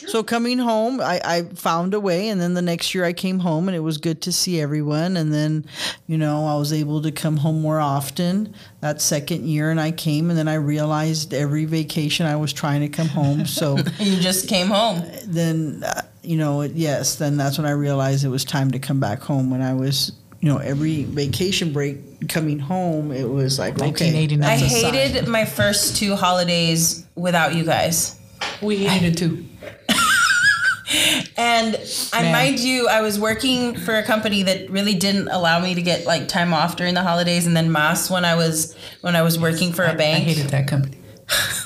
So 0.07 0.23
coming 0.23 0.59
home, 0.59 1.01
I, 1.01 1.21
I 1.25 1.43
found 1.43 1.93
a 1.93 2.01
way, 2.01 2.29
and 2.29 2.41
then 2.41 2.55
the 2.55 2.63
next 2.63 2.95
year 2.95 3.05
I 3.05 3.13
came 3.13 3.39
home, 3.39 3.69
and 3.69 3.77
it 3.77 3.81
was 3.81 3.99
good 3.99 4.23
to 4.23 4.33
see 4.33 4.61
everyone. 4.61 5.17
And 5.17 5.33
then, 5.33 5.67
you 6.07 6.17
know, 6.17 6.47
I 6.47 6.57
was 6.57 6.73
able 6.73 7.03
to 7.03 7.13
come 7.13 7.37
home 7.37 7.61
more 7.61 7.81
often. 7.81 8.55
That 8.81 9.03
second 9.03 9.47
year, 9.47 9.71
and 9.71 9.81
I 9.81 9.91
came, 9.91 10.31
and 10.31 10.39
then 10.39 10.49
I 10.49 10.55
realized 10.55 11.35
every 11.35 11.67
vacation 11.67 12.27
I 12.27 12.37
was 12.37 12.53
trying 12.53 12.81
to 12.81 12.89
come 12.89 13.09
home. 13.09 13.47
So 13.47 13.77
you 13.99 14.21
just 14.21 14.49
came 14.49 14.69
home? 14.69 15.03
then 15.27 15.83
uh, 15.85 16.03
you 16.25 16.37
know 16.37 16.63
yes 16.63 17.17
then 17.17 17.37
that's 17.37 17.59
when 17.59 17.67
i 17.67 17.71
realized 17.71 18.25
it 18.25 18.29
was 18.29 18.45
time 18.45 18.71
to 18.71 18.79
come 18.79 19.01
back 19.01 19.21
home 19.21 19.51
when 19.51 19.63
i 19.63 19.75
was 19.75 20.13
you 20.41 20.49
know 20.49 20.59
every 20.59 21.05
vacation 21.05 21.73
break 21.73 22.29
coming 22.29 22.59
home 22.59 23.11
it 23.13 23.29
was 23.29 23.59
like 23.59 23.75
okay 23.75 24.13
1989. 24.13 24.51
I 24.51 24.57
That's 24.57 24.81
sign. 24.81 24.95
hated 24.95 25.29
my 25.29 25.45
first 25.45 25.97
two 25.97 26.15
holidays 26.15 27.07
without 27.15 27.55
you 27.55 27.65
guys. 27.65 28.19
We 28.61 28.77
hated 28.77 29.13
it 29.15 29.19
too. 29.19 29.45
and 31.37 31.77
I 32.13 32.23
Man. 32.23 32.33
mind 32.33 32.61
you, 32.61 32.89
I 32.89 33.01
was 33.01 33.19
working 33.19 33.75
for 33.77 33.97
a 33.97 34.03
company 34.03 34.43
that 34.43 34.71
really 34.71 34.95
didn't 34.95 35.29
allow 35.29 35.61
me 35.61 35.75
to 35.75 35.83
get 35.83 36.05
like 36.07 36.29
time 36.29 36.53
off 36.53 36.77
during 36.77 36.95
the 36.95 37.03
holidays, 37.03 37.47
and 37.47 37.57
then 37.57 37.73
mass 37.73 38.11
when 38.11 38.25
I 38.25 38.35
was 38.35 38.77
when 39.01 39.17
I 39.17 39.23
was 39.23 39.39
working 39.39 39.73
for 39.73 39.85
a 39.85 39.93
I 39.93 39.95
bank. 39.95 40.25
I 40.25 40.29
hated 40.29 40.51
that 40.51 40.69
company. 40.69 40.99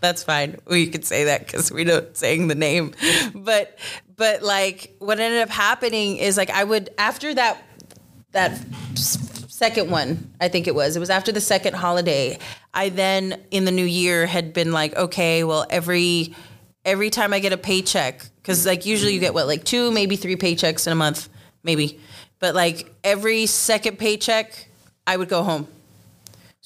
That's 0.00 0.22
fine. 0.22 0.58
We 0.66 0.88
could 0.88 1.04
say 1.04 1.24
that 1.24 1.46
because 1.46 1.72
we 1.72 1.84
don't 1.84 2.16
saying 2.16 2.48
the 2.48 2.54
name, 2.54 2.92
but 3.34 3.78
but 4.14 4.42
like 4.42 4.94
what 4.98 5.18
ended 5.20 5.40
up 5.40 5.48
happening 5.48 6.16
is 6.16 6.36
like 6.36 6.50
I 6.50 6.64
would 6.64 6.90
after 6.98 7.34
that 7.34 7.62
that 8.32 8.58
second 8.94 9.90
one 9.90 10.30
I 10.38 10.48
think 10.48 10.66
it 10.66 10.74
was 10.74 10.96
it 10.96 11.00
was 11.00 11.08
after 11.08 11.32
the 11.32 11.40
second 11.40 11.74
holiday 11.74 12.38
I 12.74 12.90
then 12.90 13.40
in 13.50 13.64
the 13.64 13.70
new 13.70 13.86
year 13.86 14.26
had 14.26 14.52
been 14.52 14.70
like 14.70 14.94
okay 14.94 15.44
well 15.44 15.64
every 15.70 16.34
every 16.84 17.08
time 17.08 17.32
I 17.32 17.40
get 17.40 17.54
a 17.54 17.56
paycheck 17.56 18.22
because 18.36 18.66
like 18.66 18.84
usually 18.84 19.14
you 19.14 19.20
get 19.20 19.32
what 19.32 19.46
like 19.46 19.64
two 19.64 19.90
maybe 19.90 20.16
three 20.16 20.36
paychecks 20.36 20.86
in 20.86 20.92
a 20.92 20.96
month 20.96 21.28
maybe. 21.62 21.98
But 22.38 22.54
like 22.54 22.94
every 23.02 23.46
second 23.46 23.98
paycheck 23.98 24.68
I 25.06 25.16
would 25.16 25.28
go 25.28 25.42
home 25.42 25.68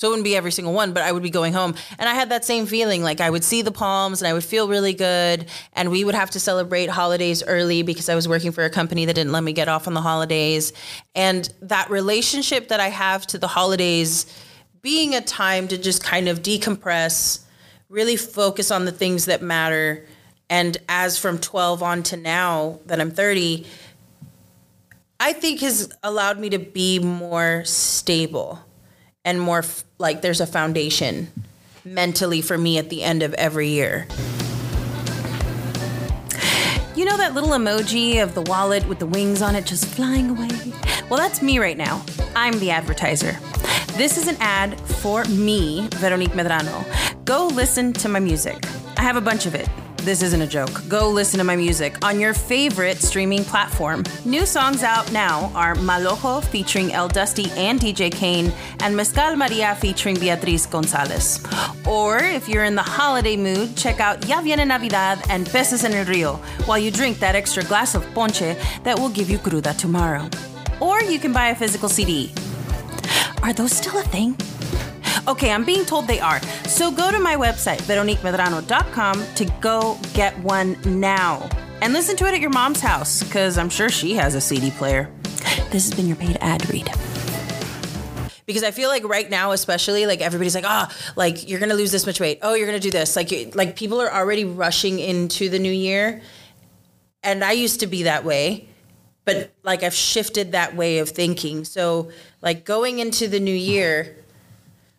so 0.01 0.07
it 0.07 0.11
wouldn't 0.12 0.24
be 0.24 0.34
every 0.34 0.51
single 0.51 0.72
one, 0.72 0.94
but 0.94 1.03
I 1.03 1.12
would 1.12 1.22
be 1.22 1.28
going 1.28 1.53
home. 1.53 1.74
And 1.98 2.09
I 2.09 2.14
had 2.14 2.30
that 2.30 2.42
same 2.42 2.64
feeling. 2.64 3.03
Like 3.03 3.20
I 3.20 3.28
would 3.28 3.44
see 3.44 3.61
the 3.61 3.70
palms 3.70 4.22
and 4.22 4.28
I 4.28 4.32
would 4.32 4.42
feel 4.42 4.66
really 4.66 4.94
good. 4.94 5.44
And 5.74 5.90
we 5.90 6.05
would 6.05 6.14
have 6.14 6.30
to 6.30 6.40
celebrate 6.40 6.88
holidays 6.88 7.42
early 7.46 7.82
because 7.82 8.09
I 8.09 8.14
was 8.14 8.26
working 8.26 8.51
for 8.51 8.64
a 8.64 8.70
company 8.70 9.05
that 9.05 9.12
didn't 9.12 9.32
let 9.32 9.44
me 9.44 9.53
get 9.53 9.68
off 9.68 9.86
on 9.86 9.92
the 9.92 10.01
holidays. 10.01 10.72
And 11.14 11.53
that 11.61 11.90
relationship 11.90 12.68
that 12.68 12.80
I 12.80 12.88
have 12.88 13.26
to 13.26 13.38
the 13.38 13.46
holidays 13.46 14.24
being 14.80 15.14
a 15.14 15.20
time 15.20 15.68
to 15.68 15.76
just 15.76 16.03
kind 16.03 16.28
of 16.28 16.40
decompress, 16.40 17.40
really 17.90 18.16
focus 18.16 18.70
on 18.70 18.86
the 18.86 18.92
things 18.92 19.26
that 19.26 19.42
matter. 19.42 20.07
And 20.48 20.78
as 20.88 21.18
from 21.18 21.38
12 21.38 21.82
on 21.82 22.03
to 22.05 22.16
now 22.16 22.80
that 22.86 23.03
I'm 23.03 23.11
30, 23.11 23.66
I 25.20 25.34
think 25.34 25.61
has 25.61 25.92
allowed 26.03 26.38
me 26.38 26.48
to 26.48 26.59
be 26.59 27.01
more 27.01 27.64
stable 27.66 28.61
and 29.26 29.38
more 29.38 29.62
like 30.01 30.22
there's 30.22 30.40
a 30.40 30.46
foundation 30.46 31.28
mentally 31.84 32.40
for 32.40 32.57
me 32.57 32.78
at 32.78 32.88
the 32.88 33.03
end 33.03 33.22
of 33.22 33.34
every 33.34 33.68
year. 33.68 34.07
You 36.96 37.05
know 37.05 37.16
that 37.18 37.34
little 37.34 37.51
emoji 37.51 38.22
of 38.22 38.34
the 38.34 38.42
wallet 38.42 38.86
with 38.88 38.98
the 38.98 39.07
wings 39.07 39.42
on 39.42 39.55
it 39.55 39.66
just 39.66 39.86
flying 39.86 40.30
away? 40.30 40.48
Well, 41.09 41.18
that's 41.18 41.40
me 41.42 41.59
right 41.59 41.76
now. 41.76 42.05
I'm 42.34 42.59
the 42.59 42.70
advertiser. 42.70 43.38
This 43.96 44.16
is 44.16 44.26
an 44.26 44.36
ad 44.40 44.80
for 44.80 45.24
me, 45.24 45.86
Veronique 45.92 46.32
Medrano. 46.32 46.84
Go 47.24 47.46
listen 47.46 47.92
to 47.94 48.09
my 48.09 48.20
music. 48.20 48.64
I 48.96 49.03
have 49.03 49.16
a 49.16 49.20
bunch 49.20 49.46
of 49.46 49.55
it. 49.55 49.68
This 50.03 50.22
isn't 50.22 50.40
a 50.40 50.46
joke. 50.46 50.82
Go 50.88 51.11
listen 51.11 51.36
to 51.38 51.44
my 51.44 51.57
music 51.57 52.03
on 52.03 52.18
your 52.18 52.32
favorite 52.32 52.96
streaming 52.96 53.44
platform. 53.44 54.03
New 54.24 54.46
songs 54.46 54.82
out 54.82 55.12
now 55.12 55.53
are 55.55 55.74
Malojo 55.74 56.42
featuring 56.42 56.90
El 56.94 57.09
Dusty 57.09 57.51
and 57.51 57.78
DJ 57.78 58.11
Kane, 58.11 58.51
and 58.80 58.96
Mezcal 58.96 59.36
Maria 59.36 59.74
featuring 59.74 60.18
Beatriz 60.18 60.64
Gonzalez. 60.64 61.44
Or 61.86 62.16
if 62.16 62.48
you're 62.48 62.64
in 62.64 62.76
the 62.76 62.82
holiday 62.82 63.36
mood, 63.36 63.76
check 63.76 64.01
out 64.01 64.26
Ya 64.26 64.40
Viene 64.40 64.66
Navidad 64.66 65.22
and 65.28 65.46
Peces 65.46 65.84
en 65.84 65.92
el 65.92 66.07
Rio 66.07 66.36
while 66.64 66.78
you 66.78 66.90
drink 66.90 67.18
that 67.18 67.34
extra 67.34 67.62
glass 67.64 67.94
of 67.94 68.03
ponche 68.14 68.57
that 68.84 68.98
will 68.98 69.11
give 69.11 69.28
you 69.28 69.36
cruda 69.36 69.74
tomorrow. 69.74 70.26
Or 70.80 71.03
you 71.03 71.18
can 71.18 71.34
buy 71.34 71.48
a 71.48 71.55
physical 71.55 71.90
CD. 71.90 72.32
Are 73.42 73.53
those 73.53 73.72
still 73.72 73.98
a 73.98 74.03
thing? 74.05 74.34
Okay, 75.28 75.50
I'm 75.50 75.64
being 75.64 75.84
told 75.84 76.06
they 76.06 76.20
are. 76.20 76.40
So 76.66 76.90
go 76.90 77.11
to 77.11 77.18
my 77.18 77.36
website, 77.36 77.78
veroniquemedrano.com, 77.82 79.24
to 79.34 79.44
go 79.61 79.98
get 80.14 80.38
one 80.40 80.76
now. 80.84 81.48
And 81.82 81.92
listen 81.92 82.16
to 82.16 82.26
it 82.26 82.34
at 82.34 82.40
your 82.40 82.50
mom's 82.50 82.80
house, 82.80 83.22
because 83.22 83.58
I'm 83.58 83.70
sure 83.70 83.88
she 83.88 84.14
has 84.14 84.34
a 84.34 84.40
CD 84.40 84.70
player. 84.70 85.11
This 85.70 85.88
has 85.88 85.94
been 85.94 86.06
your 86.06 86.16
paid 86.16 86.36
ad 86.40 86.68
read. 86.70 86.90
Because 88.46 88.64
I 88.64 88.72
feel 88.72 88.88
like 88.88 89.04
right 89.04 89.30
now, 89.30 89.52
especially, 89.52 90.06
like 90.06 90.20
everybody's 90.20 90.54
like, 90.54 90.64
ah, 90.66 90.92
like 91.16 91.48
you're 91.48 91.61
gonna 91.61 91.74
lose 91.74 91.92
this 91.92 92.04
much 92.04 92.20
weight. 92.20 92.40
Oh, 92.42 92.54
you're 92.54 92.66
gonna 92.66 92.80
do 92.80 92.90
this. 92.90 93.14
Like, 93.14 93.30
you, 93.30 93.50
like 93.54 93.76
people 93.76 94.00
are 94.00 94.12
already 94.12 94.44
rushing 94.44 94.98
into 94.98 95.48
the 95.48 95.58
new 95.58 95.72
year, 95.72 96.20
and 97.22 97.44
I 97.44 97.52
used 97.52 97.80
to 97.80 97.86
be 97.86 98.04
that 98.04 98.24
way 98.24 98.66
but 99.24 99.52
like 99.62 99.82
I've 99.82 99.94
shifted 99.94 100.52
that 100.52 100.74
way 100.74 100.98
of 100.98 101.08
thinking. 101.08 101.64
So 101.64 102.11
like 102.42 102.64
going 102.64 102.98
into 102.98 103.28
the 103.28 103.40
new 103.40 103.54
year, 103.54 104.16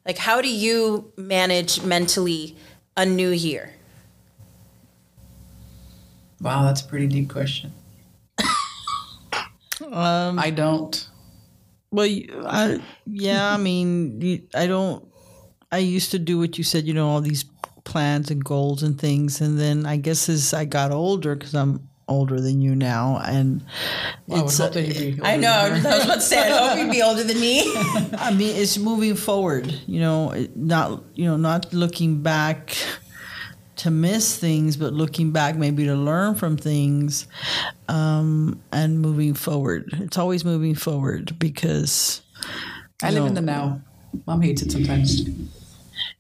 like 0.06 0.18
how 0.18 0.42
do 0.42 0.50
you 0.50 1.12
manage 1.18 1.82
mentally 1.84 2.56
a 2.98 3.06
new 3.06 3.30
year? 3.30 3.74
Wow, 6.42 6.64
that's 6.64 6.82
a 6.82 6.86
pretty 6.86 7.08
deep 7.08 7.30
question. 7.30 7.72
Um, 9.92 10.40
I 10.40 10.52
don't. 10.52 11.10
Well, 11.92 12.08
I, 12.46 12.80
yeah, 13.06 13.54
I 13.54 13.58
mean, 13.58 14.48
I 14.54 14.68
don't. 14.68 15.06
I 15.72 15.80
used 15.80 16.12
to 16.12 16.20
do 16.20 16.38
what 16.38 16.58
you 16.58 16.64
said, 16.64 16.86
you 16.86 16.94
know, 16.94 17.10
all 17.10 17.22
these 17.22 17.46
plans 17.84 18.30
and 18.32 18.44
goals 18.44 18.84
and 18.84 19.00
things, 19.00 19.42
and 19.42 19.60
then 19.60 19.86
I 19.86 19.98
guess 19.98 20.30
as 20.30 20.54
I 20.54 20.66
got 20.66 20.92
older, 20.92 21.36
because 21.36 21.56
I'm 21.56 21.90
older 22.12 22.40
than 22.40 22.62
you 22.62 22.76
now, 22.76 23.22
and 23.26 23.64
I 24.30 24.42
would 24.42 24.52
hope 24.52 24.74
that 24.74 24.86
you'd 24.86 25.18
be 25.18 25.24
I 25.24 25.38
know. 25.38 25.52
I 25.52 25.70
was 25.72 25.86
about 25.86 26.14
to 26.16 26.22
say. 26.22 26.52
I 26.52 26.68
hope 26.68 26.78
you'd 26.78 26.92
be 26.92 27.02
older 27.10 27.24
than 27.24 27.40
me. 27.40 27.64
I 28.18 28.34
mean, 28.36 28.56
it's 28.56 28.78
moving 28.78 29.16
forward. 29.16 29.74
You 29.88 30.02
know, 30.02 30.48
not 30.56 31.04
you 31.16 31.26
know, 31.26 31.38
not 31.38 31.74
looking 31.74 32.22
back 32.22 32.76
to 33.78 33.90
miss 33.90 34.38
things, 34.38 34.78
but 34.78 34.94
looking 34.94 35.32
back 35.32 35.56
maybe 35.56 35.86
to 35.86 35.96
learn 35.96 36.36
from 36.36 36.58
things, 36.58 37.28
um, 37.88 38.62
and 38.72 39.00
moving 39.00 39.34
forward. 39.34 39.90
It's 39.94 40.18
always 40.18 40.46
moving 40.46 40.76
forward 40.76 41.40
because. 41.40 42.22
I 43.04 43.10
live 43.10 43.24
know, 43.24 43.28
in 43.28 43.34
the 43.34 43.42
now. 43.42 43.82
Mom 44.28 44.42
hates 44.42 44.62
it 44.62 44.72
sometimes. 44.72 45.24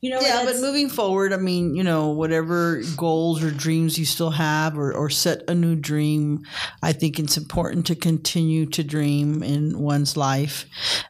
You 0.01 0.09
know. 0.09 0.19
yeah, 0.19 0.43
but 0.43 0.55
moving 0.59 0.89
forward, 0.89 1.31
I 1.31 1.37
mean, 1.37 1.75
you 1.75 1.83
know, 1.83 2.09
whatever 2.09 2.81
goals 2.97 3.43
or 3.43 3.51
dreams 3.51 3.99
you 3.99 4.05
still 4.05 4.31
have, 4.31 4.75
or, 4.75 4.91
or 4.91 5.11
set 5.11 5.43
a 5.47 5.53
new 5.53 5.75
dream, 5.75 6.43
I 6.81 6.91
think 6.91 7.19
it's 7.19 7.37
important 7.37 7.85
to 7.85 7.95
continue 7.95 8.65
to 8.65 8.83
dream 8.83 9.43
in 9.43 9.77
one's 9.77 10.17
life. 10.17 10.65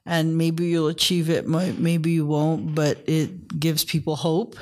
And 0.05 0.37
maybe 0.37 0.65
you'll 0.65 0.89
achieve 0.89 1.29
it, 1.29 1.47
maybe 1.47 2.11
you 2.11 2.25
won't, 2.25 2.75
but 2.75 2.97
it 3.07 3.57
gives 3.57 3.85
people 3.85 4.17
hope. 4.17 4.57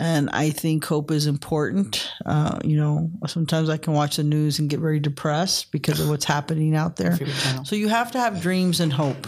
And 0.00 0.30
I 0.30 0.50
think 0.50 0.84
hope 0.84 1.10
is 1.10 1.26
important. 1.26 2.08
Uh, 2.24 2.60
you 2.62 2.76
know, 2.76 3.10
sometimes 3.26 3.68
I 3.68 3.78
can 3.78 3.94
watch 3.94 4.14
the 4.14 4.22
news 4.22 4.60
and 4.60 4.70
get 4.70 4.78
very 4.78 5.00
depressed 5.00 5.72
because 5.72 5.98
of 5.98 6.08
what's 6.08 6.24
happening 6.24 6.76
out 6.76 6.94
there. 6.94 7.18
So 7.64 7.74
you 7.74 7.88
have 7.88 8.12
to 8.12 8.18
have 8.20 8.40
dreams 8.40 8.78
and 8.78 8.92
hope 8.92 9.26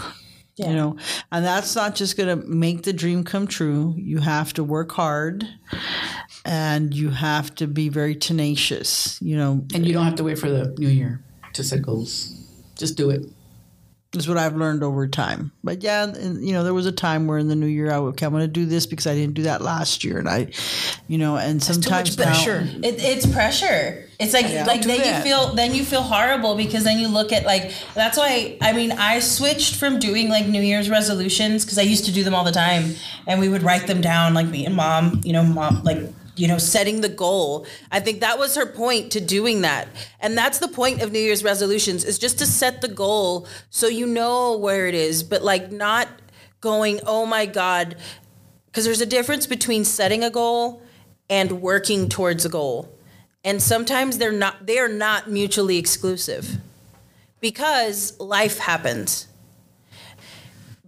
you 0.69 0.75
know 0.75 0.97
and 1.33 1.45
that's 1.45 1.75
not 1.77 1.95
just 1.95 2.17
going 2.17 2.29
to 2.29 2.47
make 2.47 2.83
the 2.83 2.93
dream 2.93 3.25
come 3.25 3.47
true 3.47 3.95
you 3.97 4.19
have 4.19 4.53
to 4.53 4.65
work 4.65 4.93
hard 4.93 5.49
and 6.45 6.95
you 6.95 7.11
have 7.11 7.55
to 7.55 7.67
be 7.67 7.89
very 7.89 8.15
tenacious 8.15 9.19
you 9.23 9.37
know 9.37 9.65
And 9.75 9.87
you 9.87 9.93
don't 9.93 10.05
have 10.05 10.17
to 10.17 10.25
wait 10.25 10.39
for 10.39 10.51
the 10.51 10.75
new 10.79 10.89
year 10.89 11.23
to 11.53 11.65
set 11.65 11.83
goals. 11.83 12.35
Just 12.77 12.97
do 12.97 13.11
it. 13.11 13.27
Is 14.15 14.29
what 14.29 14.37
i've 14.37 14.57
learned 14.57 14.83
over 14.83 15.07
time 15.07 15.53
but 15.63 15.83
yeah 15.83 16.05
and, 16.05 16.45
you 16.47 16.53
know 16.53 16.65
there 16.65 16.75
was 16.75 16.87
a 16.87 16.93
time 16.93 17.27
where 17.27 17.39
in 17.39 17.49
the 17.49 17.57
new 17.57 17.67
year 17.67 17.93
i 17.93 17.99
would 17.99 18.11
okay 18.11 18.27
i'm 18.27 18.33
going 18.33 18.43
to 18.43 18.49
do 18.49 18.67
this 18.67 18.87
because 18.87 19.07
i 19.07 19.15
didn't 19.15 19.35
do 19.35 19.43
that 19.43 19.61
last 19.63 20.03
year 20.03 20.19
and 20.19 20.29
i 20.29 20.49
you 21.11 21.19
know 21.19 21.37
and 21.37 21.63
sometimes 21.63 22.17
now- 22.17 22.25
pressure. 22.25 22.69
It, 22.85 23.03
it's 23.03 23.27
pressure. 23.27 24.07
It's 24.21 24.33
like 24.33 24.45
like 24.67 24.83
then 24.83 24.99
that. 24.99 25.17
you 25.17 25.23
feel 25.25 25.55
then 25.55 25.75
you 25.75 25.85
feel 25.85 26.03
horrible 26.03 26.55
because 26.55 26.85
then 26.85 26.99
you 26.99 27.09
look 27.09 27.33
at 27.33 27.45
like 27.45 27.73
that's 27.95 28.17
why 28.17 28.59
I 28.61 28.73
mean 28.73 28.93
I 28.93 29.19
switched 29.19 29.77
from 29.77 29.99
doing 29.99 30.29
like 30.29 30.47
New 30.47 30.61
Year's 30.61 30.89
resolutions 30.91 31.65
because 31.65 31.79
I 31.79 31.83
used 31.83 32.05
to 32.05 32.13
do 32.13 32.23
them 32.23 32.35
all 32.35 32.45
the 32.45 32.53
time 32.53 32.95
and 33.27 33.41
we 33.41 33.49
would 33.49 33.63
write 33.63 33.87
them 33.87 34.01
down 34.01 34.35
like 34.35 34.47
me 34.47 34.67
and 34.67 34.77
mom 34.77 35.21
you 35.25 35.33
know 35.33 35.43
mom 35.43 35.83
like 35.83 35.99
you 36.41 36.49
know 36.49 36.59
setting 36.59 37.03
the 37.03 37.09
goal. 37.09 37.66
I 37.93 38.01
think 38.01 38.20
that 38.20 38.38
was 38.38 38.55
her 38.57 38.64
point 38.64 39.12
to 39.12 39.20
doing 39.20 39.61
that. 39.61 39.88
And 40.20 40.36
that's 40.36 40.59
the 40.59 40.68
point 40.68 41.03
of 41.03 41.12
New 41.12 41.18
Year's 41.18 41.45
resolutions 41.45 42.03
is 42.03 42.18
just 42.18 42.38
to 42.38 42.47
set 42.47 42.80
the 42.80 42.88
goal 42.88 43.47
so 43.68 43.86
you 43.86 44.07
know 44.07 44.57
where 44.57 44.86
it 44.86 44.95
is 44.95 45.22
but 45.22 45.43
like 45.43 45.70
not 45.70 46.09
going 46.61 47.01
oh 47.07 47.24
my 47.26 47.47
god 47.47 47.97
because 48.66 48.84
there's 48.84 49.01
a 49.01 49.07
difference 49.07 49.47
between 49.47 49.84
setting 49.84 50.24
a 50.24 50.30
goal 50.30 50.82
and 51.28 51.61
working 51.61 52.09
towards 52.09 52.45
a 52.45 52.49
goal. 52.49 52.91
And 53.45 53.61
sometimes 53.61 54.16
they're 54.16 54.32
not 54.32 54.66
they 54.66 54.78
are 54.78 54.88
not 54.88 55.30
mutually 55.30 55.76
exclusive 55.76 56.57
because 57.41 58.18
life 58.18 58.59
happens. 58.59 59.26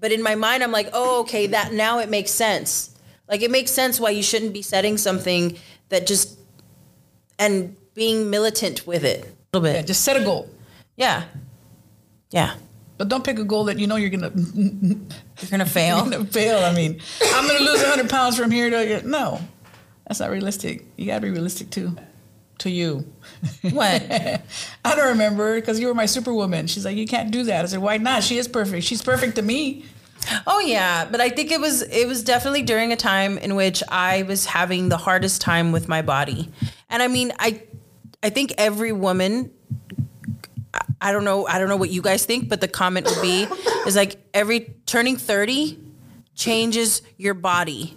But 0.01 0.13
in 0.13 0.23
my 0.23 0.35
mind 0.35 0.65
i'm 0.65 0.73
like 0.73 0.89
oh 0.93 1.21
okay 1.21 1.47
that 1.49 1.73
now 1.73 2.01
it 2.01 2.09
makes 2.09 2.33
sense 2.33 2.92
like 3.33 3.41
it 3.43 3.51
makes 3.51 3.71
sense 3.73 3.99
why 3.99 4.11
you 4.11 4.23
shouldn't 4.23 4.53
be 4.53 4.61
setting 4.63 4.99
something 4.99 5.57
that 5.89 6.07
just 6.07 6.39
and 7.39 7.75
being 7.95 8.29
militant 8.31 8.87
with 8.87 9.05
it 9.05 9.25
a 9.25 9.59
little 9.59 9.63
bit. 9.67 9.75
Yeah, 9.75 9.81
bit 9.81 9.87
just 9.89 10.03
set 10.05 10.17
a 10.21 10.25
goal. 10.25 10.49
yeah 10.97 11.25
yeah 12.31 12.55
But 12.99 13.09
don't 13.09 13.25
pick 13.25 13.39
a 13.39 13.45
goal 13.45 13.65
that 13.65 13.79
you 13.79 13.87
know 13.87 13.97
you're 13.97 14.11
gonna, 14.17 14.33
you're 14.55 15.51
gonna 15.51 15.67
fail 15.67 16.05
gonna 16.05 16.25
fail. 16.27 16.59
I 16.63 16.73
mean, 16.75 17.01
I'm 17.35 17.47
gonna 17.49 17.65
lose 17.71 17.81
100 17.81 18.09
pounds 18.11 18.37
from 18.39 18.51
here 18.51 18.69
to 18.71 19.09
no. 19.09 19.41
That's 20.07 20.21
not 20.21 20.31
realistic. 20.31 20.85
You 20.97 21.07
gotta 21.07 21.23
be 21.23 21.31
realistic 21.31 21.71
too. 21.71 21.97
to 22.59 22.71
you. 22.71 23.05
What? 23.73 24.03
I 24.85 24.95
don't 24.97 25.09
remember 25.17 25.55
because 25.61 25.81
you 25.81 25.87
were 25.89 25.95
my 25.95 26.07
superwoman. 26.07 26.67
She's 26.69 26.85
like, 26.85 26.97
you 26.97 27.07
can't 27.07 27.31
do 27.31 27.45
that. 27.45 27.65
I 27.65 27.69
said, 27.69 27.81
why 27.81 27.97
not? 27.97 28.23
She 28.23 28.37
is 28.39 28.47
perfect. 28.47 28.85
She's 28.85 29.03
perfect 29.03 29.35
to 29.37 29.43
me. 29.43 29.85
Oh 30.47 30.61
yeah, 30.61 31.05
but 31.11 31.21
I 31.21 31.29
think 31.29 31.51
it 31.51 31.61
was 31.61 31.83
it 31.83 32.07
was 32.07 32.23
definitely 32.23 32.63
during 32.63 32.93
a 32.93 32.97
time 32.97 33.39
in 33.39 33.55
which 33.57 33.83
I 33.89 34.23
was 34.23 34.47
having 34.47 34.89
the 34.89 34.97
hardest 34.97 35.41
time 35.41 35.73
with 35.73 35.89
my 35.89 36.03
body. 36.03 36.49
And 36.89 37.03
I 37.03 37.09
mean, 37.09 37.33
I 37.39 37.63
I 38.23 38.31
think 38.31 38.55
every 38.57 38.93
woman 38.93 39.51
I- 41.01 41.13
don't 41.13 41.25
know 41.25 41.47
I 41.47 41.59
don't 41.59 41.69
know 41.69 41.77
what 41.77 41.91
you 41.91 42.03
guys 42.03 42.25
think, 42.25 42.49
but 42.49 42.61
the 42.61 42.69
comment 42.69 43.07
would 43.07 43.21
be 43.23 43.47
is 43.87 43.97
like 43.97 44.17
every 44.33 44.75
turning 44.87 45.17
30 45.17 45.79
changes 46.35 47.03
your 47.19 47.35
body. 47.35 47.97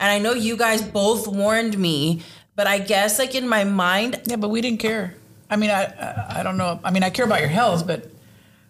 And 0.00 0.10
I 0.10 0.18
know 0.18 0.32
you 0.32 0.56
guys 0.56 0.80
both 0.82 1.26
warned 1.28 1.76
me, 1.78 2.22
but 2.56 2.66
I 2.66 2.78
guess 2.78 3.18
like 3.18 3.34
in 3.34 3.48
my 3.48 3.64
mind 3.64 4.20
Yeah, 4.26 4.36
but 4.36 4.48
we 4.48 4.60
didn't 4.60 4.80
care. 4.80 5.14
I 5.50 5.56
mean, 5.56 5.70
I, 5.70 5.84
I 5.84 6.40
I 6.40 6.42
don't 6.42 6.56
know. 6.56 6.80
I 6.84 6.90
mean, 6.90 7.02
I 7.02 7.10
care 7.10 7.24
about 7.24 7.40
your 7.40 7.48
health, 7.48 7.86
but 7.86 8.10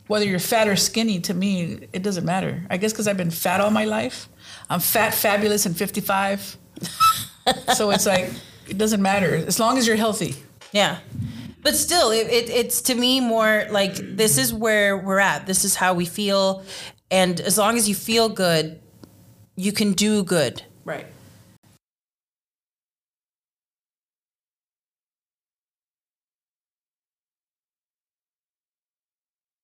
whether 0.09 0.25
you're 0.25 0.39
fat 0.39 0.67
or 0.67 0.77
skinny, 0.77 1.21
to 1.21 1.35
me, 1.35 1.89
it 1.93 2.03
doesn't 2.03 2.25
matter. 2.25 2.65
I 2.69 2.77
guess 2.77 2.93
because 2.93 3.07
I've 3.07 3.17
been 3.17 3.31
fat 3.31 3.61
all 3.61 3.71
my 3.71 3.85
life. 3.85 4.29
I'm 4.69 4.81
fat, 4.81 5.15
fabulous, 5.15 5.67
and 5.67 5.77
55. 5.77 6.57
so 7.75 7.91
it's 7.91 8.07
like 8.07 8.31
it 8.69 8.77
doesn't 8.77 9.01
matter 9.01 9.37
as 9.37 9.61
long 9.61 9.79
as 9.79 9.87
you're 9.87 9.97
healthy. 9.97 10.35
Yeah. 10.73 10.99
But 11.63 11.75
still, 11.75 12.11
it, 12.11 12.29
it, 12.29 12.51
it's 12.51 12.83
to 12.83 12.95
me 12.95 13.21
more 13.21 13.67
like 13.71 13.95
this 13.97 14.39
is 14.39 14.53
where 14.53 14.97
we're 14.97 15.19
at. 15.19 15.47
This 15.47 15.65
is 15.65 15.75
how 15.75 15.95
we 15.95 16.07
feel. 16.07 16.65
And 17.11 17.41
as 17.41 17.59
long 17.59 17.77
as 17.77 17.89
you 17.89 17.95
feel 17.95 18.29
good, 18.29 18.81
you 19.57 19.73
can 19.73 19.93
do 19.93 20.23
good. 20.23 20.63
Right. 20.85 21.07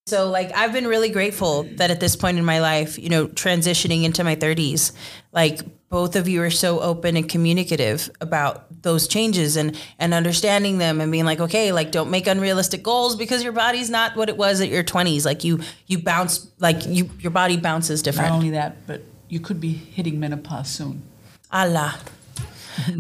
So, 0.07 0.29
like, 0.29 0.53
I've 0.55 0.75
been 0.75 0.87
really 0.87 1.09
grateful 1.09 1.63
that 1.77 1.91
at 1.91 1.99
this 1.99 2.15
point 2.15 2.37
in 2.37 2.45
my 2.45 2.61
life, 2.61 2.99
you 2.99 3.09
know, 3.09 3.27
transitioning 3.27 4.05
into 4.05 4.23
my 4.23 4.37
30s, 4.37 4.93
like, 5.33 5.63
both 5.89 6.15
of 6.15 6.29
you 6.29 6.43
are 6.43 6.51
so 6.51 6.81
open 6.81 7.17
and 7.17 7.27
communicative 7.27 8.11
about 8.21 8.83
those 8.83 9.09
changes 9.09 9.57
and 9.57 9.79
and 9.99 10.13
understanding 10.13 10.77
them 10.77 11.01
and 11.01 11.11
being 11.11 11.25
like, 11.25 11.41
okay, 11.41 11.73
like, 11.73 11.91
don't 11.91 12.11
make 12.11 12.27
unrealistic 12.27 12.83
goals 12.83 13.17
because 13.17 13.43
your 13.43 13.53
body's 13.53 13.89
not 13.89 14.15
what 14.15 14.29
it 14.29 14.37
was 14.37 14.61
at 14.61 14.69
your 14.69 14.85
20s. 14.85 15.25
Like, 15.25 15.43
you 15.43 15.61
you 15.87 15.99
bounce, 15.99 16.51
like, 16.59 16.85
you 16.87 17.09
your 17.21 17.31
body 17.31 17.57
bounces 17.57 18.03
different. 18.03 18.29
Not 18.29 18.37
only 18.37 18.51
that, 18.51 18.87
but 18.87 19.01
you 19.31 19.41
could 19.41 19.59
be 19.59 19.73
hitting 19.73 20.21
menopause 20.21 20.69
soon. 20.69 21.03
Allah. 21.51 21.99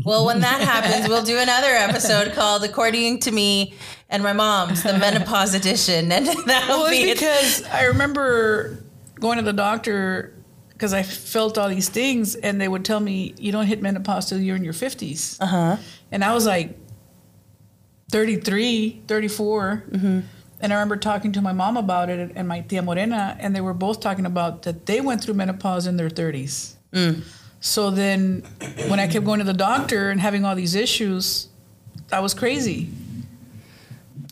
Well, 0.04 0.24
when 0.24 0.40
that 0.40 0.60
happens, 0.60 1.08
we'll 1.08 1.24
do 1.24 1.36
another 1.36 1.68
episode 1.68 2.32
called 2.32 2.64
"Accordion 2.64 3.18
to 3.20 3.30
Me 3.32 3.74
and 4.10 4.22
My 4.22 4.32
Mom's," 4.32 4.82
the 4.82 4.96
menopause 4.98 5.54
edition, 5.60 6.10
and 6.12 6.26
that'll 6.46 6.80
Well, 6.80 6.90
be 6.90 7.12
because 7.12 7.62
I 7.64 7.84
remember 7.84 8.78
going 9.20 9.38
to 9.38 9.44
the 9.44 9.52
doctor 9.52 10.34
because 10.70 10.92
I 10.92 11.02
felt 11.02 11.56
all 11.56 11.68
these 11.68 11.88
things, 11.88 12.34
and 12.34 12.60
they 12.60 12.66
would 12.68 12.84
tell 12.84 13.00
me 13.00 13.34
you 13.38 13.52
don't 13.52 13.66
hit 13.66 13.80
menopause 13.80 14.28
till 14.28 14.40
you're 14.40 14.56
in 14.56 14.64
your 14.64 14.72
50s. 14.72 15.40
Uh 15.40 15.46
huh. 15.46 15.76
And 16.10 16.24
I 16.24 16.34
was 16.34 16.46
like 16.46 16.76
33, 18.10 19.02
34. 19.08 19.84
And 20.60 20.72
I 20.72 20.76
remember 20.76 20.96
talking 20.96 21.32
to 21.32 21.40
my 21.42 21.52
mom 21.52 21.76
about 21.76 22.08
it 22.08 22.32
and 22.34 22.48
my 22.48 22.60
tia 22.60 22.80
Morena, 22.82 23.36
and 23.38 23.54
they 23.54 23.60
were 23.60 23.74
both 23.74 24.00
talking 24.00 24.24
about 24.26 24.62
that 24.62 24.86
they 24.86 25.00
went 25.00 25.22
through 25.22 25.34
menopause 25.34 25.86
in 25.86 25.96
their 25.96 26.08
30s. 26.08 26.74
So 27.60 27.90
then 27.90 28.42
when 28.88 29.00
I 29.00 29.06
kept 29.08 29.24
going 29.24 29.38
to 29.40 29.44
the 29.44 29.52
doctor 29.52 30.10
and 30.10 30.20
having 30.20 30.44
all 30.44 30.54
these 30.54 30.74
issues, 30.74 31.48
I 32.12 32.20
was 32.20 32.34
crazy. 32.34 32.88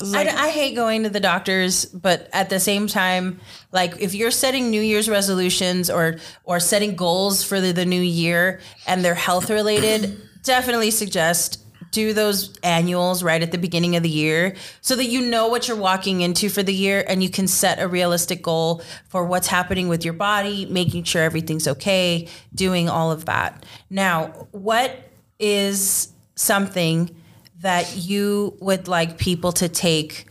Was 0.00 0.14
I, 0.14 0.22
I 0.22 0.48
hate 0.50 0.74
going 0.74 1.02
to 1.02 1.10
the 1.10 1.20
doctors, 1.20 1.84
but 1.86 2.28
at 2.32 2.50
the 2.50 2.60
same 2.60 2.86
time, 2.86 3.40
like 3.72 4.00
if 4.00 4.14
you're 4.14 4.30
setting 4.30 4.70
New 4.70 4.80
Year's 4.80 5.08
resolutions 5.08 5.90
or 5.90 6.16
or 6.44 6.60
setting 6.60 6.96
goals 6.96 7.42
for 7.44 7.60
the, 7.60 7.72
the 7.72 7.84
new 7.84 8.00
year 8.00 8.60
and 8.86 9.04
they're 9.04 9.14
health 9.14 9.50
related, 9.50 10.20
definitely 10.42 10.90
suggest 10.90 11.58
do 11.90 12.14
those 12.14 12.56
annuals 12.62 13.22
right 13.22 13.42
at 13.42 13.52
the 13.52 13.58
beginning 13.58 13.96
of 13.96 14.02
the 14.02 14.08
year 14.08 14.56
so 14.80 14.96
that 14.96 15.04
you 15.04 15.20
know 15.20 15.48
what 15.48 15.68
you're 15.68 15.76
walking 15.76 16.22
into 16.22 16.48
for 16.48 16.62
the 16.62 16.72
year 16.72 17.04
and 17.06 17.22
you 17.22 17.28
can 17.28 17.46
set 17.46 17.78
a 17.78 17.86
realistic 17.86 18.42
goal 18.42 18.82
for 19.08 19.26
what's 19.26 19.46
happening 19.46 19.88
with 19.88 20.04
your 20.04 20.14
body, 20.14 20.64
making 20.66 21.04
sure 21.04 21.22
everything's 21.22 21.68
okay, 21.68 22.26
doing 22.54 22.88
all 22.88 23.12
of 23.12 23.26
that. 23.26 23.64
Now, 23.90 24.28
what 24.52 24.96
is 25.38 26.08
something 26.34 27.14
that 27.62 27.96
you 27.96 28.56
would 28.60 28.88
like 28.88 29.18
people 29.18 29.52
to 29.52 29.68
take 29.68 30.26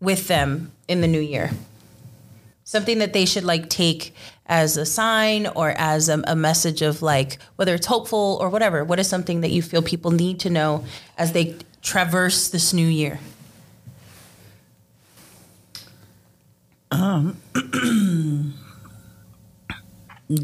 with 0.00 0.28
them 0.28 0.72
in 0.88 1.00
the 1.00 1.08
new 1.08 1.20
year? 1.20 1.50
Something 2.64 2.98
that 2.98 3.12
they 3.12 3.24
should 3.24 3.44
like 3.44 3.68
take 3.68 4.14
as 4.46 4.76
a 4.76 4.84
sign 4.84 5.46
or 5.46 5.70
as 5.76 6.08
a, 6.08 6.22
a 6.26 6.34
message 6.34 6.82
of 6.82 7.02
like 7.02 7.38
whether 7.56 7.74
it's 7.74 7.86
hopeful 7.86 8.38
or 8.40 8.48
whatever. 8.48 8.84
What 8.84 8.98
is 8.98 9.08
something 9.08 9.42
that 9.42 9.50
you 9.50 9.62
feel 9.62 9.82
people 9.82 10.10
need 10.10 10.40
to 10.40 10.50
know 10.50 10.84
as 11.16 11.32
they 11.32 11.56
traverse 11.82 12.48
this 12.48 12.72
new 12.72 12.86
year? 12.86 13.20
Um, 16.90 17.36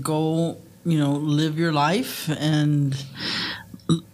go 0.01 0.57
you 0.85 0.99
know 0.99 1.13
live 1.13 1.59
your 1.59 1.73
life 1.73 2.29
and 2.29 2.97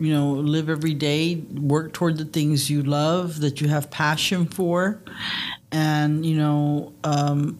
you 0.02 0.12
know 0.12 0.32
live 0.32 0.68
every 0.68 0.94
day 0.94 1.36
work 1.36 1.92
toward 1.92 2.18
the 2.18 2.24
things 2.24 2.68
you 2.68 2.82
love 2.82 3.40
that 3.40 3.60
you 3.60 3.68
have 3.68 3.90
passion 3.90 4.46
for. 4.46 5.02
And 5.70 6.26
you 6.26 6.36
know 6.36 6.92
um, 7.04 7.58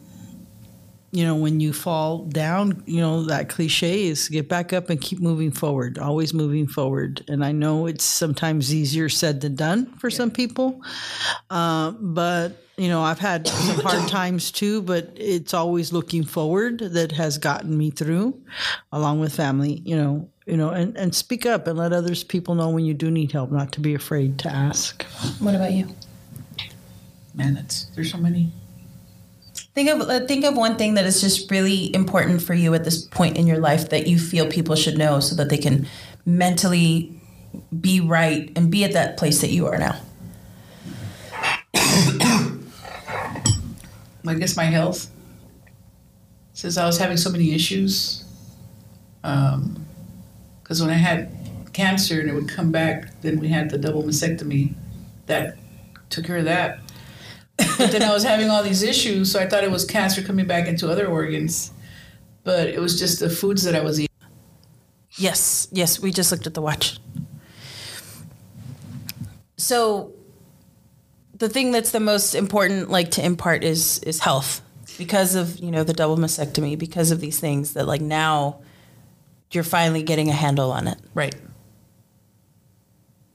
you 1.13 1.23
know 1.23 1.35
when 1.35 1.59
you 1.59 1.71
fall 1.71 2.25
down 2.25 2.83
you 2.85 2.99
know 2.99 3.23
that 3.23 3.47
cliche 3.47 4.07
is 4.07 4.27
get 4.27 4.49
back 4.49 4.73
up 4.73 4.89
and 4.89 4.99
keep 4.99 5.19
moving 5.19 5.51
forward 5.51 5.99
always 5.99 6.33
moving 6.33 6.67
forward. 6.67 7.23
And 7.27 7.45
i 7.45 7.51
know 7.51 7.85
it's 7.85 8.03
sometimes 8.03 8.73
easier 8.73 9.09
said 9.09 9.39
than 9.41 9.55
done 9.55 9.85
for 9.99 10.09
some 10.09 10.31
people 10.31 10.81
uh, 11.51 11.91
but 11.91 12.57
you 12.77 12.89
know 12.89 13.03
i've 13.03 13.19
had 13.19 13.47
some 13.47 13.79
hard 13.85 14.09
times 14.09 14.51
too 14.51 14.81
but 14.81 15.11
it's 15.15 15.53
always 15.53 15.93
looking 15.93 16.23
forward 16.23 16.79
that 16.79 17.11
has 17.11 17.37
gotten 17.37 17.77
me 17.77 17.91
through 17.91 18.41
along 18.91 19.19
with 19.19 19.35
family 19.35 19.83
you 19.85 19.95
know 19.95 20.27
you 20.45 20.57
know 20.57 20.69
and, 20.69 20.97
and 20.97 21.15
speak 21.15 21.45
up 21.45 21.67
and 21.67 21.77
let 21.77 21.93
others 21.93 22.23
people 22.23 22.55
know 22.55 22.69
when 22.69 22.85
you 22.85 22.93
do 22.93 23.09
need 23.09 23.31
help 23.31 23.51
not 23.51 23.71
to 23.71 23.79
be 23.79 23.93
afraid 23.93 24.37
to 24.39 24.49
ask 24.49 25.03
What 25.39 25.55
about 25.55 25.71
you? 25.71 25.87
man, 27.33 27.53
that's 27.55 27.85
there's 27.95 28.11
so 28.11 28.17
many. 28.17 28.51
Think 29.75 29.89
of 29.89 30.01
uh, 30.01 30.25
think 30.27 30.45
of 30.45 30.55
one 30.55 30.77
thing 30.77 30.93
that 30.95 31.05
is 31.05 31.21
just 31.21 31.49
really 31.49 31.93
important 31.95 32.41
for 32.41 32.53
you 32.53 32.73
at 32.73 32.83
this 32.83 33.05
point 33.05 33.37
in 33.37 33.47
your 33.47 33.57
life 33.57 33.89
that 33.89 34.07
you 34.07 34.19
feel 34.19 34.47
people 34.47 34.75
should 34.75 34.97
know 34.97 35.19
so 35.19 35.35
that 35.35 35.49
they 35.49 35.57
can 35.57 35.87
mentally 36.25 37.19
be 37.81 37.99
right 37.99 38.51
and 38.55 38.71
be 38.71 38.83
at 38.83 38.93
that 38.93 39.17
place 39.17 39.41
that 39.41 39.49
you 39.49 39.67
are 39.67 39.77
now. 39.77 39.99
I 44.25 44.35
guess 44.37 44.55
my 44.55 44.65
health. 44.65 45.09
Since 46.53 46.77
I 46.77 46.85
was 46.85 46.97
having 46.99 47.17
so 47.17 47.31
many 47.31 47.53
issues, 47.53 48.23
because 50.73 50.81
when 50.81 50.89
I 50.89 50.97
had 50.97 51.29
cancer 51.71 52.19
and 52.19 52.27
it 52.27 52.33
would 52.33 52.49
come 52.49 52.71
back, 52.71 53.21
then 53.21 53.39
we 53.39 53.47
had 53.47 53.69
the 53.69 53.77
double 53.77 54.01
mastectomy 54.01 54.73
that 55.27 55.55
took 56.09 56.25
care 56.25 56.37
of 56.37 56.45
that. 56.45 56.79
but 57.77 57.91
then 57.91 58.01
I 58.01 58.11
was 58.11 58.23
having 58.23 58.49
all 58.49 58.63
these 58.63 58.81
issues, 58.81 59.31
so 59.31 59.39
I 59.39 59.47
thought 59.47 59.63
it 59.63 59.69
was 59.69 59.85
cancer 59.85 60.23
coming 60.23 60.47
back 60.47 60.67
into 60.67 60.89
other 60.89 61.05
organs, 61.05 61.71
but 62.43 62.69
it 62.69 62.79
was 62.79 62.97
just 62.97 63.19
the 63.19 63.29
foods 63.29 63.61
that 63.65 63.75
I 63.75 63.81
was 63.81 63.99
eating. 63.99 64.09
Yes, 65.11 65.67
yes, 65.71 65.99
we 65.99 66.11
just 66.11 66.31
looked 66.31 66.47
at 66.47 66.55
the 66.55 66.61
watch. 66.63 66.97
So 69.57 70.11
the 71.37 71.49
thing 71.49 71.71
that's 71.71 71.91
the 71.91 71.99
most 71.99 72.33
important 72.33 72.89
like 72.89 73.11
to 73.11 73.23
impart 73.23 73.63
is 73.63 73.99
is 73.99 74.17
health 74.17 74.63
because 74.97 75.35
of, 75.35 75.59
you 75.59 75.69
know, 75.69 75.83
the 75.83 75.93
double 75.93 76.17
mastectomy, 76.17 76.79
because 76.79 77.11
of 77.11 77.19
these 77.19 77.39
things 77.39 77.73
that 77.73 77.85
like 77.85 78.01
now 78.01 78.59
you're 79.55 79.63
finally 79.63 80.03
getting 80.03 80.29
a 80.29 80.33
handle 80.33 80.71
on 80.71 80.87
it. 80.87 80.97
Right. 81.13 81.35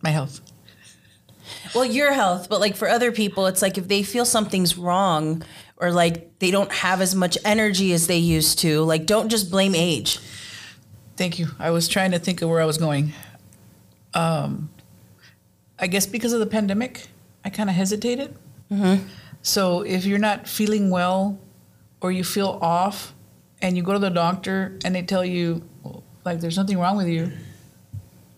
My 0.02 0.10
health. 0.10 0.40
Well, 1.74 1.84
your 1.84 2.12
health, 2.12 2.48
but 2.48 2.60
like 2.60 2.76
for 2.76 2.88
other 2.88 3.12
people, 3.12 3.46
it's 3.46 3.62
like 3.62 3.78
if 3.78 3.88
they 3.88 4.02
feel 4.02 4.24
something's 4.24 4.76
wrong 4.78 5.42
or 5.76 5.90
like 5.90 6.38
they 6.38 6.50
don't 6.50 6.72
have 6.72 7.00
as 7.00 7.14
much 7.14 7.36
energy 7.44 7.92
as 7.92 8.06
they 8.06 8.18
used 8.18 8.58
to, 8.60 8.82
like 8.82 9.06
don't 9.06 9.28
just 9.28 9.50
blame 9.50 9.74
age. 9.74 10.18
Thank 11.16 11.38
you. 11.38 11.48
I 11.58 11.70
was 11.70 11.88
trying 11.88 12.12
to 12.12 12.18
think 12.18 12.42
of 12.42 12.48
where 12.48 12.60
I 12.60 12.64
was 12.64 12.78
going. 12.78 13.12
Um, 14.14 14.70
I 15.78 15.86
guess 15.86 16.06
because 16.06 16.32
of 16.32 16.40
the 16.40 16.46
pandemic, 16.46 17.08
I 17.44 17.50
kind 17.50 17.68
of 17.68 17.76
hesitated. 17.76 18.36
Mhm. 18.70 19.04
So 19.42 19.82
if 19.82 20.04
you're 20.04 20.18
not 20.18 20.48
feeling 20.48 20.90
well 20.90 21.38
or 22.00 22.12
you 22.12 22.24
feel 22.24 22.58
off 22.62 23.14
and 23.62 23.76
you 23.76 23.82
go 23.82 23.92
to 23.92 23.98
the 23.98 24.10
doctor 24.10 24.78
and 24.84 24.94
they 24.94 25.02
tell 25.02 25.24
you, 25.24 25.62
like, 26.28 26.40
there's 26.40 26.56
nothing 26.56 26.78
wrong 26.78 26.96
with 26.96 27.08
you, 27.08 27.32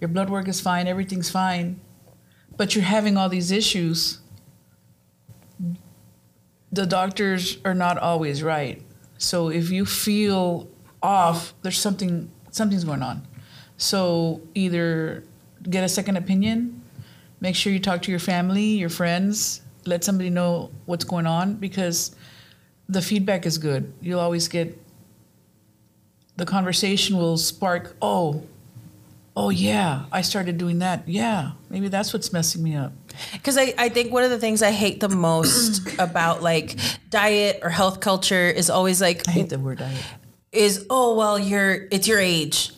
your 0.00 0.08
blood 0.08 0.30
work 0.30 0.48
is 0.48 0.60
fine, 0.60 0.86
everything's 0.86 1.30
fine, 1.30 1.80
but 2.56 2.74
you're 2.74 2.84
having 2.84 3.16
all 3.16 3.28
these 3.28 3.50
issues, 3.50 4.20
the 6.72 6.86
doctors 6.86 7.58
are 7.64 7.74
not 7.74 7.98
always 7.98 8.42
right. 8.42 8.80
So 9.18 9.50
if 9.50 9.70
you 9.70 9.84
feel 9.84 10.68
off, 11.02 11.52
there's 11.62 11.78
something 11.78 12.30
something's 12.50 12.84
going 12.84 13.02
on. 13.02 13.26
So 13.76 14.40
either 14.54 15.24
get 15.68 15.84
a 15.84 15.88
second 15.88 16.16
opinion, 16.16 16.80
make 17.40 17.56
sure 17.56 17.72
you 17.72 17.80
talk 17.80 18.02
to 18.02 18.10
your 18.10 18.20
family, 18.20 18.64
your 18.64 18.88
friends, 18.88 19.62
let 19.84 20.04
somebody 20.04 20.30
know 20.30 20.70
what's 20.86 21.04
going 21.04 21.26
on 21.26 21.54
because 21.54 22.14
the 22.88 23.02
feedback 23.02 23.46
is 23.46 23.58
good. 23.58 23.92
You'll 24.00 24.20
always 24.20 24.48
get 24.48 24.79
the 26.40 26.46
conversation 26.46 27.18
will 27.18 27.36
spark, 27.36 27.94
oh, 28.00 28.42
oh 29.36 29.50
yeah, 29.50 30.06
I 30.10 30.22
started 30.22 30.56
doing 30.56 30.78
that. 30.78 31.06
Yeah, 31.06 31.50
maybe 31.68 31.88
that's 31.88 32.14
what's 32.14 32.32
messing 32.32 32.62
me 32.62 32.74
up. 32.74 32.92
Because 33.34 33.58
I, 33.58 33.74
I 33.76 33.90
think 33.90 34.10
one 34.10 34.24
of 34.24 34.30
the 34.30 34.38
things 34.38 34.62
I 34.62 34.70
hate 34.70 35.00
the 35.00 35.10
most 35.10 35.86
about 35.98 36.42
like 36.42 36.76
diet 37.10 37.60
or 37.62 37.68
health 37.68 38.00
culture 38.00 38.48
is 38.48 38.70
always 38.70 39.02
like 39.02 39.28
I 39.28 39.32
hate 39.32 39.50
the 39.50 39.58
word 39.58 39.78
diet. 39.78 40.02
is 40.50 40.86
oh 40.88 41.14
well 41.14 41.38
you're 41.38 41.86
it's 41.90 42.08
your 42.08 42.18
age. 42.18 42.72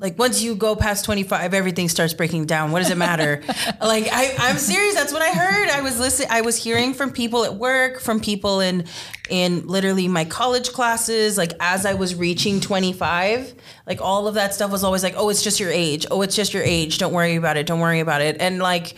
Like 0.00 0.16
once 0.16 0.40
you 0.40 0.54
go 0.54 0.76
past 0.76 1.04
25, 1.06 1.54
everything 1.54 1.88
starts 1.88 2.14
breaking 2.14 2.46
down. 2.46 2.70
What 2.70 2.78
does 2.78 2.90
it 2.90 2.96
matter? 2.96 3.42
like 3.80 4.08
I, 4.12 4.32
I'm 4.38 4.56
serious. 4.56 4.94
That's 4.94 5.12
what 5.12 5.22
I 5.22 5.30
heard. 5.30 5.68
I 5.70 5.80
was 5.80 5.98
listening. 5.98 6.28
I 6.30 6.42
was 6.42 6.56
hearing 6.56 6.94
from 6.94 7.10
people 7.10 7.44
at 7.44 7.56
work, 7.56 7.98
from 7.98 8.20
people 8.20 8.60
in, 8.60 8.84
in 9.28 9.66
literally 9.66 10.06
my 10.06 10.24
college 10.24 10.72
classes. 10.72 11.36
Like 11.36 11.52
as 11.58 11.84
I 11.84 11.94
was 11.94 12.14
reaching 12.14 12.60
25, 12.60 13.54
like 13.88 14.00
all 14.00 14.28
of 14.28 14.34
that 14.34 14.54
stuff 14.54 14.70
was 14.70 14.84
always 14.84 15.02
like, 15.02 15.14
oh, 15.16 15.30
it's 15.30 15.42
just 15.42 15.58
your 15.58 15.72
age. 15.72 16.06
Oh, 16.12 16.22
it's 16.22 16.36
just 16.36 16.54
your 16.54 16.62
age. 16.62 16.98
Don't 16.98 17.12
worry 17.12 17.34
about 17.34 17.56
it. 17.56 17.66
Don't 17.66 17.80
worry 17.80 17.98
about 17.98 18.22
it. 18.22 18.36
And 18.38 18.60
like, 18.60 18.94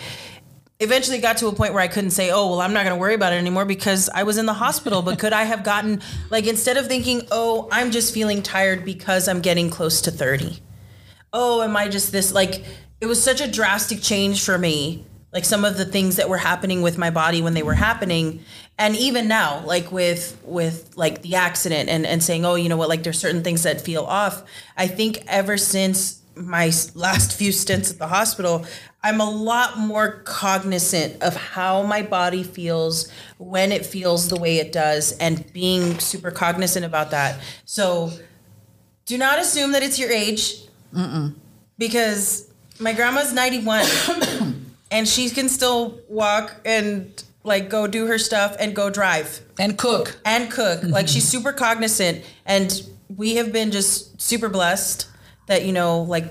eventually 0.80 1.18
got 1.18 1.38
to 1.38 1.46
a 1.46 1.52
point 1.52 1.72
where 1.72 1.82
I 1.82 1.88
couldn't 1.88 2.10
say, 2.10 2.30
oh, 2.30 2.50
well, 2.50 2.60
I'm 2.60 2.74
not 2.74 2.84
going 2.84 2.94
to 2.94 3.00
worry 3.00 3.14
about 3.14 3.32
it 3.32 3.36
anymore 3.36 3.64
because 3.64 4.10
I 4.14 4.24
was 4.24 4.36
in 4.36 4.44
the 4.44 4.54
hospital. 4.54 5.00
But 5.00 5.18
could 5.18 5.32
I 5.32 5.44
have 5.44 5.62
gotten, 5.62 6.02
like, 6.30 6.46
instead 6.46 6.76
of 6.78 6.86
thinking, 6.86 7.26
oh, 7.30 7.68
I'm 7.70 7.90
just 7.90 8.12
feeling 8.12 8.42
tired 8.42 8.84
because 8.84 9.28
I'm 9.28 9.40
getting 9.40 9.68
close 9.68 10.00
to 10.02 10.10
30. 10.10 10.60
Oh, 11.32 11.62
am 11.62 11.76
I 11.76 11.88
just 11.88 12.12
this? 12.12 12.32
Like, 12.32 12.64
it 13.00 13.06
was 13.06 13.22
such 13.22 13.40
a 13.40 13.50
drastic 13.50 14.02
change 14.02 14.44
for 14.44 14.58
me. 14.58 15.04
Like, 15.32 15.44
some 15.44 15.64
of 15.64 15.76
the 15.76 15.84
things 15.84 16.16
that 16.16 16.28
were 16.28 16.38
happening 16.38 16.82
with 16.82 16.98
my 16.98 17.10
body 17.10 17.40
when 17.40 17.54
they 17.54 17.62
were 17.62 17.74
happening. 17.74 18.42
And 18.78 18.96
even 18.96 19.28
now, 19.28 19.62
like 19.66 19.92
with 19.92 20.40
with 20.42 20.96
like 20.96 21.20
the 21.20 21.34
accident 21.34 21.90
and, 21.90 22.06
and 22.06 22.22
saying, 22.22 22.46
oh, 22.46 22.54
you 22.54 22.70
know 22.70 22.78
what, 22.78 22.88
like 22.88 23.02
there's 23.02 23.18
certain 23.18 23.42
things 23.42 23.64
that 23.64 23.78
feel 23.78 24.04
off. 24.04 24.42
I 24.74 24.86
think 24.86 25.22
ever 25.26 25.58
since 25.58 26.22
my 26.34 26.72
last 26.94 27.36
few 27.36 27.52
stints 27.52 27.90
at 27.90 27.98
the 27.98 28.06
hospital, 28.06 28.64
I'm 29.02 29.20
a 29.20 29.30
lot 29.30 29.78
more 29.78 30.22
cognizant 30.24 31.22
of 31.22 31.36
how 31.36 31.82
my 31.82 32.02
body 32.02 32.42
feels 32.42 33.10
when 33.36 33.72
it 33.72 33.84
feels 33.84 34.28
the 34.28 34.40
way 34.40 34.58
it 34.58 34.72
does 34.72 35.12
and 35.12 35.50
being 35.52 35.98
super 35.98 36.30
cognizant 36.30 36.84
about 36.84 37.10
that. 37.10 37.38
So 37.64 38.10
do 39.04 39.18
not 39.18 39.38
assume 39.38 39.72
that 39.72 39.82
it's 39.82 39.98
your 39.98 40.10
age 40.10 40.62
because 41.78 42.50
my 42.78 42.92
grandma's 42.92 43.32
91 43.32 43.84
and 44.90 45.08
she 45.08 45.30
can 45.30 45.48
still 45.48 45.98
walk 46.08 46.56
and 46.64 47.22
like 47.42 47.70
go 47.70 47.86
do 47.86 48.06
her 48.06 48.18
stuff 48.18 48.56
and 48.58 48.74
go 48.74 48.90
drive 48.90 49.40
And 49.58 49.76
cook. 49.78 50.18
and 50.24 50.50
cook. 50.50 50.82
Like 50.82 51.08
she's 51.08 51.24
mm-hmm. 51.24 51.38
super 51.38 51.52
cognizant, 51.52 52.24
and 52.44 52.82
we 53.16 53.36
have 53.36 53.52
been 53.52 53.70
just 53.70 54.20
super 54.20 54.48
blessed 54.48 55.08
that 55.46 55.64
you 55.64 55.72
know, 55.72 56.02
like 56.02 56.24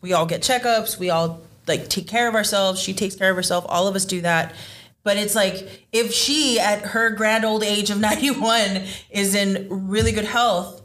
we 0.00 0.12
all 0.12 0.26
get 0.26 0.42
checkups, 0.42 0.98
we 0.98 1.10
all 1.10 1.40
like 1.66 1.88
take 1.88 2.06
care 2.06 2.28
of 2.28 2.34
ourselves. 2.34 2.80
She 2.80 2.94
takes 2.94 3.14
care 3.14 3.30
of 3.30 3.36
herself. 3.36 3.64
All 3.68 3.88
of 3.88 3.96
us 3.96 4.04
do 4.04 4.20
that. 4.22 4.54
But 5.02 5.16
it's 5.16 5.36
like 5.36 5.86
if 5.92 6.12
she, 6.12 6.58
at 6.58 6.80
her 6.80 7.10
grand 7.10 7.44
old 7.44 7.62
age 7.62 7.90
of 7.90 8.00
91, 8.00 8.82
is 9.10 9.34
in 9.34 9.68
really 9.70 10.12
good 10.12 10.24
health 10.24 10.82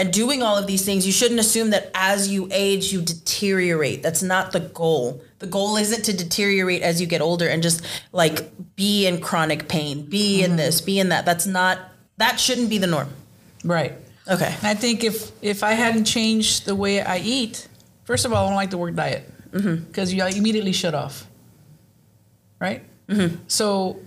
and 0.00 0.10
doing 0.10 0.42
all 0.42 0.56
of 0.56 0.66
these 0.66 0.82
things, 0.82 1.04
you 1.04 1.12
shouldn't 1.12 1.38
assume 1.38 1.70
that 1.70 1.90
as 1.94 2.28
you 2.28 2.48
age, 2.50 2.90
you 2.90 3.02
deteriorate. 3.02 4.02
That's 4.02 4.22
not 4.22 4.50
the 4.50 4.60
goal. 4.60 5.22
The 5.40 5.46
goal 5.46 5.76
isn't 5.76 6.06
to 6.06 6.16
deteriorate 6.16 6.80
as 6.80 7.02
you 7.02 7.06
get 7.06 7.20
older 7.20 7.46
and 7.46 7.62
just 7.62 7.84
like 8.10 8.50
be 8.76 9.06
in 9.06 9.20
chronic 9.20 9.68
pain, 9.68 10.06
be 10.06 10.42
in 10.42 10.52
mm-hmm. 10.52 10.56
this, 10.56 10.80
be 10.80 10.98
in 10.98 11.10
that. 11.10 11.26
That's 11.26 11.46
not, 11.46 11.78
that 12.16 12.40
shouldn't 12.40 12.70
be 12.70 12.78
the 12.78 12.86
norm. 12.86 13.10
Right. 13.62 13.92
Okay. 14.26 14.54
I 14.62 14.72
think 14.72 15.04
if 15.04 15.32
if 15.42 15.62
I 15.62 15.72
hadn't 15.72 16.06
changed 16.06 16.64
the 16.64 16.74
way 16.74 17.02
I 17.02 17.18
eat, 17.18 17.68
first 18.04 18.24
of 18.24 18.32
all, 18.32 18.46
I 18.46 18.48
don't 18.48 18.56
like 18.56 18.70
the 18.70 18.78
word 18.78 18.96
diet 18.96 19.30
mm-hmm. 19.50 19.84
because 19.84 20.14
you 20.14 20.24
immediately 20.24 20.72
shut 20.72 20.94
off. 20.94 21.26
Right. 22.58 22.82
Mm-hmm. 23.08 23.36
So 23.48 24.00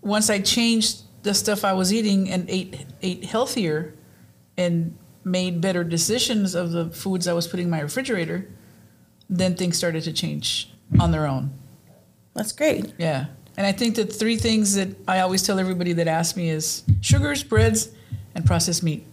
once 0.00 0.28
I 0.28 0.40
changed 0.40 1.02
the 1.22 1.34
stuff 1.34 1.64
I 1.64 1.74
was 1.74 1.92
eating 1.92 2.30
and 2.30 2.50
ate 2.50 2.84
ate 3.00 3.24
healthier, 3.24 3.94
and 4.56 4.96
made 5.26 5.60
better 5.60 5.82
decisions 5.84 6.54
of 6.54 6.70
the 6.70 6.88
foods 6.90 7.26
I 7.26 7.32
was 7.34 7.46
putting 7.48 7.64
in 7.66 7.70
my 7.70 7.80
refrigerator, 7.80 8.46
then 9.28 9.56
things 9.56 9.76
started 9.76 10.04
to 10.04 10.12
change 10.12 10.70
on 11.00 11.10
their 11.10 11.26
own. 11.26 11.50
That's 12.34 12.52
great. 12.52 12.92
Yeah. 12.96 13.26
And 13.56 13.66
I 13.66 13.72
think 13.72 13.96
that 13.96 14.12
three 14.12 14.36
things 14.36 14.74
that 14.76 14.88
I 15.08 15.20
always 15.20 15.42
tell 15.42 15.58
everybody 15.58 15.92
that 15.94 16.06
asks 16.06 16.36
me 16.36 16.48
is 16.50 16.84
sugars, 17.00 17.42
breads, 17.42 17.88
and 18.34 18.44
processed 18.46 18.82
meat. 18.84 19.04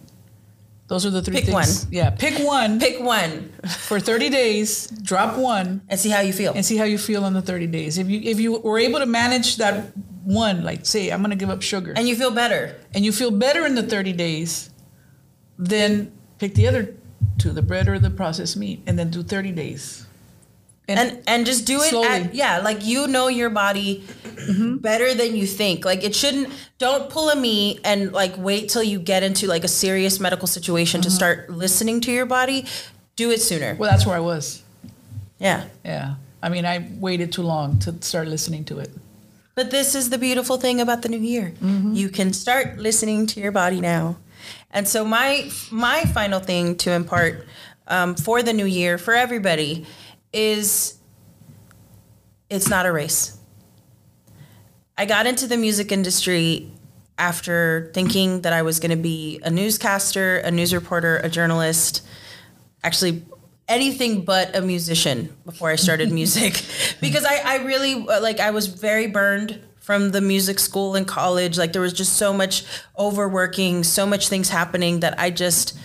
Those 0.86 1.06
are 1.06 1.10
the 1.10 1.22
three 1.22 1.36
Pick 1.36 1.46
things. 1.46 1.54
one. 1.84 1.92
Yeah, 1.92 2.10
pick 2.10 2.46
one 2.46 2.78
Pick 2.78 3.00
one 3.02 3.50
for 3.88 3.98
30 3.98 4.28
days, 4.28 4.86
drop 5.02 5.36
one, 5.38 5.80
and 5.88 5.98
see 5.98 6.10
how 6.10 6.20
you 6.20 6.32
feel. 6.34 6.52
and 6.52 6.64
see 6.64 6.76
how 6.76 6.84
you 6.84 6.98
feel 6.98 7.24
in 7.24 7.32
the 7.32 7.40
30 7.42 7.66
days. 7.68 7.96
If 7.98 8.08
you 8.10 8.20
if 8.22 8.38
you 8.38 8.60
were 8.60 8.78
able 8.78 8.98
to 9.00 9.06
manage 9.06 9.56
that 9.56 9.92
one, 10.24 10.62
like 10.62 10.84
say 10.84 11.08
I'm 11.10 11.22
gonna 11.22 11.36
give 11.36 11.48
up 11.48 11.62
sugar, 11.62 11.94
And 11.96 12.06
you 12.06 12.14
feel 12.14 12.30
better. 12.30 12.76
and 12.94 13.02
you 13.04 13.12
feel 13.12 13.30
better 13.30 13.64
in 13.66 13.74
the 13.74 13.82
30 13.82 14.12
days, 14.12 14.68
then 15.58 16.12
pick 16.38 16.54
the 16.54 16.66
other 16.66 16.94
two, 17.38 17.50
the 17.50 17.62
bread 17.62 17.88
or 17.88 17.98
the 17.98 18.10
processed 18.10 18.56
meat, 18.56 18.82
and 18.86 18.98
then 18.98 19.10
do 19.10 19.22
30 19.22 19.52
days. 19.52 20.06
and 20.86 21.22
and 21.26 21.46
just 21.46 21.66
do 21.66 21.80
it 21.80 21.88
Slowly. 21.88 22.08
at, 22.08 22.34
yeah 22.34 22.58
like 22.58 22.84
you 22.84 23.06
know 23.06 23.28
your 23.28 23.48
body 23.48 24.04
mm-hmm. 24.22 24.76
better 24.76 25.14
than 25.14 25.34
you 25.34 25.46
think 25.46 25.82
like 25.84 26.04
it 26.04 26.14
shouldn't 26.14 26.52
don't 26.76 27.08
pull 27.08 27.30
a 27.30 27.36
me 27.36 27.80
and 27.84 28.12
like 28.12 28.34
wait 28.36 28.68
till 28.68 28.82
you 28.82 28.98
get 28.98 29.22
into 29.22 29.46
like 29.46 29.64
a 29.64 29.68
serious 29.68 30.20
medical 30.20 30.46
situation 30.46 31.00
to 31.00 31.08
mm-hmm. 31.08 31.16
start 31.16 31.48
listening 31.48 32.02
to 32.02 32.12
your 32.12 32.26
body 32.26 32.66
do 33.16 33.30
it 33.30 33.40
sooner 33.40 33.74
well, 33.76 33.90
that's 33.90 34.04
where 34.04 34.16
I 34.16 34.20
was. 34.20 34.62
yeah 35.38 35.64
Yeah. 35.84 36.16
I 36.42 36.50
mean, 36.50 36.66
I 36.66 36.86
waited 37.00 37.32
too 37.32 37.40
long 37.40 37.78
to 37.78 37.94
start 38.02 38.28
listening 38.28 38.66
to 38.66 38.78
it. 38.78 38.90
but 39.54 39.70
this 39.70 39.94
is 39.94 40.10
the 40.10 40.18
beautiful 40.18 40.58
thing 40.58 40.82
about 40.82 41.00
the 41.00 41.08
new 41.08 41.24
year 41.32 41.54
mm-hmm. 41.62 41.94
you 41.94 42.10
can 42.10 42.34
start 42.34 42.76
listening 42.76 43.26
to 43.28 43.40
your 43.40 43.52
body 43.52 43.80
now 43.80 44.16
and 44.74 44.86
so 44.86 45.04
my 45.04 45.48
my 45.70 46.04
final 46.04 46.40
thing 46.40 46.76
to 46.78 46.90
impart 46.90 47.46
um, 47.86 48.16
for 48.16 48.42
the 48.42 48.52
new 48.52 48.66
year 48.66 48.98
for 48.98 49.14
everybody 49.14 49.86
is 50.32 50.98
it's 52.50 52.68
not 52.68 52.84
a 52.84 52.92
race. 52.92 53.38
I 54.98 55.06
got 55.06 55.26
into 55.26 55.46
the 55.46 55.56
music 55.56 55.90
industry 55.90 56.70
after 57.16 57.90
thinking 57.94 58.42
that 58.42 58.52
I 58.52 58.62
was 58.62 58.80
going 58.80 58.90
to 58.90 59.02
be 59.02 59.40
a 59.44 59.50
newscaster, 59.50 60.38
a 60.38 60.50
news 60.50 60.74
reporter, 60.74 61.18
a 61.18 61.28
journalist, 61.28 62.04
actually 62.82 63.24
anything 63.68 64.24
but 64.24 64.54
a 64.54 64.60
musician 64.60 65.34
before 65.44 65.70
I 65.70 65.76
started 65.76 66.12
music. 66.20 66.62
Because 67.00 67.24
I, 67.24 67.40
I 67.44 67.56
really 67.64 67.96
like 67.96 68.40
I 68.40 68.50
was 68.50 68.66
very 68.66 69.06
burned 69.06 69.60
from 69.84 70.12
the 70.12 70.20
music 70.22 70.58
school 70.58 70.94
and 70.94 71.06
college 71.06 71.58
like 71.58 71.74
there 71.74 71.82
was 71.82 71.92
just 71.92 72.14
so 72.14 72.32
much 72.32 72.64
overworking 72.98 73.84
so 73.84 74.06
much 74.06 74.30
things 74.30 74.48
happening 74.48 75.00
that 75.00 75.20
I 75.20 75.28
just 75.30 75.76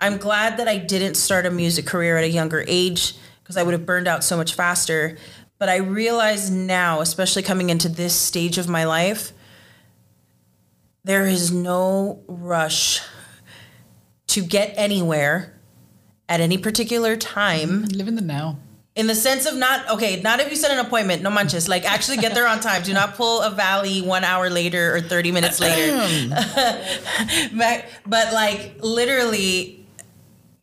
I'm 0.00 0.16
glad 0.16 0.56
that 0.58 0.66
I 0.66 0.78
didn't 0.78 1.14
start 1.14 1.46
a 1.46 1.50
music 1.50 1.86
career 1.86 2.16
at 2.16 2.24
a 2.24 2.28
younger 2.28 2.64
age 2.66 3.14
because 3.42 3.56
I 3.56 3.62
would 3.62 3.72
have 3.72 3.86
burned 3.86 4.08
out 4.08 4.24
so 4.24 4.36
much 4.36 4.54
faster 4.54 5.16
but 5.58 5.68
I 5.68 5.76
realize 5.76 6.50
now 6.50 7.00
especially 7.00 7.44
coming 7.44 7.70
into 7.70 7.88
this 7.88 8.14
stage 8.16 8.58
of 8.58 8.68
my 8.68 8.84
life 8.84 9.32
there 11.04 11.24
is 11.24 11.52
no 11.52 12.24
rush 12.26 13.00
to 14.26 14.42
get 14.42 14.74
anywhere 14.76 15.56
at 16.28 16.40
any 16.40 16.58
particular 16.58 17.14
time 17.14 17.84
Live 17.84 18.08
in 18.08 18.16
the 18.16 18.22
now. 18.22 18.58
In 18.96 19.06
the 19.06 19.14
sense 19.14 19.44
of 19.44 19.54
not 19.54 19.88
okay 19.90 20.20
not 20.22 20.40
if 20.40 20.50
you 20.50 20.56
set 20.56 20.70
an 20.70 20.84
appointment 20.84 21.22
no 21.22 21.30
manches 21.30 21.68
like 21.68 21.84
actually 21.84 22.16
get 22.16 22.34
there 22.34 22.48
on 22.48 22.60
time. 22.60 22.82
Do 22.82 22.92
not 22.94 23.14
pull 23.14 23.42
a 23.42 23.50
valley 23.50 24.00
one 24.00 24.24
hour 24.24 24.50
later 24.50 24.96
or 24.96 25.00
30 25.02 25.32
minutes 25.32 25.60
later. 25.60 25.94
But, 27.54 27.84
but 28.06 28.32
like 28.32 28.76
literally 28.80 29.86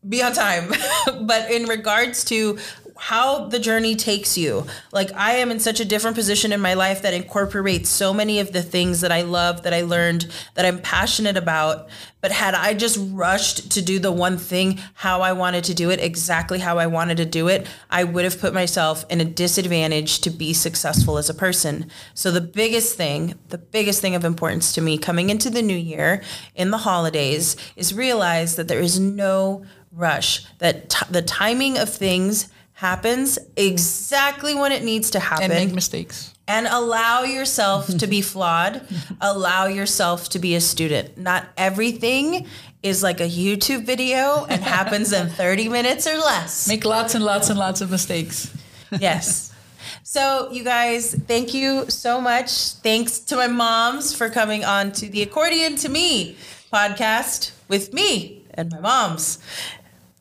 be 0.07 0.21
on 0.23 0.33
time. 0.33 0.71
But 1.21 1.51
in 1.51 1.65
regards 1.65 2.23
to 2.25 2.57
how 3.03 3.49
the 3.49 3.59
journey 3.59 3.95
takes 3.95 4.37
you. 4.37 4.65
Like 4.93 5.11
I 5.13 5.33
am 5.33 5.51
in 5.51 5.59
such 5.59 5.81
a 5.81 5.85
different 5.85 6.15
position 6.15 6.53
in 6.53 6.61
my 6.61 6.73
life 6.73 7.01
that 7.01 7.13
incorporates 7.13 7.89
so 7.89 8.13
many 8.13 8.39
of 8.39 8.53
the 8.53 8.63
things 8.63 9.01
that 9.01 9.11
I 9.11 9.23
love, 9.23 9.63
that 9.63 9.73
I 9.73 9.81
learned, 9.81 10.31
that 10.53 10.63
I'm 10.65 10.79
passionate 10.79 11.35
about. 11.35 11.89
But 12.21 12.31
had 12.31 12.53
I 12.53 12.73
just 12.73 12.97
rushed 13.11 13.71
to 13.73 13.81
do 13.81 13.99
the 13.99 14.13
one 14.13 14.37
thing 14.37 14.79
how 14.93 15.19
I 15.19 15.33
wanted 15.33 15.65
to 15.65 15.73
do 15.73 15.89
it, 15.89 15.99
exactly 15.99 16.59
how 16.59 16.77
I 16.77 16.87
wanted 16.87 17.17
to 17.17 17.25
do 17.25 17.49
it, 17.49 17.67
I 17.91 18.05
would 18.05 18.23
have 18.23 18.39
put 18.39 18.53
myself 18.53 19.03
in 19.09 19.19
a 19.19 19.25
disadvantage 19.25 20.21
to 20.21 20.29
be 20.29 20.53
successful 20.53 21.17
as 21.17 21.29
a 21.29 21.33
person. 21.33 21.91
So 22.13 22.31
the 22.31 22.39
biggest 22.39 22.95
thing, 22.95 23.33
the 23.49 23.57
biggest 23.57 23.99
thing 23.99 24.15
of 24.15 24.23
importance 24.23 24.71
to 24.75 24.81
me 24.81 24.97
coming 24.97 25.29
into 25.29 25.49
the 25.49 25.61
new 25.61 25.75
year 25.75 26.23
in 26.55 26.71
the 26.71 26.77
holidays 26.77 27.57
is 27.75 27.93
realize 27.93 28.55
that 28.55 28.69
there 28.69 28.79
is 28.79 28.97
no 28.97 29.65
rush, 29.91 30.45
that 30.59 30.89
t- 30.89 31.05
the 31.11 31.21
timing 31.21 31.77
of 31.77 31.89
things 31.89 32.47
happens 32.73 33.39
exactly 33.55 34.55
when 34.55 34.71
it 34.71 34.83
needs 34.83 35.11
to 35.11 35.19
happen. 35.19 35.51
and 35.51 35.53
make 35.53 35.73
mistakes. 35.73 36.33
and 36.47 36.67
allow 36.67 37.23
yourself 37.23 37.87
to 37.87 38.07
be 38.07 38.21
flawed. 38.21 38.81
Allow 39.21 39.67
yourself 39.67 40.27
to 40.29 40.39
be 40.39 40.55
a 40.55 40.61
student. 40.61 41.17
Not 41.17 41.47
everything 41.55 42.47
is 42.81 43.01
like 43.01 43.21
a 43.21 43.29
youtube 43.29 43.85
video 43.85 44.45
and 44.49 44.61
happens 44.77 45.13
in 45.13 45.29
30 45.29 45.69
minutes 45.69 46.05
or 46.05 46.17
less. 46.17 46.67
Make 46.67 46.83
lots 46.83 47.15
and 47.15 47.23
lots 47.23 47.49
and 47.49 47.57
lots 47.57 47.79
of 47.81 47.89
mistakes. 47.91 48.51
yes. 48.99 49.49
So 50.05 50.49
you 50.51 50.63
guys 50.63 51.13
thank 51.27 51.53
you 51.53 51.89
so 51.89 52.21
much. 52.21 52.73
Thanks 52.83 53.19
to 53.19 53.35
my 53.35 53.47
moms 53.47 54.13
for 54.15 54.29
coming 54.29 54.63
on 54.63 54.91
to 54.93 55.07
the 55.09 55.21
accordion 55.23 55.75
to 55.77 55.89
me 55.89 56.35
podcast 56.71 57.51
with 57.67 57.93
me 57.93 58.43
and 58.53 58.69
my 58.71 58.79
moms 58.79 59.39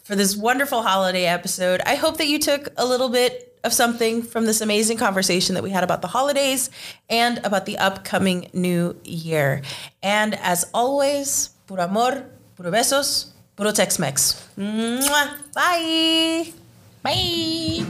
for 0.03 0.17
this 0.17 0.37
wonderful 0.37 0.83
holiday 0.83 1.27
episode. 1.27 1.81
I 1.87 1.95
hope 1.95 2.19
that 2.19 2.27
you 2.27 2.39
took 2.39 2.69
a 2.77 2.85
little 2.85 3.09
bit 3.09 3.59
of 3.65 3.73
something 3.73 4.23
from 4.23 4.47
this 4.47 4.61
amazing 4.61 4.99
conversation 4.99 5.55
that 5.55 5.63
we 5.63 5.71
had 5.71 5.85
about 5.85 6.03
the 6.03 6.09
holidays 6.09 6.71
and 7.09 7.39
about 7.45 7.65
the 7.67 7.79
upcoming 7.79 8.51
new 8.53 8.97
year. 9.05 9.63
And 10.03 10.35
as 10.35 10.69
always, 10.75 11.51
puro 11.67 11.85
amor, 11.85 12.27
puro 12.57 12.71
besos, 12.71 13.29
puro 13.57 13.71
Tex-Mex. 13.71 14.49
Mwah. 14.59 15.53
Bye. 15.55 16.53
Bye. 17.03 17.85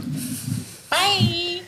Bye. 0.90 1.62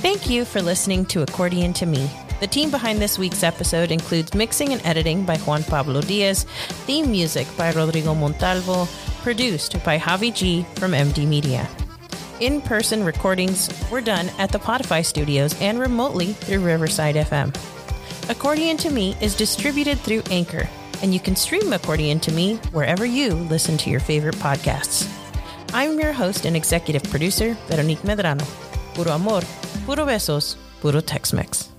Thank 0.00 0.28
you 0.28 0.44
for 0.44 0.60
listening 0.60 1.04
to 1.06 1.22
Accordion 1.22 1.72
to 1.74 1.86
Me. 1.86 2.10
The 2.42 2.48
team 2.48 2.72
behind 2.72 2.98
this 2.98 3.20
week's 3.20 3.44
episode 3.44 3.92
includes 3.92 4.34
mixing 4.34 4.72
and 4.72 4.84
editing 4.84 5.24
by 5.24 5.36
Juan 5.38 5.62
Pablo 5.62 6.00
Diaz, 6.00 6.42
theme 6.86 7.08
music 7.08 7.46
by 7.56 7.72
Rodrigo 7.72 8.16
Montalvo, 8.16 8.88
produced 9.22 9.74
by 9.84 9.96
Javi 9.96 10.34
G 10.34 10.66
from 10.74 10.90
MD 10.90 11.24
Media. 11.24 11.68
In 12.40 12.60
person 12.60 13.04
recordings 13.04 13.70
were 13.92 14.00
done 14.00 14.28
at 14.40 14.50
the 14.50 14.58
Podify 14.58 15.04
studios 15.04 15.54
and 15.60 15.78
remotely 15.78 16.32
through 16.32 16.64
Riverside 16.64 17.14
FM. 17.14 17.54
Accordion 18.28 18.76
to 18.78 18.90
Me 18.90 19.16
is 19.20 19.36
distributed 19.36 20.00
through 20.00 20.24
Anchor, 20.28 20.68
and 21.00 21.14
you 21.14 21.20
can 21.20 21.36
stream 21.36 21.72
Accordion 21.72 22.18
to 22.18 22.32
Me 22.32 22.56
wherever 22.72 23.06
you 23.06 23.34
listen 23.34 23.76
to 23.76 23.88
your 23.88 24.00
favorite 24.00 24.34
podcasts. 24.34 25.08
I'm 25.72 25.96
your 25.96 26.12
host 26.12 26.44
and 26.44 26.56
executive 26.56 27.04
producer, 27.04 27.56
Veronique 27.68 28.02
Medrano. 28.02 28.44
Puro 28.94 29.12
amor, 29.12 29.42
puro 29.86 30.04
besos, 30.04 30.56
puro 30.80 31.00
Tex 31.00 31.32
Mex. 31.32 31.71